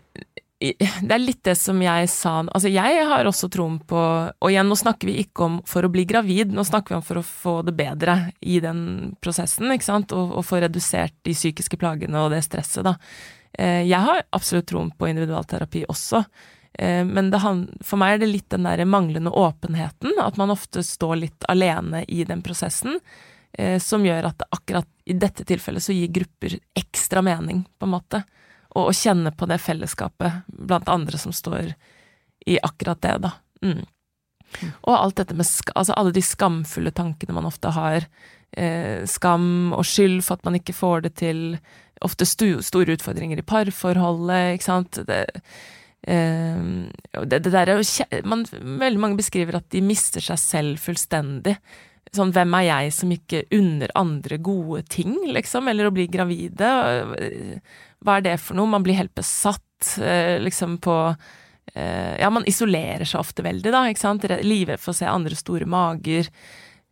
det 0.62 1.14
er 1.16 1.22
litt 1.22 1.42
det 1.48 1.56
som 1.58 1.80
jeg 1.82 2.10
sa 2.12 2.36
Altså, 2.44 2.70
jeg 2.70 3.06
har 3.10 3.26
også 3.26 3.50
troen 3.50 3.80
på 3.88 3.98
Og 3.98 4.52
igjen, 4.52 4.70
nå 4.70 4.78
snakker 4.78 5.10
vi 5.10 5.18
ikke 5.24 5.48
om 5.48 5.60
for 5.68 5.88
å 5.88 5.92
bli 5.94 6.06
gravid, 6.10 6.54
nå 6.54 6.66
snakker 6.68 6.94
vi 6.94 7.00
om 7.00 7.06
for 7.06 7.22
å 7.22 7.26
få 7.26 7.56
det 7.66 7.74
bedre 7.80 8.18
i 8.42 8.60
den 8.64 9.16
prosessen, 9.24 9.72
ikke 9.74 9.90
sant, 9.90 10.14
og, 10.14 10.36
og 10.38 10.46
få 10.46 10.62
redusert 10.62 11.16
de 11.26 11.34
psykiske 11.38 11.80
plagene 11.82 12.22
og 12.22 12.34
det 12.36 12.44
stresset, 12.46 12.86
da. 12.86 12.98
Eh, 13.58 13.84
jeg 13.90 14.00
har 14.06 14.22
absolutt 14.30 14.70
troen 14.70 14.92
på 14.94 15.10
individualterapi 15.10 15.86
også. 15.92 16.24
Eh, 16.74 17.06
men 17.06 17.32
det, 17.32 17.42
for 17.84 18.00
meg 18.02 18.16
er 18.16 18.24
det 18.24 18.32
litt 18.32 18.50
den 18.54 18.68
der 18.68 18.84
manglende 18.86 19.34
åpenheten, 19.34 20.16
at 20.22 20.38
man 20.40 20.54
ofte 20.54 20.84
står 20.86 21.16
litt 21.24 21.48
alene 21.52 22.04
i 22.08 22.24
den 22.28 22.44
prosessen, 22.46 23.00
eh, 23.54 23.80
som 23.80 24.06
gjør 24.06 24.32
at 24.32 24.46
akkurat 24.50 24.88
i 25.06 25.18
dette 25.18 25.46
tilfellet 25.48 25.84
så 25.84 25.96
gir 25.96 26.14
grupper 26.14 26.60
ekstra 26.78 27.24
mening, 27.26 27.66
på 27.80 27.88
en 27.88 27.96
måte. 27.96 28.24
Og 28.72 28.92
å 28.92 28.96
kjenne 28.96 29.34
på 29.36 29.48
det 29.52 29.60
fellesskapet 29.60 30.46
blant 30.48 30.90
andre 30.90 31.20
som 31.20 31.34
står 31.36 31.74
i 32.48 32.60
akkurat 32.64 33.02
det, 33.04 33.18
da. 33.28 33.34
Mm. 33.62 33.84
Og 34.84 34.94
alt 34.96 35.20
dette 35.20 35.36
med 35.38 35.48
altså 35.76 35.96
alle 35.96 36.14
de 36.16 36.24
skamfulle 36.24 36.92
tankene 36.96 37.36
man 37.36 37.48
ofte 37.48 37.72
har. 37.76 38.08
Eh, 38.52 39.04
skam 39.08 39.72
og 39.76 39.86
skyld 39.88 40.24
for 40.26 40.40
at 40.40 40.48
man 40.48 40.58
ikke 40.60 40.76
får 40.76 41.06
det 41.06 41.14
til. 41.22 41.44
Ofte 42.04 42.26
store 42.28 42.96
utfordringer 42.96 43.40
i 43.40 43.46
parforholdet, 43.48 44.58
ikke 44.58 44.68
sant. 44.68 45.02
Det, 45.08 45.22
det, 46.02 47.38
det 47.46 47.52
der 47.54 47.70
er 47.70 47.82
man, 48.26 48.42
Veldig 48.50 49.00
mange 49.00 49.20
beskriver 49.20 49.60
at 49.60 49.68
de 49.70 49.84
mister 49.86 50.24
seg 50.24 50.40
selv 50.42 50.80
fullstendig. 50.82 51.54
Sånn, 52.12 52.34
hvem 52.36 52.56
er 52.58 52.66
jeg 52.66 52.94
som 52.96 53.12
ikke 53.14 53.46
unner 53.56 53.94
andre 53.96 54.40
gode 54.44 54.82
ting, 54.92 55.14
liksom? 55.32 55.70
Eller 55.72 55.88
å 55.88 55.94
bli 55.96 56.10
gravide? 56.12 56.72
Hva 58.04 58.18
er 58.18 58.26
det 58.26 58.34
for 58.44 58.58
noe? 58.58 58.68
Man 58.74 58.84
blir 58.84 58.98
helt 58.98 59.14
besatt, 59.16 59.94
uh, 60.02 60.36
liksom, 60.44 60.76
på 60.84 60.96
eh, 61.74 62.18
Ja, 62.20 62.30
man 62.34 62.48
isolerer 62.50 63.08
seg 63.08 63.22
ofte 63.22 63.46
veldig, 63.46 63.72
da, 63.72 63.86
ikke 63.88 64.04
sant. 64.04 64.28
Livredd 64.44 64.82
for 64.82 64.92
å 64.92 64.98
se 64.98 65.08
andre 65.08 65.38
store 65.40 65.70
mager. 65.70 66.28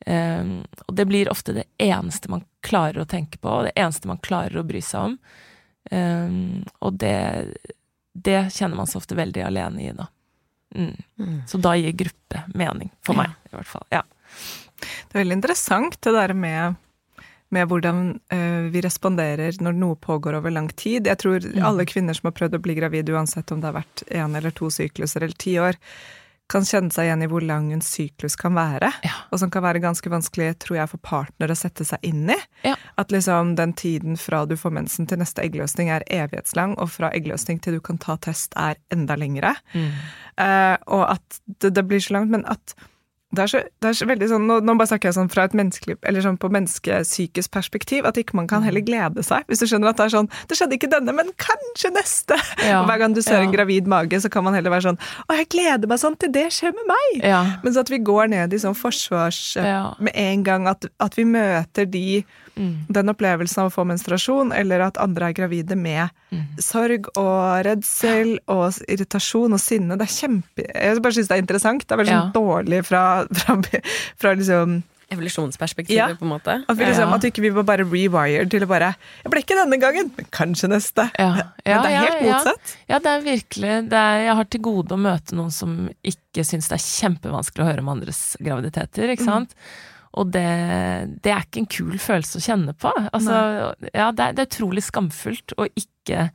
Eh, 0.06 0.56
og 0.88 0.96
det 0.96 1.08
blir 1.10 1.32
ofte 1.34 1.58
det 1.58 1.68
eneste 1.84 2.32
man 2.32 2.46
klarer 2.66 3.04
å 3.04 3.10
tenke 3.10 3.42
på, 3.42 3.52
og 3.52 3.68
det 3.68 3.76
eneste 3.76 4.08
man 4.08 4.24
klarer 4.24 4.62
å 4.62 4.68
bry 4.68 4.84
seg 4.86 5.12
om. 5.12 5.20
Eh, 5.92 6.40
og 6.80 7.02
det, 7.02 7.18
det 8.26 8.40
kjenner 8.56 8.80
man 8.80 8.88
så 8.90 9.00
ofte 9.02 9.16
veldig 9.18 9.44
alene 9.46 9.84
i, 9.84 9.92
da. 9.96 10.08
Mm. 10.76 10.92
Mm. 11.20 11.38
Så 11.50 11.58
da 11.62 11.72
gir 11.80 11.96
gruppe 11.98 12.44
mening, 12.54 12.92
for 13.06 13.16
Ja. 13.16 13.24
meg 13.24 13.52
i 13.52 13.56
hvert 13.56 13.66
fall. 13.72 13.86
Ja. 13.94 14.04
Det 14.80 15.16
er 15.18 15.24
veldig 15.24 15.38
interessant 15.40 15.98
det 16.06 16.14
der 16.14 16.34
med, 16.38 16.76
med 17.50 17.68
hvordan 17.72 18.20
uh, 18.32 18.70
vi 18.70 18.82
responderer 18.86 19.58
når 19.64 19.74
noe 19.80 19.96
pågår 19.98 20.38
over 20.38 20.52
lang 20.54 20.70
tid. 20.78 21.08
Jeg 21.10 21.18
tror 21.18 21.40
Mm. 21.42 21.64
alle 21.66 21.86
kvinner 21.90 22.14
som 22.14 22.28
har 22.30 22.38
prøvd 22.38 22.60
å 22.60 22.62
bli 22.62 22.76
gravid, 22.78 23.10
uansett 23.10 23.52
om 23.52 23.60
det 23.62 23.72
har 23.72 23.82
vært 23.82 24.04
én 24.12 24.38
eller 24.38 24.52
to 24.52 24.70
sykluser 24.70 25.24
eller 25.24 25.36
ti 25.38 25.58
år, 25.60 25.76
kan 26.50 26.66
kjenne 26.66 26.94
seg 26.94 27.08
igjen 27.08 27.24
i 27.24 27.30
hvor 27.30 27.44
lang 27.46 27.70
en 27.74 27.84
syklus 27.86 28.36
kan 28.40 28.56
være. 28.58 28.92
Ja. 29.06 29.14
Og 29.30 29.42
som 29.42 29.52
kan 29.54 29.64
være 29.66 29.82
ganske 29.84 30.10
vanskelig, 30.12 30.56
tror 30.64 30.80
jeg, 30.80 30.92
for 30.92 31.04
partner 31.06 31.54
å 31.54 31.58
sette 31.58 31.86
seg 31.88 32.04
inn 32.06 32.26
i. 32.34 32.38
Ja. 32.66 32.76
At 33.00 33.14
liksom 33.14 33.54
den 33.60 33.76
tiden 33.78 34.18
fra 34.20 34.44
du 34.50 34.56
får 34.60 34.74
mensen 34.80 35.10
til 35.10 35.22
neste 35.22 35.46
eggløsning 35.46 35.92
er 35.94 36.06
evighetslang, 36.10 36.76
og 36.82 36.92
fra 36.96 37.14
eggløsning 37.16 37.62
til 37.62 37.78
du 37.78 37.84
kan 37.86 38.02
ta 38.02 38.18
test 38.22 38.58
er 38.60 38.80
enda 38.94 39.18
lengre. 39.20 39.54
Mm. 39.76 39.92
Uh, 40.40 40.76
og 41.00 41.06
at 41.12 41.42
det, 41.62 41.76
det 41.78 41.86
blir 41.90 42.02
så 42.04 42.18
langt, 42.18 42.34
men 42.34 42.48
at 42.50 42.76
det 43.30 43.44
er 43.44 43.50
så, 43.52 43.60
det 43.82 43.90
er 43.92 43.94
så 43.94 44.06
veldig 44.10 44.28
sånn, 44.32 44.46
nå, 44.50 44.56
nå 44.66 44.74
bare 44.80 44.90
snakker 44.90 45.12
jeg 45.12 45.16
sånn 45.20 45.30
fra 45.30 45.44
et 45.46 45.54
menneskelig, 45.58 46.00
eller 46.10 46.24
sånn 46.26 46.40
på 46.42 46.50
menneskesykisk 46.50 47.52
perspektiv, 47.54 48.08
at 48.10 48.18
ikke 48.18 48.34
man 48.40 48.50
kan 48.50 48.66
heller 48.66 48.82
glede 48.82 49.22
seg. 49.26 49.46
Hvis 49.46 49.62
du 49.62 49.68
skjønner 49.70 49.92
at 49.92 50.00
det 50.00 50.08
er 50.08 50.14
sånn 50.16 50.30
Det 50.50 50.58
skjedde 50.58 50.78
ikke 50.80 50.90
denne, 50.90 51.14
men 51.14 51.30
kanskje 51.38 51.92
neste! 51.94 52.40
Ja, 52.66 52.82
og 52.82 52.90
hver 52.90 53.04
gang 53.04 53.14
du 53.14 53.22
ser 53.26 53.44
en 53.44 53.54
gravid 53.54 53.90
mage, 53.90 54.18
så 54.24 54.32
kan 54.34 54.48
man 54.48 54.58
heller 54.58 54.74
være 54.74 54.88
sånn 54.90 55.00
Å, 55.28 55.38
jeg 55.38 55.50
gleder 55.54 55.92
meg 55.92 56.02
sånn 56.02 56.18
til 56.20 56.34
det 56.34 56.48
skjer 56.58 56.74
med 56.74 56.90
meg! 56.90 57.22
Ja. 57.22 57.44
Men 57.62 57.76
så 57.76 57.86
at 57.86 57.94
vi 57.94 58.02
går 58.02 58.34
ned 58.34 58.56
i 58.56 58.62
sånn 58.62 58.78
forsvars... 58.78 59.44
Ja. 59.60 59.94
Med 60.02 60.16
en 60.18 60.44
gang 60.46 60.66
at, 60.72 60.90
at 60.98 61.18
vi 61.18 61.28
møter 61.30 61.86
de 61.90 62.24
Mm. 62.60 62.74
den 62.92 63.10
opplevelsen 63.14 63.64
av 63.64 63.70
å 63.70 63.74
få 63.74 63.86
menstruasjon, 63.88 64.52
eller 64.54 64.82
at 64.90 64.98
andre 65.00 65.30
er 65.30 65.34
gravide 65.38 65.78
med 65.80 66.10
Mm. 66.30 66.44
sorg 66.62 67.08
og 67.18 67.64
redsel 67.66 68.36
og 68.48 68.74
irritasjon 68.88 69.54
og 69.56 69.60
sinne. 69.64 69.96
Det 69.98 70.06
er 70.06 70.14
kjempe... 70.28 70.66
Jeg 70.76 71.02
bare 71.02 71.16
syns 71.16 71.28
det 71.32 71.38
er 71.38 71.42
interessant. 71.42 71.88
Det 71.88 71.96
er 71.96 72.04
veldig 72.04 72.18
sånn 72.20 72.34
dårlig 72.36 72.84
fra, 72.86 73.04
fra, 73.34 73.56
fra 74.20 74.34
liksom 74.36 74.82
Evolusjonsperspektivet, 75.10 75.98
Ja. 75.98 76.16
på 76.16 76.22
en 76.22 76.30
måte. 76.36 76.64
At 76.70 76.78
vi 76.78 76.86
liksom, 76.86 77.10
Ja. 77.10 77.16
at 77.16 77.24
ikke 77.26 77.42
vi 77.42 77.50
var 77.50 77.64
bare 77.64 77.84
rewired 77.84 78.52
til 78.52 78.62
å 78.62 78.68
bare 78.70 78.96
Jeg 79.24 79.32
ble 79.32 79.42
ikke 79.42 79.58
denne 79.58 79.80
gangen, 79.82 80.12
men 80.16 80.26
kanskje 80.30 80.70
neste. 80.70 81.10
Ja. 81.18 81.32
Men 81.66 81.82
det 81.82 81.90
er 81.90 81.96
ja, 81.96 82.04
helt 82.06 82.22
motsatt. 82.28 82.76
Ja, 82.88 83.00
det 83.00 83.08
er 83.16 83.22
virkelig 83.26 83.90
det 83.90 83.98
er, 83.98 84.18
Jeg 84.28 84.36
har 84.36 84.44
til 84.46 84.62
gode 84.62 84.94
å 84.94 85.00
møte 85.02 85.34
noen 85.34 85.52
som 85.52 85.90
ikke 86.06 86.46
syns 86.46 86.70
det 86.70 86.78
er 86.78 86.86
kjempevanskelig 86.86 87.64
å 87.66 87.70
høre 87.72 87.80
om 87.80 87.90
andres 87.90 88.38
graviditeter, 88.40 89.10
ikke 89.10 89.26
sant. 89.26 89.56
Og 90.18 90.32
det, 90.34 90.50
det 91.24 91.32
er 91.34 91.46
ikke 91.46 91.64
en 91.64 91.70
kul 91.70 91.98
følelse 92.02 92.40
å 92.40 92.44
kjenne 92.44 92.74
på. 92.74 92.92
Altså, 93.14 93.40
ja, 93.94 94.10
det, 94.10 94.26
er, 94.26 94.38
det 94.38 94.44
er 94.44 94.50
utrolig 94.50 94.84
skamfullt 94.88 95.54
å 95.60 95.68
ikke 95.70 96.30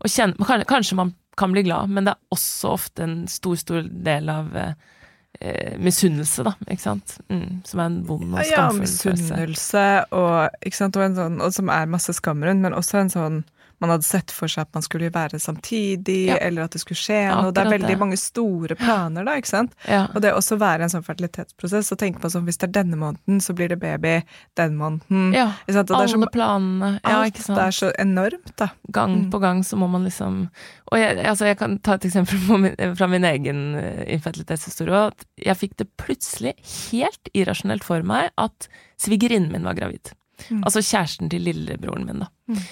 å 0.00 0.08
kjenne 0.10 0.64
Kanskje 0.68 0.98
man 0.98 1.14
kan 1.38 1.52
bli 1.54 1.62
glad, 1.62 1.92
men 1.92 2.08
det 2.08 2.16
er 2.16 2.34
også 2.34 2.74
ofte 2.74 3.04
en 3.06 3.20
stor, 3.30 3.54
stor 3.60 3.86
del 4.04 4.28
av 4.32 4.50
eh, 4.58 5.76
misunnelse, 5.80 6.44
da, 6.44 6.54
ikke 6.66 6.82
sant. 6.82 7.16
Mm, 7.30 7.62
som 7.68 7.80
er 7.80 7.88
en 7.88 8.00
vond 8.08 8.34
og 8.34 8.42
skamfull 8.44 8.82
følelse. 8.82 9.14
misunnelse 9.14 9.86
og, 10.10 10.58
og, 10.66 11.00
en 11.06 11.16
sånn, 11.20 11.40
og 11.40 11.54
som 11.56 11.72
er 11.72 11.94
masse 11.94 12.16
skam 12.18 12.44
rundt, 12.44 12.64
men 12.64 12.76
også 12.76 13.00
en 13.04 13.14
sånn 13.14 13.40
man 13.80 13.90
hadde 13.94 14.04
sett 14.04 14.30
for 14.30 14.46
seg 14.50 14.62
at 14.66 14.74
man 14.76 14.82
skulle 14.84 15.08
være 15.10 15.38
samtidig, 15.40 16.26
Ja. 16.28 16.36
eller 16.36 16.62
at 16.66 16.72
det 16.76 16.80
skulle 16.82 16.98
skje 17.00 17.20
noe. 17.32 17.52
Det 17.52 17.62
er 17.64 17.70
veldig 17.70 17.88
det. 17.88 17.98
mange 17.98 18.16
store 18.20 18.76
planer, 18.76 19.24
da, 19.24 19.36
ikke 19.40 19.48
sant. 19.48 19.72
Ja. 19.88 20.06
Og 20.14 20.20
det 20.22 20.34
også 20.36 20.58
være 20.60 20.82
en 20.84 20.92
sånn 20.92 21.04
fertilitetsprosess, 21.06 21.88
så 21.88 21.96
tenker 21.96 22.20
man 22.22 22.30
sånn 22.34 22.44
hvis 22.44 22.58
det 22.60 22.68
er 22.68 22.74
denne 22.82 22.96
måneden, 23.00 23.40
så 23.40 23.54
blir 23.56 23.68
det 23.72 23.80
baby 23.80 24.22
den 24.56 24.76
måneden. 24.76 25.32
ja. 25.34 25.52
Alle 25.70 26.08
så, 26.08 26.20
planene. 26.32 27.00
Ja, 27.04 27.22
alt 27.22 27.34
ikke 27.34 27.42
sant. 27.46 27.56
det 27.58 27.64
er 27.66 27.70
så 27.78 27.92
enormt, 27.98 28.56
da. 28.56 28.68
gang 28.92 29.10
Mm. 29.24 29.30
på 29.30 29.40
gang 29.40 29.62
så 29.64 29.76
må 29.76 29.88
man 29.90 30.04
liksom 30.04 30.50
Og 30.92 30.98
jeg, 30.98 31.18
altså 31.24 31.46
jeg 31.46 31.56
kan 31.58 31.78
ta 31.78 31.94
et 31.94 32.02
eksempel 32.04 32.38
på 32.48 32.58
min, 32.58 32.74
fra 32.96 33.06
min 33.06 33.22
egen 33.24 33.74
eh, 33.76 34.04
infertilitetshistorie. 34.14 35.06
At 35.06 35.24
jeg 35.38 35.56
fikk 35.56 35.76
det 35.78 35.86
plutselig 35.96 36.54
helt 36.90 37.28
irrasjonelt 37.32 37.84
for 37.84 38.02
meg 38.02 38.30
at 38.36 38.68
svigerinnen 38.98 39.52
min 39.52 39.62
var 39.64 39.74
gravid. 39.74 40.12
Mm. 40.50 40.64
Altså 40.64 40.80
kjæresten 40.82 41.30
til 41.30 41.42
lillebroren 41.46 42.06
min, 42.06 42.18
da. 42.24 42.28
Mm. 42.48 42.62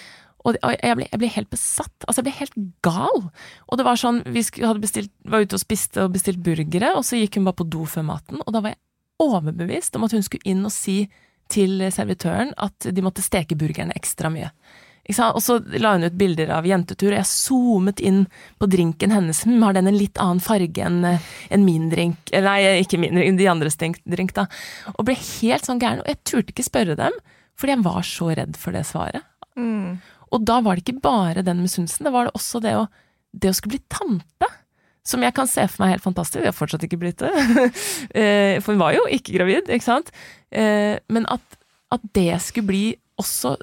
Og 0.46 0.56
jeg 0.62 0.96
ble, 0.96 1.06
jeg 1.10 1.20
ble 1.20 1.30
helt 1.34 1.50
besatt. 1.50 1.94
Altså, 2.06 2.20
jeg 2.20 2.28
ble 2.28 2.36
helt 2.38 2.58
gal. 2.86 3.24
Og 3.68 3.80
det 3.80 3.86
var 3.88 3.98
sånn, 4.00 4.20
vi 4.28 4.44
bestilt, 4.80 5.12
var 5.26 5.44
ute 5.44 5.58
og 5.58 5.62
spiste 5.62 6.04
og 6.06 6.14
bestilt 6.14 6.42
burgere, 6.44 6.92
og 6.94 7.06
så 7.06 7.18
gikk 7.18 7.40
hun 7.40 7.48
bare 7.48 7.58
på 7.58 7.68
do 7.68 7.86
før 7.88 8.06
maten, 8.12 8.42
og 8.44 8.54
da 8.54 8.62
var 8.64 8.74
jeg 8.74 8.82
overbevist 9.18 9.96
om 9.98 10.06
at 10.06 10.14
hun 10.14 10.22
skulle 10.22 10.46
inn 10.46 10.62
og 10.62 10.70
si 10.72 11.00
til 11.50 11.80
servitøren 11.90 12.52
at 12.60 12.86
de 12.92 13.02
måtte 13.02 13.24
steke 13.24 13.56
burgerne 13.58 13.96
ekstra 13.98 14.30
mye. 14.30 14.52
Og 15.08 15.40
så 15.40 15.56
la 15.80 15.94
hun 15.94 16.04
ut 16.04 16.16
bilder 16.20 16.50
av 16.52 16.66
jentetur, 16.68 17.14
og 17.14 17.16
jeg 17.16 17.30
zoomet 17.30 18.02
inn 18.04 18.26
på 18.60 18.68
drinken 18.68 19.14
hennes. 19.14 19.40
Hm, 19.46 19.62
har 19.64 19.78
den 19.78 19.88
en 19.88 19.96
litt 19.96 20.20
annen 20.20 20.42
farge 20.44 20.84
enn 20.84 21.00
en 21.06 21.64
min 21.64 21.88
drink? 21.88 22.28
Eh, 22.28 22.44
Nei, 22.44 22.58
ikke 22.82 23.00
min 23.00 23.16
drink, 23.16 23.38
de 23.40 23.48
andres 23.48 23.80
drink, 23.80 24.34
da. 24.36 24.44
Og 24.98 25.08
ble 25.08 25.16
helt 25.16 25.64
sånn 25.64 25.80
gæren. 25.80 26.04
Og 26.04 26.12
jeg 26.12 26.20
turte 26.28 26.52
ikke 26.52 26.68
spørre 26.68 26.98
dem, 27.00 27.16
fordi 27.56 27.74
jeg 27.74 27.86
var 27.88 28.04
så 28.04 28.28
redd 28.36 28.60
for 28.60 28.76
det 28.76 28.84
svaret. 28.90 29.24
Mm. 29.56 29.96
Og 30.34 30.44
da 30.46 30.60
var 30.64 30.76
det 30.76 30.84
ikke 30.84 31.02
bare 31.04 31.44
den 31.46 31.62
misunnelsen, 31.64 32.06
det 32.08 32.14
var 32.14 32.28
det 32.28 32.34
også 32.38 32.60
det 32.64 32.74
å, 32.78 32.86
det 33.32 33.52
å 33.52 33.56
skulle 33.56 33.78
bli 33.78 33.84
tante. 33.92 34.50
Som 35.08 35.24
jeg 35.24 35.32
kan 35.36 35.48
se 35.48 35.64
for 35.70 35.84
meg 35.84 35.94
helt 35.94 36.04
fantastisk. 36.04 36.42
Jeg 36.42 36.52
har 36.52 36.56
fortsatt 36.56 36.84
ikke 36.84 37.00
blitt 37.00 37.22
det. 37.24 37.32
Eh, 38.18 38.58
for 38.60 38.74
hun 38.74 38.82
var 38.82 38.96
jo 38.96 39.04
ikke 39.12 39.36
gravid, 39.38 39.70
ikke 39.72 39.86
sant. 39.86 40.10
Eh, 40.52 40.98
Men 41.08 41.28
at, 41.32 41.58
at 41.94 42.04
det 42.16 42.34
skulle 42.44 42.68
bli 42.68 42.84
også 43.20 43.54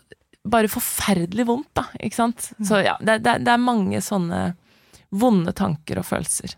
bare 0.45 0.69
forferdelig 0.69 1.45
vondt, 1.49 1.71
da. 1.77 1.87
Ikke 2.01 2.17
sant. 2.17 2.49
Så 2.65 2.81
ja, 2.85 2.95
det, 3.01 3.19
det, 3.25 3.39
det 3.45 3.53
er 3.53 3.61
mange 3.61 4.01
sånne 4.05 4.41
vonde 5.15 5.53
tanker 5.57 6.01
og 6.01 6.07
følelser. 6.07 6.57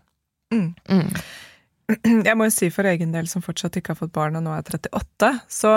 Mm. 0.54 0.72
Mm. 0.88 1.12
Jeg 2.26 2.36
må 2.36 2.48
jo 2.48 2.52
si 2.52 2.68
for 2.72 2.88
egen 2.88 3.14
del, 3.14 3.28
som 3.30 3.44
fortsatt 3.44 3.78
ikke 3.80 3.94
har 3.94 4.00
fått 4.02 4.12
barn 4.16 4.36
og 4.40 4.44
nå 4.44 4.52
er 4.56 4.64
38, 4.64 5.30
så 5.48 5.72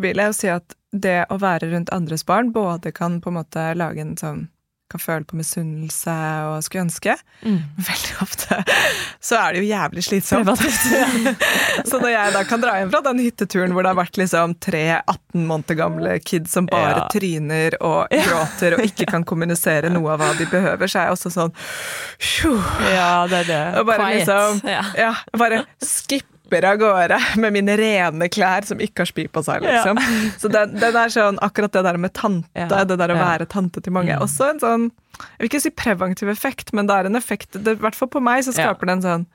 vil 0.00 0.20
jeg 0.22 0.30
jo 0.30 0.36
si 0.38 0.50
at 0.52 0.76
det 0.92 1.24
å 1.30 1.38
være 1.38 1.70
rundt 1.72 1.92
andres 1.94 2.24
barn 2.26 2.52
både 2.52 2.92
kan 2.92 3.20
på 3.20 3.30
en 3.30 3.38
måte 3.42 3.68
lage 3.78 4.00
en 4.02 4.16
sånn 4.18 4.48
kan 4.90 4.98
føle 4.98 5.22
på 5.22 5.36
misunnelse 5.38 6.10
og 6.50 6.64
skulle 6.66 6.82
ønske. 6.88 7.12
Mm. 7.46 7.60
Veldig 7.78 8.14
ofte 8.24 8.56
så 9.22 9.36
er 9.38 9.52
det 9.54 9.60
jo 9.60 9.68
jævlig 9.68 10.02
slitsomt. 10.02 10.50
så 11.90 12.00
når 12.02 12.10
jeg 12.10 12.32
da 12.34 12.42
kan 12.48 12.64
dra 12.64 12.72
hjem 12.80 12.90
fra 12.90 13.00
den 13.06 13.20
hytteturen 13.22 13.70
hvor 13.70 13.86
det 13.86 13.92
har 13.92 14.00
vært 14.00 14.18
liksom 14.18 14.56
tre 14.58 14.82
18 14.98 15.44
måneder 15.46 15.78
gamle 15.78 16.16
kids 16.26 16.56
som 16.58 16.66
bare 16.66 17.04
Ja. 17.04 17.06
tryner 17.14 17.76
og 17.86 18.10
gråter 18.10 18.74
og 18.80 18.82
ikke 18.88 19.06
kan 19.14 19.22
kommunisere 19.22 19.92
noe 19.94 20.10
av 20.16 20.24
hva 20.24 20.32
de 20.40 20.48
behøver, 20.50 20.90
så 20.90 21.04
er 21.04 21.06
jeg 21.06 21.18
også 21.20 21.32
sånn 21.36 21.54
«Phew». 22.18 22.58
Ja, 22.90 23.12
det 23.30 23.44
er 23.44 23.48
det. 23.52 23.62
Og 23.78 23.86
bare 23.92 24.08
Quiet. 24.10 24.26
liksom 24.26 24.74
Ja. 24.98 25.12
Bare 25.38 25.62
skipper 26.50 26.66
av 26.66 26.76
gårde 26.80 27.18
med 27.40 27.52
mine 27.52 27.76
rene 27.78 28.28
klær 28.28 28.66
som 28.66 28.80
ikke 28.80 29.04
har 29.04 29.06
spy 29.10 29.26
på 29.28 29.42
seg, 29.46 29.62
liksom. 29.62 29.98
Så 30.40 30.48
den, 30.50 30.74
den 30.80 30.96
er 30.96 31.08
sånn, 31.12 31.38
akkurat 31.42 31.72
det 31.72 31.82
der 31.86 31.96
med 31.96 32.12
tante, 32.12 32.48
Ja, 32.54 32.84
det 32.84 32.96
der 32.98 33.10
å 33.14 33.16
ja. 33.18 33.24
være 33.24 33.46
tante 33.46 33.80
til 33.80 33.92
mange, 33.92 34.16
mm. 34.16 34.22
også 34.24 34.50
en 34.50 34.60
sånn 34.60 34.88
Jeg 35.20 35.38
vil 35.38 35.50
ikke 35.50 35.60
si 35.60 35.70
preventiv 35.70 36.28
effekt, 36.32 36.72
men 36.72 36.86
det 36.86 36.96
er 36.96 37.06
en 37.10 37.16
effekt 37.16 37.56
I 37.56 37.76
hvert 37.76 37.94
fall 37.98 38.08
på 38.08 38.20
meg 38.20 38.42
så 38.44 38.52
skaper 38.56 38.86
det 38.86 38.98
en 38.98 39.06
sånn 39.06 39.26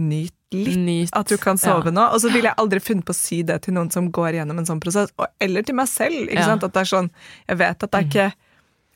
Nyt 0.00 0.36
litt 0.54 0.78
Nyt. 0.78 1.10
at 1.14 1.26
du 1.30 1.36
kan 1.38 1.58
sove 1.58 1.90
Ja. 1.90 1.94
nå. 1.94 2.04
Og 2.14 2.20
så 2.22 2.30
ville 2.30 2.48
jeg 2.48 2.58
aldri 2.58 2.78
funnet 2.82 3.04
på 3.06 3.14
å 3.14 3.18
si 3.18 3.42
det 3.42 3.62
til 3.62 3.74
noen 3.74 3.90
som 3.90 4.10
går 4.10 4.34
gjennom 4.38 4.58
en 4.58 4.66
sånn 4.66 4.80
prosess, 4.82 5.10
og, 5.18 5.26
eller 5.42 5.62
til 5.66 5.74
meg 5.78 5.88
selv. 5.90 6.14
ikke 6.28 6.38
Ja. 6.38 6.46
Mm. 6.46 6.50
sant? 6.52 6.64
At 6.64 6.72
det 6.74 6.80
er 6.80 6.90
sånn 6.90 7.10
Jeg 7.48 7.58
vet 7.58 7.82
at 7.82 7.90
det 7.90 7.98
er 7.98 8.06
ikke 8.08 8.32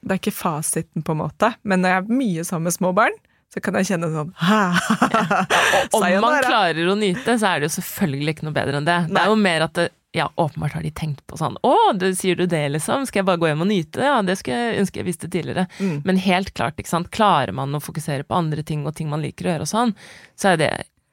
det 0.04 0.12
er 0.12 0.18
ikke 0.20 0.36
fasiten, 0.36 1.00
på 1.02 1.14
en 1.14 1.22
måte, 1.22 1.48
men 1.64 1.80
når 1.80 1.88
jeg 1.88 2.02
er 2.02 2.18
mye 2.18 2.42
sammen 2.44 2.64
med 2.68 2.74
små 2.74 2.90
barn, 2.92 3.14
så 3.52 3.60
kan 3.62 3.76
jeg 3.78 3.92
kjenne 3.92 4.08
sånn 4.10 4.32
Om 5.94 6.06
man 6.24 6.38
klarer 6.42 6.88
å 6.90 6.96
nyte, 6.98 7.36
så 7.38 7.52
er 7.52 7.60
det 7.60 7.70
jo 7.70 7.76
selvfølgelig 7.76 8.34
ikke 8.36 8.48
noe 8.48 8.56
bedre 8.56 8.80
enn 8.80 8.88
det. 8.88 8.96
Det 9.10 9.20
er 9.20 9.30
jo 9.30 9.36
mer 9.38 9.66
at 9.68 9.76
det, 9.78 9.88
ja, 10.14 10.28
åpenbart 10.38 10.76
har 10.78 10.82
de 10.86 10.92
tenkt 10.94 11.24
på 11.26 11.38
sånn 11.38 11.56
Å, 11.66 11.74
du, 11.98 12.06
sier 12.14 12.38
du 12.38 12.46
det, 12.46 12.62
liksom? 12.70 13.02
Skal 13.08 13.22
jeg 13.22 13.28
bare 13.28 13.40
gå 13.42 13.48
hjem 13.50 13.64
og 13.64 13.70
nyte? 13.70 14.02
Ja, 14.06 14.20
det 14.22 14.36
skulle 14.38 14.60
jeg 14.60 14.82
ønske 14.84 15.00
jeg 15.00 15.08
visste 15.08 15.30
tidligere. 15.30 15.66
Mm. 15.82 15.96
Men 16.06 16.20
helt 16.22 16.52
klart, 16.54 16.78
ikke 16.78 16.92
sant. 16.92 17.10
Klarer 17.14 17.54
man 17.56 17.74
å 17.74 17.82
fokusere 17.82 18.26
på 18.26 18.36
andre 18.38 18.62
ting 18.66 18.84
og 18.86 18.94
ting 18.94 19.10
man 19.10 19.24
liker 19.24 19.48
å 19.48 19.54
gjøre 19.54 19.66
og 19.66 19.72
sånn, 19.72 19.94
så 20.38 20.52
er 20.52 20.60
det 20.60 20.70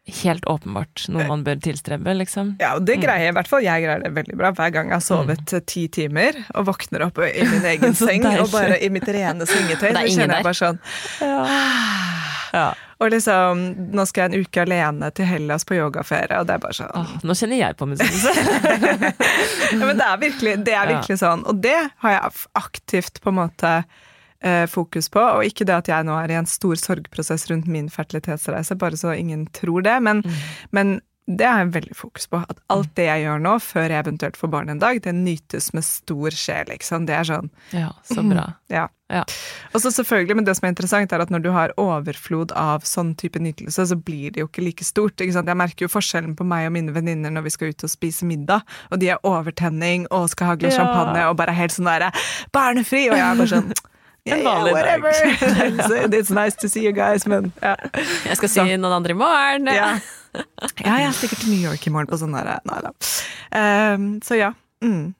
helt 0.09 0.45
åpenbart 0.49 1.05
noe 1.13 1.27
man 1.29 1.43
bør 1.45 1.59
tilstrebe, 1.61 2.13
liksom. 2.17 2.55
Ja, 2.61 2.73
og 2.77 2.85
det 2.89 2.97
greier 3.03 3.27
jeg 3.27 3.33
i 3.35 3.37
hvert 3.37 3.49
fall. 3.51 3.63
Jeg 3.65 3.85
greier 3.85 4.01
det 4.01 4.13
veldig 4.15 4.37
bra 4.39 4.49
hver 4.57 4.73
gang 4.73 4.89
jeg 4.89 4.97
har 4.97 5.05
sovet 5.05 5.43
mm. 5.45 5.65
ti 5.69 5.87
timer 5.93 6.39
og 6.57 6.65
våkner 6.71 7.05
opp 7.05 7.21
i 7.21 7.45
min 7.45 7.67
egen 7.73 7.97
seng 7.97 8.25
og 8.31 8.49
bare 8.53 8.79
i 8.81 8.89
mitt 8.93 9.07
rene 9.07 9.45
sengetøy. 9.49 9.91
Så 9.97 10.07
kjenner 10.17 10.41
jeg 10.41 10.47
bare 10.47 10.57
sånn 10.57 10.81
Ja. 12.51 12.71
Og 13.01 13.09
liksom, 13.09 13.61
nå 13.95 14.03
skal 14.05 14.27
jeg 14.27 14.29
en 14.29 14.45
uke 14.45 14.61
alene 14.61 15.07
til 15.17 15.25
Hellas 15.25 15.63
på 15.65 15.73
yogaferie, 15.77 16.37
og 16.37 16.45
det 16.49 16.57
er 16.57 16.61
bare 16.61 16.77
sånn 16.77 16.91
Åh, 16.99 17.15
nå 17.25 17.35
kjenner 17.37 17.57
jeg 17.57 17.77
på 17.79 17.87
misunnelse. 17.89 18.33
ja, 19.71 19.79
Men 19.81 19.97
det 19.97 20.05
er 20.05 20.21
virkelig, 20.21 20.53
det 20.67 20.75
er 20.77 20.93
Ja. 20.97 21.01
sånn. 21.17 21.45
Og 21.49 21.61
det 21.63 21.77
har 22.03 22.17
jeg 22.17 22.45
aktivt 22.61 23.21
på 23.23 23.31
en 23.33 23.39
måte 23.39 23.73
eh, 23.81 24.09
fokus 24.67 25.09
på. 25.09 25.19
Og 25.37 25.43
ikke 25.45 25.65
det 25.65 25.75
at 25.75 25.87
jeg 25.87 26.03
nå 26.07 26.15
er 26.23 26.31
i 26.31 26.39
en 26.39 26.45
stor 26.49 26.75
sorgprosess 26.75 27.49
rundt 27.51 27.67
min 27.67 27.89
fertilitetsreise, 27.89 28.77
bare 28.77 28.97
så 28.97 29.13
ingen 29.17 29.47
tror 29.53 29.81
det. 29.83 30.01
Men, 30.01 30.21
Mm. 30.23 30.31
men 30.71 31.01
det 31.27 31.45
har 31.47 31.59
jeg 31.63 31.71
veldig 31.73 31.95
fokus 31.95 32.25
på. 32.27 32.41
At 32.49 32.57
alt 32.69 32.89
det 32.95 33.05
jeg 33.05 33.23
gjør 33.23 33.39
nå, 33.39 33.51
før 33.61 33.87
jeg 33.89 34.03
eventuelt 34.05 34.35
får 34.35 34.49
barn 34.51 34.69
en 34.69 34.79
dag, 34.79 35.01
det 35.01 35.13
nytes 35.15 35.71
med 35.73 35.83
stor 35.85 36.29
sjel. 36.31 36.65
Liksom. 36.67 37.05
Det 37.05 37.13
er 37.15 37.23
sånn 37.23 37.49
Ja, 37.71 37.91
så 38.03 38.23
bra. 38.27 38.53
ja. 38.69 38.87
Ja. 39.11 39.23
Og 39.75 39.81
så 39.81 39.91
selvfølgelig, 39.91 40.35
men 40.35 40.45
det 40.45 40.55
som 40.55 40.65
er 40.65 40.71
interessant, 40.71 41.11
er 41.13 41.19
at 41.21 41.29
når 41.29 41.41
du 41.43 41.51
har 41.51 41.73
overflod 41.77 42.51
av 42.55 42.81
sånn 42.87 43.13
type 43.15 43.39
nytelse, 43.39 43.85
så 43.87 43.95
blir 44.01 44.31
det 44.31 44.39
jo 44.39 44.47
ikke 44.47 44.63
like 44.63 44.83
stort. 44.83 45.15
Ikke 45.19 45.33
sant? 45.33 45.47
Jeg 45.47 45.57
merker 45.57 45.85
jo 45.85 45.87
forskjellen 45.91 46.35
på 46.35 46.45
meg 46.47 46.67
og 46.67 46.71
mine 46.73 46.91
venninner 46.95 47.29
når 47.31 47.43
vi 47.43 47.49
skal 47.49 47.67
ut 47.69 47.83
og 47.83 47.89
spise 47.91 48.23
middag, 48.25 48.61
og 48.91 48.99
de 48.99 49.09
er 49.09 49.17
overtenning 49.23 50.07
og 50.11 50.29
skal 50.29 50.47
ha 50.47 50.55
glass 50.55 50.77
Ja. 50.77 50.85
champagne 50.85 51.29
og 51.29 51.35
bare 51.37 51.49
er 51.49 51.59
helt 51.59 51.71
sånn 51.71 51.85
derre 51.85 52.11
barnefri, 52.53 53.09
og 53.11 53.17
jeg 53.17 53.19
er 53.19 53.35
bare 53.35 53.47
sånn 53.47 53.73
En 54.25 54.37
Yeah, 54.37 54.65
dag. 54.65 55.03
It's- 56.13 56.29
nice 56.29 56.55
to 56.61 56.69
see 56.69 56.83
you 56.85 56.91
guys, 56.93 57.25
men 57.25 57.51
ja. 57.61 57.75
Jeg 58.27 58.37
skal 58.37 58.49
si 58.49 58.65
noen 58.77 58.93
andre 58.93 59.15
i 59.15 59.17
morgen. 59.17 59.71
Ja. 59.73 59.95
ja, 60.85 60.97
jeg 61.01 61.15
stikker 61.17 61.41
til 61.41 61.55
New 61.55 61.63
York 61.63 61.87
i 61.87 61.93
morgen 61.93 62.09
på 62.11 62.19
sånn 62.21 62.35
derre 62.37 62.59
Nei 62.69 62.77
da. 62.85 62.91
Um, 63.57 64.11
så 64.23 64.37
ja. 64.37 64.51
Mm. 64.85 65.15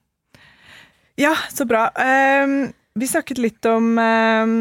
Ja, 1.18 1.34
så 1.50 1.66
bra. 1.68 1.88
Um, 1.98 2.70
vi 2.94 3.08
snakket 3.10 3.42
litt 3.42 3.66
om 3.66 3.98
um, 3.98 4.54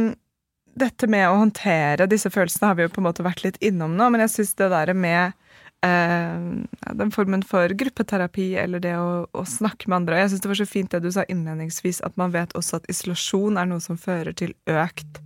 dette 0.73 1.07
med 1.11 1.27
å 1.29 1.37
håndtere 1.43 2.09
disse 2.09 2.31
følelsene, 2.33 2.71
har 2.71 2.79
vi 2.79 2.87
jo 2.87 2.91
på 2.95 3.01
en 3.03 3.07
måte 3.09 3.25
vært 3.25 3.45
litt 3.45 3.61
innom 3.63 3.93
nå, 3.97 4.09
men 4.11 4.23
jeg 4.25 4.33
syns 4.39 4.55
det 4.59 4.71
der 4.73 4.93
med 4.97 5.37
ja, 5.81 6.93
den 6.93 7.09
formen 7.09 7.41
for 7.47 7.73
gruppeterapi 7.73 8.51
eller 8.61 8.83
det 8.83 8.93
å, 9.01 9.25
å 9.33 9.43
snakke 9.49 9.89
med 9.89 9.95
andre 10.01 10.15
og 10.15 10.21
Jeg 10.21 10.31
syns 10.33 10.43
det 10.43 10.51
var 10.51 10.59
så 10.59 10.67
fint 10.69 10.91
det 10.93 10.99
du 11.01 11.11
sa 11.11 11.23
innledningsvis, 11.25 12.03
at 12.05 12.17
man 12.21 12.33
vet 12.35 12.53
også 12.57 12.77
at 12.77 12.89
isolasjon 12.91 13.57
er 13.57 13.69
noe 13.71 13.81
som 13.81 13.97
fører 13.97 14.35
til 14.37 14.53
økt 14.69 15.21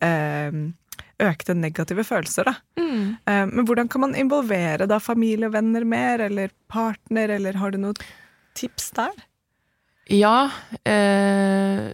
eh, 0.00 0.60
Økte 1.20 1.52
negative 1.52 2.04
følelser, 2.08 2.48
da. 2.48 2.54
Mm. 2.80 3.16
Eh, 3.28 3.46
Men 3.52 3.66
hvordan 3.68 3.88
kan 3.92 4.00
man 4.06 4.16
involvere 4.16 4.86
da 4.88 4.96
familie 5.00 5.50
og 5.50 5.52
venner 5.52 5.84
mer, 5.84 6.22
eller 6.30 6.52
partner, 6.72 7.28
eller 7.36 7.58
har 7.60 7.74
du 7.74 7.80
noen 7.82 8.00
tips 8.56 8.90
der? 8.96 9.12
Ja, 10.10 10.50
eh, 10.88 11.92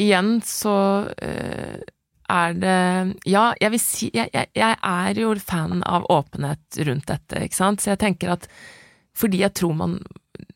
igjen 0.00 0.38
så 0.46 0.76
eh, 1.18 1.82
er 2.32 2.54
det 2.56 2.78
Ja, 3.28 3.52
jeg 3.60 3.74
vil 3.74 3.82
si 3.82 4.10
jeg, 4.14 4.30
jeg, 4.32 4.50
jeg 4.56 4.76
er 4.80 5.20
jo 5.20 5.34
fan 5.42 5.82
av 5.84 6.06
åpenhet 6.12 6.80
rundt 6.88 7.08
dette, 7.10 7.44
ikke 7.44 7.60
sant. 7.60 7.84
Så 7.84 7.92
jeg 7.94 8.02
tenker 8.04 8.34
at 8.36 8.48
fordi 9.14 9.44
jeg 9.44 9.54
tror 9.54 9.76
man 9.78 9.98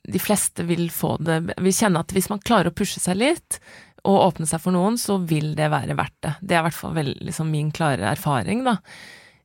De 0.08 0.18
fleste 0.18 0.64
vil 0.66 0.88
få 0.90 1.12
det 1.22 1.36
Vil 1.62 1.74
kjenne 1.76 2.00
at 2.02 2.10
hvis 2.10 2.26
man 2.32 2.42
klarer 2.42 2.72
å 2.72 2.74
pushe 2.74 2.98
seg 2.98 3.20
litt, 3.20 3.60
og 4.08 4.24
åpne 4.24 4.46
seg 4.48 4.62
for 4.62 4.74
noen, 4.74 4.96
så 4.98 5.18
vil 5.28 5.52
det 5.58 5.68
være 5.72 5.96
verdt 5.98 6.18
det. 6.24 6.34
Det 6.40 6.56
er 6.56 6.62
i 6.62 6.66
hvert 6.68 6.76
fall 6.76 7.14
liksom 7.28 7.50
min 7.52 7.72
klare 7.74 8.06
erfaring, 8.12 8.62
da. 8.64 8.78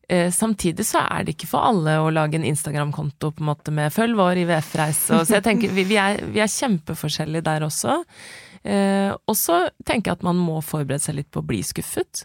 Eh, 0.07 0.29
samtidig 0.31 0.85
så 0.85 1.01
er 1.07 1.23
det 1.23 1.33
ikke 1.37 1.49
for 1.49 1.65
alle 1.65 1.95
å 2.03 2.11
lage 2.13 2.37
en 2.37 2.45
Instagram-konto 2.47 3.31
på 3.33 3.43
en 3.43 3.49
måte 3.49 3.71
med 3.71 3.91
'følg 3.91 4.17
vår 4.19 4.43
IVF-reise', 4.43 5.23
så 5.25 5.39
jeg 5.39 5.43
tenker 5.43 5.71
vi, 5.71 5.85
vi, 5.89 5.97
er, 5.97 6.21
vi 6.25 6.39
er 6.43 6.51
kjempeforskjellige 6.51 7.47
der 7.47 7.63
også. 7.63 8.03
Eh, 8.63 9.11
og 9.11 9.35
så 9.35 9.65
tenker 9.83 10.11
jeg 10.11 10.19
at 10.21 10.25
man 10.25 10.39
må 10.39 10.61
forberede 10.63 11.03
seg 11.03 11.17
litt 11.19 11.31
på 11.33 11.41
å 11.43 11.47
bli 11.47 11.59
skuffet. 11.65 12.23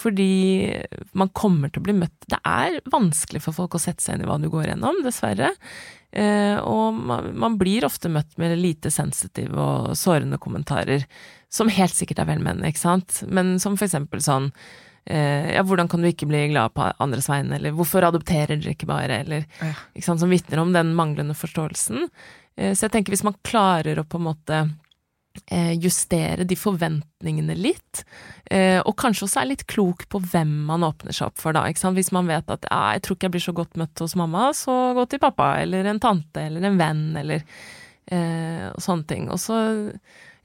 Fordi 0.00 0.70
man 1.18 1.32
kommer 1.36 1.68
til 1.68 1.82
å 1.82 1.86
bli 1.88 1.96
møtt 1.98 2.28
Det 2.30 2.38
er 2.46 2.76
vanskelig 2.88 3.42
for 3.42 3.56
folk 3.56 3.74
å 3.74 3.80
sette 3.82 4.04
seg 4.04 4.16
inn 4.16 4.22
i 4.24 4.28
hva 4.28 4.38
du 4.40 4.46
går 4.52 4.70
gjennom, 4.70 5.00
dessverre. 5.04 5.50
Eh, 6.12 6.56
og 6.62 6.94
man, 6.94 7.58
blir 7.58 7.86
ofte 7.86 8.10
møtt 8.10 8.38
med 8.40 8.56
lite 8.58 8.90
sensitive 8.94 9.54
og 9.54 9.90
sårende 9.98 10.40
kommentarer, 10.42 11.04
som 11.50 11.70
helt 11.70 11.94
sikkert 11.94 12.22
er 12.22 12.30
velmenende, 12.30 12.70
ikke 12.70 12.82
sant, 12.82 13.20
men 13.30 13.56
som 13.62 13.76
for 13.78 13.86
eksempel 13.86 14.22
sånn 14.22 14.48
eh, 15.06 15.52
ja, 15.54 15.62
hvordan 15.66 15.90
kan 15.90 16.02
du 16.02 16.08
ikke 16.10 16.26
bli 16.30 16.44
glad 16.50 16.74
på 16.74 16.88
andres 17.02 17.30
vegne, 17.30 17.58
eller 17.58 17.74
hvorfor 17.78 18.06
adopterer 18.06 18.56
dere 18.58 18.74
ikke 18.74 18.90
bare, 18.90 19.22
eller 19.24 19.46
Ja. 19.62 19.72
ikke 19.94 20.06
sant, 20.06 20.22
som 20.22 20.34
vitner 20.34 20.62
om 20.62 20.74
den 20.74 20.94
manglende 20.98 21.34
forståelsen. 21.38 22.08
Så 22.60 22.84
jeg 22.84 22.92
tenker 22.92 23.14
hvis 23.14 23.24
man 23.24 23.38
klarer 23.46 24.02
å 24.02 24.04
på 24.04 24.18
en 24.18 24.26
måte 24.26 24.56
justere 25.78 26.44
de 26.46 26.56
forventningene 26.58 27.54
litt, 27.58 28.04
eh, 28.50 28.80
og 28.82 28.96
kanskje 28.98 29.26
også 29.28 29.40
er 29.42 29.50
litt 29.52 29.66
klok 29.70 30.06
på 30.10 30.18
hvem 30.32 30.50
man 30.66 30.82
åpner 30.86 31.14
seg 31.14 31.28
opp 31.30 31.38
for, 31.38 31.54
da. 31.54 31.64
Hvis 31.70 32.10
man 32.12 32.26
vet 32.30 32.50
at 32.50 32.66
ja, 32.70 32.80
jeg 32.96 33.02
tror 33.06 33.16
ikke 33.16 33.28
jeg 33.28 33.34
blir 33.36 33.44
så 33.46 33.54
godt 33.54 33.78
møtt 33.78 34.02
hos 34.02 34.16
mamma, 34.18 34.48
så 34.58 34.74
gå 34.98 35.04
til 35.12 35.22
pappa, 35.22 35.52
eller 35.62 35.86
en 35.86 36.02
tante, 36.02 36.42
eller 36.50 36.66
en 36.66 36.80
venn, 36.80 37.04
eller 37.22 37.44
eh, 38.10 38.66
sånne 38.82 39.06
ting. 39.06 39.30
Og 39.30 39.38
så, 39.42 39.60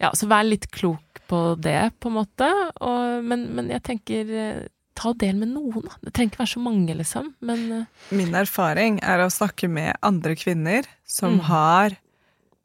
ja, 0.01 0.13
så 0.13 0.29
vær 0.29 0.45
litt 0.47 0.69
klok 0.73 1.21
på 1.29 1.41
det, 1.57 1.79
på 1.99 2.11
en 2.11 2.17
måte. 2.21 2.49
Og, 2.85 3.25
men, 3.25 3.47
men 3.57 3.73
jeg 3.73 3.81
tenker 3.89 4.33
eh, 4.37 4.63
ta 4.95 5.11
del 5.17 5.35
med 5.41 5.49
noen, 5.55 5.81
da. 5.89 5.97
Det 6.05 6.13
trenger 6.15 6.31
ikke 6.35 6.43
være 6.45 6.53
så 6.53 6.61
mange, 6.63 6.93
liksom, 7.01 7.33
men 7.49 7.65
eh, 7.81 7.87
Min 8.15 8.37
erfaring 8.37 9.01
er 9.03 9.25
å 9.25 9.31
snakke 9.33 9.67
med 9.67 9.97
andre 10.05 10.37
kvinner 10.39 10.85
som 11.09 11.39
Mm. 11.39 11.45
har 11.49 11.97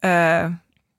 eh, 0.05 0.51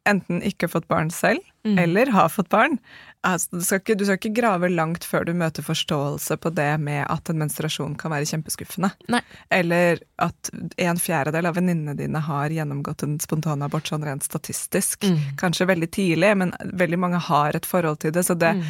enten 0.10 0.42
ikke 0.42 0.68
fått 0.72 0.88
barn 0.90 1.10
selv, 1.14 1.40
Mm. 1.64 1.78
eller 1.78 2.10
har 2.10 2.30
fått 2.34 2.50
barn. 2.50 2.80
Altså, 3.24 3.52
du, 3.52 3.62
skal 3.62 3.80
ikke, 3.84 3.96
du 3.96 4.04
skal 4.06 4.18
ikke 4.18 4.34
grave 4.34 4.68
langt 4.74 5.04
før 5.06 5.28
du 5.28 5.34
møter 5.38 5.62
forståelse 5.62 6.40
på 6.42 6.50
det 6.58 6.80
med 6.82 7.06
at 7.08 7.30
en 7.30 7.38
menstruasjon 7.38 7.94
kan 8.02 8.10
være 8.10 8.26
kjempeskuffende. 8.26 8.90
Nei. 9.14 9.20
Eller 9.52 10.00
at 10.18 10.50
en 10.82 10.98
fjerdedel 10.98 11.46
av 11.46 11.54
venninnene 11.60 11.94
dine 12.00 12.18
har 12.26 12.50
gjennomgått 12.50 13.04
en 13.06 13.20
spontanabort 13.22 13.86
sånn 13.92 14.02
rent 14.10 14.26
statistisk. 14.26 15.06
Mm. 15.06 15.20
Kanskje 15.38 15.68
veldig 15.70 15.92
tidlig, 15.94 16.34
men 16.42 16.56
veldig 16.66 16.98
mange 16.98 17.22
har 17.22 17.54
et 17.56 17.70
forhold 17.70 18.00
til 18.02 18.12
det. 18.18 18.26
Så 18.26 18.34
det, 18.36 18.56
Mm. 18.56 18.64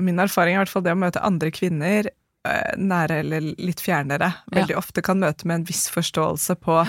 min 0.00 0.18
erfaring 0.18 0.56
er 0.56 0.58
i 0.58 0.64
hvert 0.64 0.68
fall 0.74 0.82
det 0.82 0.92
å 0.96 0.98
møte 0.98 1.22
andre 1.22 1.52
kvinner, 1.52 2.06
eh, 2.44 2.74
nære 2.76 3.20
eller 3.20 3.40
litt 3.62 3.78
fjernere, 3.80 4.34
veldig 4.50 4.74
ofte 4.76 5.02
kan 5.04 5.20
møte 5.20 5.44
med 5.46 5.54
en 5.60 5.64
viss 5.70 5.88
forståelse 5.88 6.56
på 6.58 6.82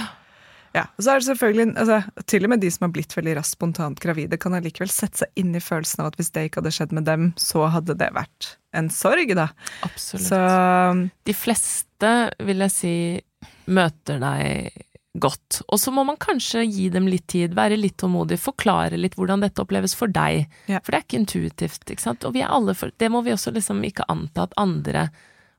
ja, 0.73 0.87
og 0.97 1.05
så 1.05 1.13
er 1.13 1.21
det 1.21 1.27
selvfølgelig, 1.27 1.65
altså, 1.77 2.23
Til 2.25 2.47
og 2.47 2.49
med 2.53 2.63
de 2.63 2.71
som 2.73 2.87
har 2.87 2.93
blitt 2.95 3.13
veldig 3.13 3.35
raskt 3.37 3.57
spontant 3.57 3.99
gravide, 4.01 4.39
kan 4.41 4.55
allikevel 4.57 4.89
sette 4.89 5.21
seg 5.21 5.39
inn 5.39 5.53
i 5.53 5.61
følelsen 5.61 6.01
av 6.01 6.11
at 6.11 6.17
hvis 6.17 6.31
det 6.33 6.47
ikke 6.47 6.63
hadde 6.63 6.73
skjedd 6.73 6.95
med 6.97 7.05
dem, 7.09 7.27
så 7.37 7.67
hadde 7.73 7.97
det 7.99 8.09
vært 8.15 8.55
en 8.73 8.89
sorg, 8.89 9.35
da. 9.37 9.51
Absolutt. 9.85 10.25
Så 10.31 10.39
De 11.29 11.35
fleste, 11.37 12.13
vil 12.41 12.65
jeg 12.65 12.73
si, 12.73 12.95
møter 13.69 14.17
deg 14.23 14.73
godt. 15.13 15.59
Og 15.67 15.77
så 15.77 15.91
må 15.93 16.03
man 16.07 16.17
kanskje 16.17 16.63
gi 16.65 16.87
dem 16.93 17.05
litt 17.09 17.27
tid, 17.29 17.53
være 17.57 17.77
litt 17.77 17.99
tålmodig, 18.01 18.39
forklare 18.41 18.97
litt 18.97 19.13
hvordan 19.19 19.45
dette 19.45 19.61
oppleves 19.61 19.93
for 19.97 20.09
deg. 20.09 20.47
Ja. 20.65 20.81
For 20.81 20.89
det 20.89 20.99
er 20.99 21.05
ikke 21.05 21.21
intuitivt, 21.21 21.85
ikke 21.85 22.05
sant. 22.07 22.25
Og 22.25 22.33
vi 22.33 22.41
er 22.41 22.53
alle 22.53 22.73
for, 22.77 22.93
det 22.97 23.11
må 23.13 23.21
vi 23.25 23.35
også 23.35 23.53
liksom 23.53 23.83
ikke 23.85 24.07
anta 24.09 24.47
at 24.47 24.57
andre 24.57 25.11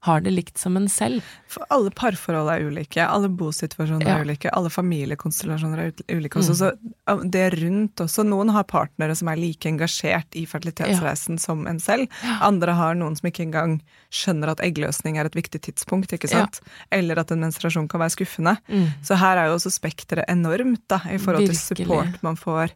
har 0.05 0.21
det 0.21 0.33
likt 0.35 0.59
som 0.61 0.77
en 0.77 0.87
selv. 0.93 1.25
For 1.49 1.65
alle 1.73 1.89
parforhold 1.97 2.51
er 2.53 2.65
ulike, 2.69 3.01
alle 3.05 3.29
bosituasjoner 3.33 4.05
Ja. 4.07 4.19
er 4.19 4.27
ulike, 4.27 4.51
alle 4.53 4.69
familiekonstellasjoner 4.73 5.81
er 5.87 5.93
ulike 6.13 6.39
også. 6.41 6.55
Så 6.59 6.71
uh, 7.09 7.23
det 7.25 7.47
rundt 7.57 8.03
også 8.05 8.25
Noen 8.29 8.51
har 8.53 8.67
partnere 8.69 9.17
som 9.17 9.29
er 9.33 9.41
like 9.41 9.69
engasjert 9.71 10.37
i 10.37 10.45
fertilitetsreisen 10.49 11.39
som 11.41 11.67
en 11.71 11.81
selv. 11.81 12.09
Andre 12.45 12.73
har 12.77 12.95
noen 13.01 13.17
som 13.17 13.29
ikke 13.31 13.47
engang 13.47 13.79
skjønner 14.13 14.53
at 14.53 14.61
eggløsning 14.65 15.17
er 15.19 15.29
et 15.31 15.37
viktig 15.39 15.63
tidspunkt, 15.71 16.13
ikke 16.13 16.29
sant? 16.31 16.61
Eller 16.93 17.19
at 17.25 17.33
en 17.33 17.41
menstruasjon 17.45 17.89
kan 17.89 18.01
være 18.05 18.15
skuffende. 18.17 18.57
Mm. 18.69 18.89
Så 19.05 19.17
her 19.21 19.37
er 19.41 19.49
jo 19.51 19.57
også 19.59 19.73
spekteret 19.73 20.29
enormt, 20.29 20.85
da, 20.89 21.01
i 21.11 21.17
forhold 21.19 21.49
til 21.49 21.57
support 21.59 22.21
man 22.23 22.37
får 22.37 22.73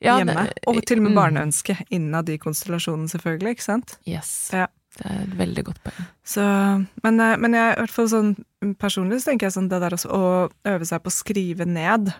Ja, 0.00 0.16
hjemme. 0.20 0.34
det- 0.46 0.62
og 0.66 0.76
til 0.86 0.98
og 0.98 1.02
med 1.08 1.12
mm. 1.12 1.16
barneønske 1.18 1.74
innad 1.90 2.28
i 2.30 2.36
konstellasjonen, 2.38 3.08
selvfølgelig, 3.10 3.50
ikke 3.56 3.64
sant? 3.64 3.96
Yes. 4.06 4.50
Ja. 4.52 4.66
Det 4.98 5.06
er 5.06 5.18
et 5.22 5.34
veldig 5.38 5.64
godt 5.68 5.82
poeng. 5.86 6.06
Så, 6.26 6.44
men, 7.04 7.20
eh, 7.22 7.36
men 7.38 7.54
jeg, 7.54 7.74
i 7.74 7.82
hvert 7.82 7.94
fall 7.94 8.10
sånn 8.10 8.32
personlig 8.82 9.20
så 9.22 9.30
tenker 9.30 9.48
jeg 9.48 9.56
sånn 9.56 9.70
det 9.70 9.78
der 9.84 9.94
også, 9.94 10.10
å 10.10 10.72
øve 10.72 10.88
seg 10.88 11.04
på 11.04 11.12
å 11.12 11.18
skrive 11.18 11.68
ned 11.68 12.12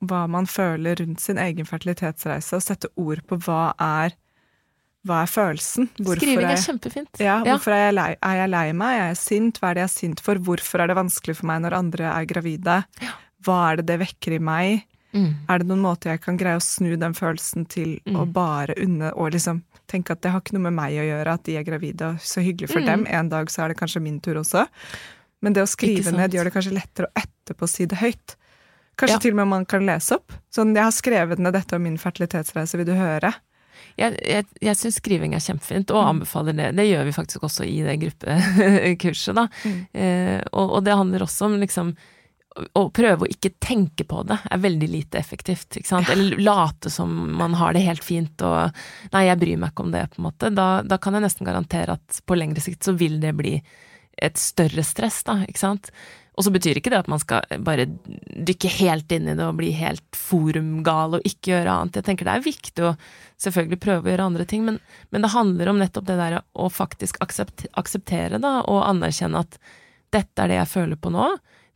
hva 0.00 0.24
man 0.30 0.46
føler 0.48 0.96
rundt 1.02 1.20
sin 1.20 1.40
egen 1.42 1.66
fertilitetsreise, 1.68 2.56
og 2.56 2.64
sette 2.64 2.88
ord 3.00 3.24
på 3.28 3.40
hva 3.44 3.70
er 3.76 4.16
hva 5.08 5.22
er 5.24 5.30
følelsen? 5.32 5.88
Hvorfor 5.96 6.20
Skriving 6.20 6.44
er, 6.44 6.58
er 6.58 6.60
kjempefint. 6.60 7.20
ja, 7.24 7.38
hvorfor 7.46 7.72
er 7.72 7.86
jeg, 7.86 7.96
lei, 7.96 8.10
er 8.20 8.40
jeg 8.42 8.50
lei 8.52 8.66
meg? 8.76 8.98
Er 8.98 9.06
jeg 9.08 9.20
sint? 9.22 9.60
Hva 9.60 9.70
er 9.70 9.78
det 9.78 9.84
jeg 9.84 9.88
er 9.88 9.94
sint 9.94 10.20
for? 10.24 10.40
Hvorfor 10.44 10.82
er 10.84 10.90
det 10.90 10.96
vanskelig 10.98 11.38
for 11.38 11.48
meg 11.48 11.62
når 11.64 11.76
andre 11.78 12.10
er 12.12 12.26
gravide? 12.28 12.74
Hva 13.46 13.56
er 13.70 13.80
det 13.80 13.86
det 13.88 13.96
vekker 14.02 14.36
i 14.36 14.42
meg? 14.44 14.84
Mm. 15.12 15.34
Er 15.48 15.58
det 15.58 15.66
noen 15.66 15.80
måte 15.82 16.10
jeg 16.10 16.20
kan 16.22 16.36
greie 16.38 16.56
å 16.56 16.62
snu 16.62 16.96
den 16.96 17.12
følelsen 17.14 17.66
til 17.68 17.96
å 18.06 18.24
Mm. 18.26 18.32
bare 18.32 18.74
unne 18.78 19.12
og 19.16 19.32
liksom 19.32 19.62
tenke 19.88 20.10
at 20.12 20.20
det 20.22 20.30
har 20.30 20.40
ikke 20.40 20.52
noe 20.54 20.62
med 20.70 20.72
meg 20.74 20.92
å 20.92 21.06
gjøre 21.08 21.32
at 21.34 21.42
de 21.44 21.56
er 21.56 21.64
gravide, 21.64 22.02
og 22.14 22.16
så 22.22 22.40
hyggelig 22.40 22.70
for 22.70 22.80
Mm. 22.80 22.86
dem. 22.86 23.06
En 23.10 23.28
dag 23.28 23.46
så 23.50 23.64
er 23.64 23.68
det 23.68 23.76
kanskje 23.78 24.00
min 24.02 24.20
tur 24.20 24.34
også. 24.36 24.66
Men 25.42 25.52
det 25.52 25.62
å 25.64 25.66
skrive 25.66 26.12
ned 26.12 26.30
gjør 26.32 26.44
det 26.44 26.52
kanskje 26.54 26.72
lettere 26.78 27.06
å 27.08 27.22
etterpå 27.24 27.68
si 27.68 27.86
det 27.86 27.98
høyt. 27.98 28.36
Kanskje 28.96 29.12
Ja. 29.14 29.18
til 29.18 29.30
og 29.32 29.36
med 29.36 29.48
man 29.48 29.64
kan 29.64 29.84
lese 29.86 30.12
opp. 30.14 30.32
Sånn, 30.52 30.74
jeg 30.74 30.82
har 30.84 30.92
skrevet 30.92 31.38
ned 31.38 31.54
dette 31.54 31.72
om 31.74 31.82
min 31.82 31.96
fertilitetsreise, 31.96 32.76
vil 32.76 32.84
du 32.86 32.92
høre? 32.94 33.34
Jeg, 33.98 34.16
jeg, 34.22 34.44
jeg 34.60 34.76
syns 34.76 35.00
skriving 35.00 35.34
er 35.34 35.40
kjempefint, 35.40 35.86
Mm. 35.90 35.96
og 35.96 36.06
anbefaler 36.20 36.54
det. 36.54 36.76
Det 36.76 36.86
gjør 36.86 37.04
vi 37.04 37.10
faktisk 37.12 37.40
også 37.42 37.64
i 37.66 37.82
det 37.82 37.98
gruppekurset, 37.98 39.34
da. 39.34 39.48
Mm. 39.64 39.86
Eh, 39.94 40.42
og, 40.52 40.70
og 40.76 40.84
det 40.84 40.94
handler 40.94 41.20
også 41.24 41.46
om 41.46 41.58
liksom 41.60 41.96
å 42.50 42.82
prøve 42.90 43.24
å 43.24 43.30
ikke 43.30 43.52
tenke 43.62 44.04
på 44.08 44.24
det 44.26 44.36
er 44.50 44.62
veldig 44.62 44.88
lite 44.90 45.20
effektivt, 45.20 45.76
ikke 45.78 45.88
sant. 45.88 46.10
Eller 46.10 46.40
late 46.42 46.90
som 46.90 47.12
man 47.38 47.54
har 47.58 47.76
det 47.76 47.84
helt 47.86 48.04
fint 48.04 48.42
og 48.46 48.74
Nei, 49.14 49.26
jeg 49.28 49.38
bryr 49.40 49.60
meg 49.60 49.72
ikke 49.72 49.86
om 49.86 49.92
det, 49.94 50.06
på 50.10 50.20
en 50.20 50.26
måte. 50.26 50.50
Da, 50.54 50.68
da 50.82 50.98
kan 51.02 51.14
jeg 51.16 51.24
nesten 51.24 51.46
garantere 51.46 51.94
at 51.98 52.22
på 52.26 52.38
lengre 52.38 52.62
sikt 52.64 52.86
så 52.86 52.96
vil 52.98 53.20
det 53.22 53.36
bli 53.38 53.54
et 54.20 54.40
større 54.40 54.82
stress, 54.84 55.22
da, 55.24 55.38
ikke 55.46 55.62
sant. 55.62 55.92
Og 56.38 56.46
så 56.46 56.52
betyr 56.54 56.78
ikke 56.78 56.92
det 56.92 57.02
at 57.02 57.10
man 57.10 57.20
skal 57.20 57.44
bare 57.66 57.86
dykke 57.86 58.70
helt 58.80 59.12
inn 59.12 59.28
i 59.28 59.36
det 59.36 59.44
og 59.44 59.58
bli 59.58 59.70
helt 59.76 60.04
forumgal 60.16 61.18
og 61.18 61.26
ikke 61.28 61.52
gjøre 61.52 61.74
annet. 61.74 62.00
Jeg 62.00 62.06
tenker 62.06 62.28
det 62.28 62.36
er 62.38 62.46
viktig 62.46 62.86
å 62.86 62.94
selvfølgelig 63.44 63.80
prøve 63.82 64.08
å 64.08 64.12
gjøre 64.12 64.28
andre 64.30 64.46
ting, 64.48 64.64
men, 64.66 64.78
men 65.12 65.24
det 65.24 65.32
handler 65.34 65.72
om 65.72 65.80
nettopp 65.80 66.08
det 66.08 66.18
der 66.20 66.38
å 66.40 66.70
faktisk 66.72 67.20
akseptere 67.22 68.40
da, 68.40 68.54
og 68.64 68.86
anerkjenne 68.88 69.44
at 69.44 69.60
dette 70.14 70.42
er 70.42 70.50
det 70.50 70.60
jeg 70.62 70.72
føler 70.72 71.00
på 71.00 71.12
nå. 71.14 71.28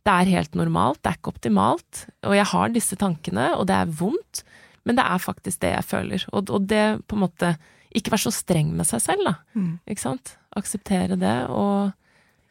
Det 0.05 0.13
er 0.13 0.33
helt 0.35 0.53
normalt, 0.57 1.01
det 1.01 1.11
er 1.11 1.17
ikke 1.17 1.31
optimalt, 1.33 2.03
og 2.29 2.35
jeg 2.37 2.45
har 2.51 2.73
disse 2.73 2.97
tankene, 3.01 3.47
og 3.57 3.65
det 3.69 3.77
er 3.79 3.93
vondt, 4.01 4.43
men 4.85 4.99
det 4.99 5.05
er 5.05 5.21
faktisk 5.23 5.63
det 5.63 5.71
jeg 5.73 5.87
føler. 5.89 6.25
Og, 6.29 6.51
og 6.53 6.67
det 6.69 6.83
på 7.09 7.17
en 7.17 7.25
måte 7.25 7.55
Ikke 7.95 8.11
være 8.11 8.25
så 8.27 8.31
streng 8.35 8.73
med 8.75 8.83
seg 8.83 8.99
selv, 8.99 9.21
da. 9.23 9.31
Mm. 9.55 9.77
Ikke 9.87 10.01
sant? 10.01 10.33
Akseptere 10.59 11.15
det, 11.15 11.35
og 11.47 11.93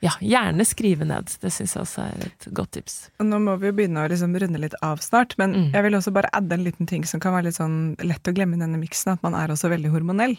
ja, 0.04 0.12
gjerne 0.20 0.64
skrive 0.68 1.06
ned. 1.08 1.32
Det 1.40 1.50
syns 1.52 1.74
jeg 1.74 1.82
også 1.84 2.04
er 2.04 2.24
et 2.26 2.46
godt 2.52 2.74
tips. 2.76 2.96
Nå 3.24 3.38
må 3.40 3.56
vi 3.60 3.70
jo 3.70 3.76
begynne 3.78 4.04
å 4.04 4.10
liksom 4.10 4.34
runde 4.40 4.60
litt 4.60 4.76
av 4.84 5.00
snart, 5.04 5.32
men 5.40 5.54
mm. 5.56 5.68
jeg 5.72 5.86
vil 5.86 5.96
også 5.98 6.12
bare 6.14 6.30
adde 6.36 6.58
en 6.58 6.64
liten 6.66 6.88
ting 6.90 7.06
som 7.08 7.22
kan 7.22 7.32
være 7.36 7.48
litt 7.48 7.58
sånn 7.58 7.78
lett 8.04 8.28
å 8.28 8.34
glemme 8.36 8.58
i 8.58 8.60
denne 8.60 8.80
miksen, 8.80 9.14
at 9.14 9.24
man 9.24 9.36
er 9.38 9.54
også 9.54 9.70
veldig 9.72 9.92
hormonell. 9.94 10.36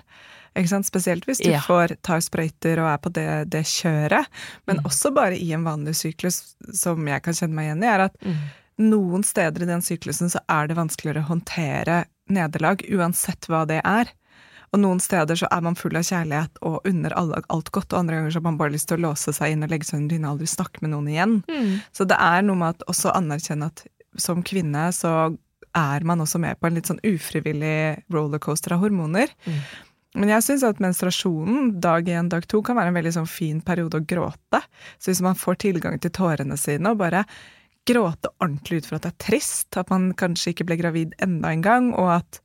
Ikke 0.56 0.72
sant? 0.72 0.88
Spesielt 0.88 1.26
hvis 1.28 1.42
du 1.44 1.50
ja. 1.50 1.64
får, 1.66 1.98
tar 2.06 2.22
sprøyter 2.24 2.84
og 2.84 2.92
er 2.94 3.00
på 3.02 3.12
det, 3.16 3.30
det 3.52 3.66
kjøret. 3.72 4.30
Men 4.70 4.84
mm. 4.84 4.90
også 4.92 5.12
bare 5.16 5.40
i 5.40 5.50
en 5.58 5.66
vanlig 5.66 5.98
syklus, 6.00 6.42
som 6.78 7.02
jeg 7.10 7.26
kan 7.26 7.38
kjenne 7.38 7.58
meg 7.58 7.72
igjen 7.72 7.84
i, 7.88 7.90
er 7.92 8.06
at 8.06 8.20
mm. 8.22 8.44
noen 8.86 9.26
steder 9.26 9.66
i 9.66 9.72
den 9.74 9.84
syklusen 9.86 10.32
så 10.32 10.44
er 10.46 10.70
det 10.70 10.78
vanskeligere 10.78 11.26
å 11.26 11.32
håndtere 11.34 12.04
nederlag, 12.32 12.86
uansett 12.94 13.50
hva 13.50 13.66
det 13.70 13.82
er. 13.82 14.14
Og 14.76 14.82
noen 14.84 15.00
steder 15.00 15.40
så 15.40 15.48
er 15.56 15.64
man 15.64 15.78
full 15.80 15.96
av 15.96 16.04
kjærlighet 16.04 16.60
og 16.68 16.88
unner 16.90 17.16
alle 17.16 17.40
alt 17.54 17.72
godt, 17.72 17.94
og 17.94 18.02
andre 18.02 18.20
ganger 18.20 18.34
så 18.34 18.42
har 18.42 18.48
man 18.50 18.60
bare 18.60 18.74
lyst 18.74 18.90
til 18.92 19.00
å 19.00 19.06
låse 19.08 19.32
seg 19.36 19.56
inn 19.56 19.64
og 19.64 19.72
legge 19.72 19.88
seg 19.88 20.02
under 20.02 20.12
dyna 20.12 20.28
og 20.28 20.36
aldri 20.36 20.52
snakke 20.52 20.84
med 20.84 20.92
noen 20.92 21.08
igjen. 21.14 21.40
Mm. 21.48 21.74
Så 21.96 22.08
det 22.10 22.20
er 22.20 22.44
noe 22.44 22.60
med 22.60 22.76
at 22.76 22.88
også 22.92 23.16
anerkjenne 23.16 23.72
at 23.72 23.86
som 24.20 24.44
kvinne 24.48 24.90
så 24.96 25.16
er 25.76 26.06
man 26.08 26.24
også 26.24 26.40
med 26.44 26.60
på 26.60 26.68
en 26.68 26.78
litt 26.78 26.92
sånn 26.92 27.02
ufrivillig 27.08 28.06
rollercoaster 28.12 28.76
av 28.76 28.84
hormoner. 28.84 29.32
Mm. 29.48 29.60
Men 30.16 30.32
jeg 30.32 30.46
syns 30.46 30.64
at 30.64 30.80
menstruasjonen, 30.84 31.74
dag 31.84 32.08
én, 32.08 32.30
dag 32.32 32.46
to, 32.48 32.62
kan 32.64 32.78
være 32.80 32.92
en 32.92 33.00
veldig 33.00 33.16
sånn 33.18 33.28
fin 33.28 33.60
periode 33.64 34.00
å 34.00 34.06
gråte. 34.08 34.62
Så 35.00 35.12
hvis 35.12 35.24
man 35.24 35.40
får 35.40 35.60
tilgang 35.66 36.00
til 36.00 36.14
tårene 36.16 36.56
sine 36.60 36.92
og 36.92 37.02
bare 37.02 37.26
gråte 37.86 38.32
ordentlig 38.40 38.82
ut 38.82 38.88
for 38.90 38.98
at 38.98 39.06
det 39.06 39.12
er 39.12 39.24
trist, 39.28 39.76
at 39.78 39.92
man 39.92 40.10
kanskje 40.18 40.54
ikke 40.54 40.68
ble 40.70 40.80
gravid 40.80 41.16
enda 41.24 41.52
en 41.52 41.66
gang, 41.66 41.92
og 41.94 42.16
at 42.18 42.40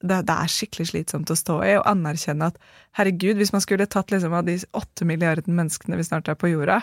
det, 0.00 0.22
det, 0.28 0.34
er 0.34 0.50
skikkelig 0.50 0.90
slitsomt 0.90 1.30
å 1.30 1.36
stå 1.36 1.58
i, 1.66 1.72
og 1.78 1.86
anerkjenne 1.88 2.50
at 2.50 2.58
herregud, 2.98 3.36
hvis 3.40 3.52
man 3.52 3.64
skulle 3.64 3.88
tatt 3.90 4.12
liksom 4.12 4.34
av 4.36 4.46
de 4.48 4.56
åtte 4.76 5.06
milliardene 5.08 5.56
menneskene 5.58 5.98
vi 5.98 6.06
snart 6.06 6.30
er 6.32 6.38
på 6.40 6.52
jorda, 6.52 6.80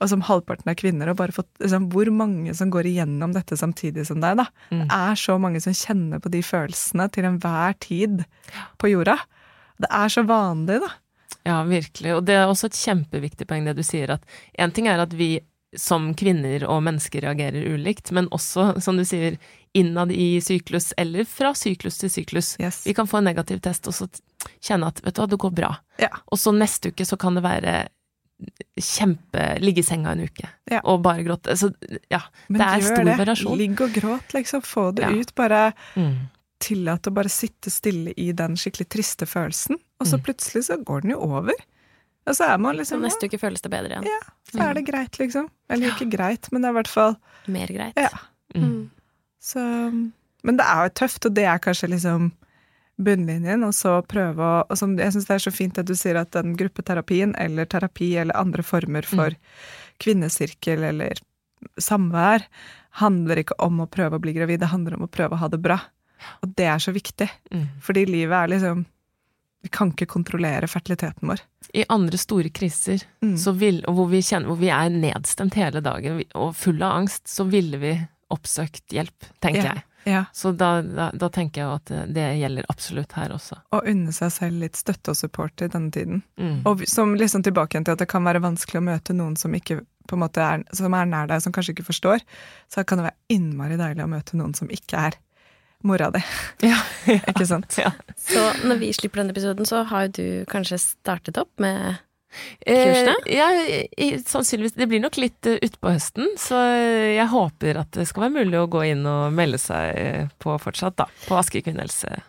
og 0.00 0.08
som 0.08 0.22
halvparten 0.24 0.70
er 0.70 0.78
kvinner, 0.80 1.10
og 1.10 1.18
bare 1.18 1.34
fått 1.34 1.50
liksom, 1.60 1.90
Hvor 1.92 2.08
mange 2.14 2.54
som 2.56 2.70
går 2.72 2.88
igjennom 2.88 3.34
dette 3.36 3.58
samtidig 3.58 4.06
som 4.08 4.22
deg, 4.22 4.38
da? 4.40 4.46
Mm. 4.70 4.86
Det 4.86 4.96
er 4.96 5.20
så 5.20 5.36
mange 5.42 5.60
som 5.60 5.76
kjenner 5.76 6.22
på 6.22 6.32
de 6.32 6.40
følelsene 6.46 7.10
til 7.12 7.28
enhver 7.28 7.76
tid 7.84 8.24
på 8.80 8.94
jorda. 8.94 9.18
Det 9.80 9.90
er 9.92 10.12
så 10.12 10.24
vanlig, 10.28 10.80
da. 10.86 10.90
Ja, 11.44 11.60
virkelig. 11.68 12.14
Og 12.16 12.24
det 12.28 12.36
er 12.36 12.48
også 12.48 12.70
et 12.70 12.80
kjempeviktig 12.80 13.46
poeng 13.48 13.68
det 13.68 13.76
du 13.76 13.84
sier, 13.84 14.16
at 14.16 14.24
én 14.60 14.72
ting 14.72 14.88
er 14.88 15.02
at 15.02 15.12
vi 15.16 15.38
som 15.78 16.10
kvinner 16.18 16.64
og 16.66 16.82
mennesker 16.82 17.22
reagerer 17.22 17.76
ulikt, 17.76 18.10
men 18.16 18.26
også, 18.34 18.72
som 18.82 18.98
du 18.98 19.04
sier, 19.06 19.36
innad 19.72 20.12
i 20.12 20.40
syklus, 20.42 20.92
eller 20.96 21.24
fra 21.28 21.52
syklus 21.54 22.00
til 22.00 22.10
syklus. 22.10 22.56
Yes. 22.60 22.82
Vi 22.86 22.94
kan 22.94 23.06
få 23.06 23.20
en 23.20 23.28
negativ 23.30 23.60
test 23.62 23.86
og 23.86 23.94
så 23.94 24.08
kjenne 24.58 24.88
at 24.90 24.98
vet 25.04 25.14
du 25.14 25.22
hva, 25.22 25.28
det 25.30 25.38
går 25.40 25.54
bra. 25.54 25.70
Ja. 26.00 26.10
Og 26.32 26.40
så 26.42 26.52
neste 26.54 26.90
uke 26.90 27.06
så 27.06 27.18
kan 27.20 27.38
det 27.38 27.44
være 27.46 27.74
kjempe 28.80 29.58
Ligge 29.60 29.82
i 29.82 29.84
senga 29.84 30.14
en 30.14 30.22
uke 30.24 30.48
ja. 30.70 30.80
og 30.80 31.02
bare 31.04 31.24
gråte. 31.26 31.56
Så 31.60 31.70
ja, 32.08 32.22
men 32.48 32.62
det 32.62 32.68
er 32.68 32.84
stor 32.86 33.04
det. 33.04 33.16
variasjon. 33.20 33.58
Ligg 33.60 33.82
og 33.84 33.94
gråt, 33.94 34.34
liksom. 34.36 34.62
Få 34.66 34.90
det 34.96 35.06
ja. 35.06 35.10
ut. 35.12 35.34
Bare 35.38 35.64
mm. 35.94 36.14
tillat 36.62 37.10
å 37.10 37.14
bare 37.14 37.32
sitte 37.32 37.72
stille 37.72 38.14
i 38.16 38.30
den 38.36 38.56
skikkelig 38.58 38.88
triste 38.90 39.28
følelsen, 39.28 39.78
og 40.00 40.08
så 40.08 40.18
mm. 40.18 40.24
plutselig 40.28 40.64
så 40.70 40.80
går 40.80 41.04
den 41.04 41.14
jo 41.14 41.20
over. 41.28 41.66
Og 42.28 42.36
så 42.36 42.50
er 42.52 42.58
man 42.62 42.76
liksom 42.78 43.00
så 43.00 43.08
Neste 43.08 43.28
uke 43.30 43.40
føles 43.40 43.62
det 43.64 43.72
bedre 43.72 43.94
igjen. 43.94 44.08
Ja, 44.08 44.22
så 44.50 44.64
er 44.64 44.74
det 44.76 44.84
mm. 44.84 44.88
greit, 44.90 45.20
liksom. 45.20 45.50
Eller 45.70 45.94
ikke 45.94 46.08
greit, 46.12 46.50
men 46.52 46.62
det 46.62 46.70
er 46.70 46.74
i 46.74 46.78
hvert 46.80 46.92
fall 46.92 47.14
Mer 47.50 47.70
greit. 47.72 48.00
Ja. 48.00 48.10
Mm. 48.54 48.90
Mm. 49.40 49.46
Så 49.50 49.60
Men 50.42 50.56
det 50.56 50.64
er 50.64 50.86
jo 50.86 50.96
tøft, 51.02 51.26
og 51.26 51.34
det 51.36 51.44
er 51.44 51.60
kanskje 51.60 51.90
liksom 51.92 52.30
bunnlinjen, 53.00 53.64
og 53.64 53.74
så 53.76 54.00
prøve 54.08 54.44
å 54.44 54.64
og 54.68 54.76
som, 54.78 54.96
Jeg 54.98 55.14
syns 55.14 55.28
det 55.28 55.36
er 55.36 55.44
så 55.46 55.52
fint 55.54 55.80
at 55.80 55.88
du 55.88 55.94
sier 55.96 56.18
at 56.20 56.32
den 56.36 56.54
gruppeterapien, 56.56 57.34
eller 57.40 57.68
terapi, 57.68 58.14
eller 58.20 58.36
andre 58.36 58.62
former 58.62 59.06
for 59.08 59.32
mm. 59.32 59.64
kvinnesirkel 60.04 60.84
eller 60.90 61.20
samvær, 61.80 62.44
handler 63.00 63.42
ikke 63.42 63.58
om 63.62 63.82
å 63.84 63.88
prøve 63.90 64.16
å 64.16 64.22
bli 64.22 64.34
gravid, 64.36 64.60
det 64.60 64.72
handler 64.72 64.96
om 64.96 65.06
å 65.06 65.12
prøve 65.12 65.36
å 65.36 65.42
ha 65.42 65.48
det 65.52 65.60
bra. 65.62 65.78
Og 66.44 66.54
det 66.56 66.68
er 66.68 66.80
så 66.82 66.92
viktig, 66.92 67.28
mm. 67.52 67.66
fordi 67.84 68.06
livet 68.08 68.36
er 68.36 68.54
liksom 68.54 68.86
vi 69.60 69.68
kan 69.68 69.90
ikke 69.92 70.08
kontrollere 70.08 70.68
fertiliteten 70.72 71.28
vår. 71.28 71.42
I 71.76 71.84
andre 71.92 72.16
store 72.16 72.48
kriser, 72.48 73.02
mm. 73.20 73.34
vil, 73.60 73.82
hvor, 73.84 74.08
vi 74.08 74.22
kjenner, 74.24 74.48
hvor, 74.48 74.56
vi 74.60 74.70
er 74.72 74.88
nedstemt 74.94 75.58
hele 75.60 75.82
dagen 75.84 76.22
og 76.32 76.54
full 76.56 76.80
av 76.80 77.02
angst, 77.02 77.28
så 77.28 77.44
ville 77.44 77.80
vi 77.82 77.92
oppsøkt 78.34 78.94
hjelp, 78.94 79.30
tenker 79.42 79.62
ja. 79.64 79.72
jeg. 79.74 79.86
Ja. 80.08 80.24
Så 80.32 80.52
da, 80.56 80.82
da, 80.82 81.10
da, 81.12 81.28
tenker 81.28 81.60
jeg 81.60 81.70
at 81.76 81.90
det 82.14 82.26
gjelder 82.40 82.68
absolutt 82.72 83.12
her 83.18 83.34
også. 83.34 83.58
Å 83.76 83.82
unne 83.90 84.14
seg 84.16 84.32
selv 84.32 84.62
litt 84.62 84.78
støtte 84.80 85.12
og 85.12 85.18
support 85.18 85.60
i 85.60 85.68
denne 85.68 85.92
tiden. 85.92 86.22
Mm. 86.40 86.62
Og 86.68 86.86
som 86.88 87.12
liksom 87.18 87.44
tilbake 87.44 87.76
igjen 87.76 87.86
til 87.88 87.98
at 87.98 88.02
det 88.02 88.08
kan 88.10 88.24
være 88.24 88.42
vanskelig 88.44 88.80
å 88.80 88.86
møte 88.86 89.16
noen 89.16 89.36
som 89.40 89.54
ikke 89.56 89.82
på 90.10 90.16
en 90.16 90.24
måte 90.24 90.42
er, 90.42 90.64
som 90.74 90.94
er 90.96 91.08
nær 91.08 91.28
deg, 91.30 91.42
som 91.44 91.54
kanskje 91.54 91.76
ikke 91.76 91.90
forstår, 91.90 92.24
så 92.72 92.82
kan 92.82 92.98
det 92.98 93.10
være 93.10 93.36
innmari 93.36 93.76
deilig 93.78 94.06
å 94.06 94.10
møte 94.10 94.40
noen 94.40 94.56
som 94.56 94.72
ikke 94.72 95.04
er 95.10 95.18
mora 95.86 96.10
di. 96.10 96.22
Ja, 96.66 96.80
ja, 97.08 97.20
ikke 97.30 97.46
sant? 97.48 97.76
Ja. 97.80 97.92
Så 98.18 98.42
når 98.64 98.80
vi 98.82 98.92
slipper 98.96 99.22
denne 99.22 99.36
episoden, 99.36 99.68
så 99.68 99.84
har 99.88 100.08
jo 100.08 100.16
du 100.18 100.24
kanskje 100.50 100.80
startet 100.82 101.38
opp 101.40 101.52
med 101.62 102.00
Eh, 102.62 103.08
ja, 103.26 103.48
sannsynligvis. 104.26 104.76
Det 104.78 104.86
blir 104.90 105.02
nok 105.02 105.16
litt 105.18 105.46
uh, 105.50 105.58
utpå 105.58 105.94
høsten, 105.96 106.28
så 106.38 106.58
jeg 106.62 107.26
håper 107.32 107.80
at 107.82 107.90
det 107.98 108.06
skal 108.08 108.28
være 108.28 108.44
mulig 108.44 108.60
å 108.60 108.68
gå 108.70 108.84
inn 108.92 109.06
og 109.08 109.34
melde 109.34 109.58
seg 109.60 110.30
på 110.42 110.54
fortsatt, 110.62 110.98
da. 111.00 111.08
På 111.26 111.40
Asker 111.40 111.64
kvinnehelse 111.66 112.20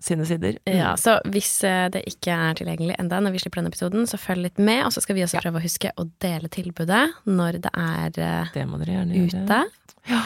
sine 0.00 0.26
sider. 0.26 0.58
Mm. 0.64 0.76
Ja, 0.78 0.96
så 0.96 1.18
hvis 1.28 1.64
eh, 1.66 1.88
det 1.92 2.04
ikke 2.08 2.32
er 2.32 2.56
tilgjengelig 2.58 2.96
enda 3.00 3.18
når 3.20 3.34
vi 3.34 3.42
slipper 3.42 3.60
denne 3.60 3.72
episoden, 3.72 4.06
så 4.08 4.20
følg 4.20 4.46
litt 4.46 4.60
med, 4.62 4.84
og 4.86 4.94
så 4.94 5.02
skal 5.04 5.18
vi 5.18 5.24
også 5.26 5.42
prøve 5.42 5.60
å 5.60 5.64
huske 5.64 5.92
å 6.00 6.06
dele 6.22 6.50
tilbudet 6.52 7.02
når 7.28 7.60
det 7.64 7.72
er 7.72 8.14
det 8.14 8.30
ute. 8.54 9.60
Ja. 10.10 10.22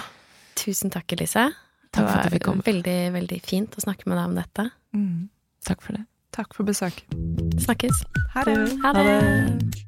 Tusen 0.59 0.95
takk, 0.95 1.11
Elise. 1.15 1.49
Takk 1.95 2.05
for 2.05 2.21
at. 2.21 2.35
Det 2.35 2.45
var 2.47 2.63
veldig, 2.67 3.01
veldig 3.15 3.41
fint 3.47 3.79
å 3.79 3.85
snakke 3.85 4.09
med 4.11 4.19
deg 4.19 4.31
om 4.31 4.39
dette. 4.39 4.69
Mm. 4.97 5.29
Takk 5.69 5.85
for 5.85 5.99
det. 5.99 6.05
Takk 6.39 6.55
for 6.55 6.63
besøk. 6.63 7.03
Snakkes. 7.59 8.05
Ha 8.35 8.45
det. 8.47 8.79
Ha 8.85 8.93
det. 8.93 9.88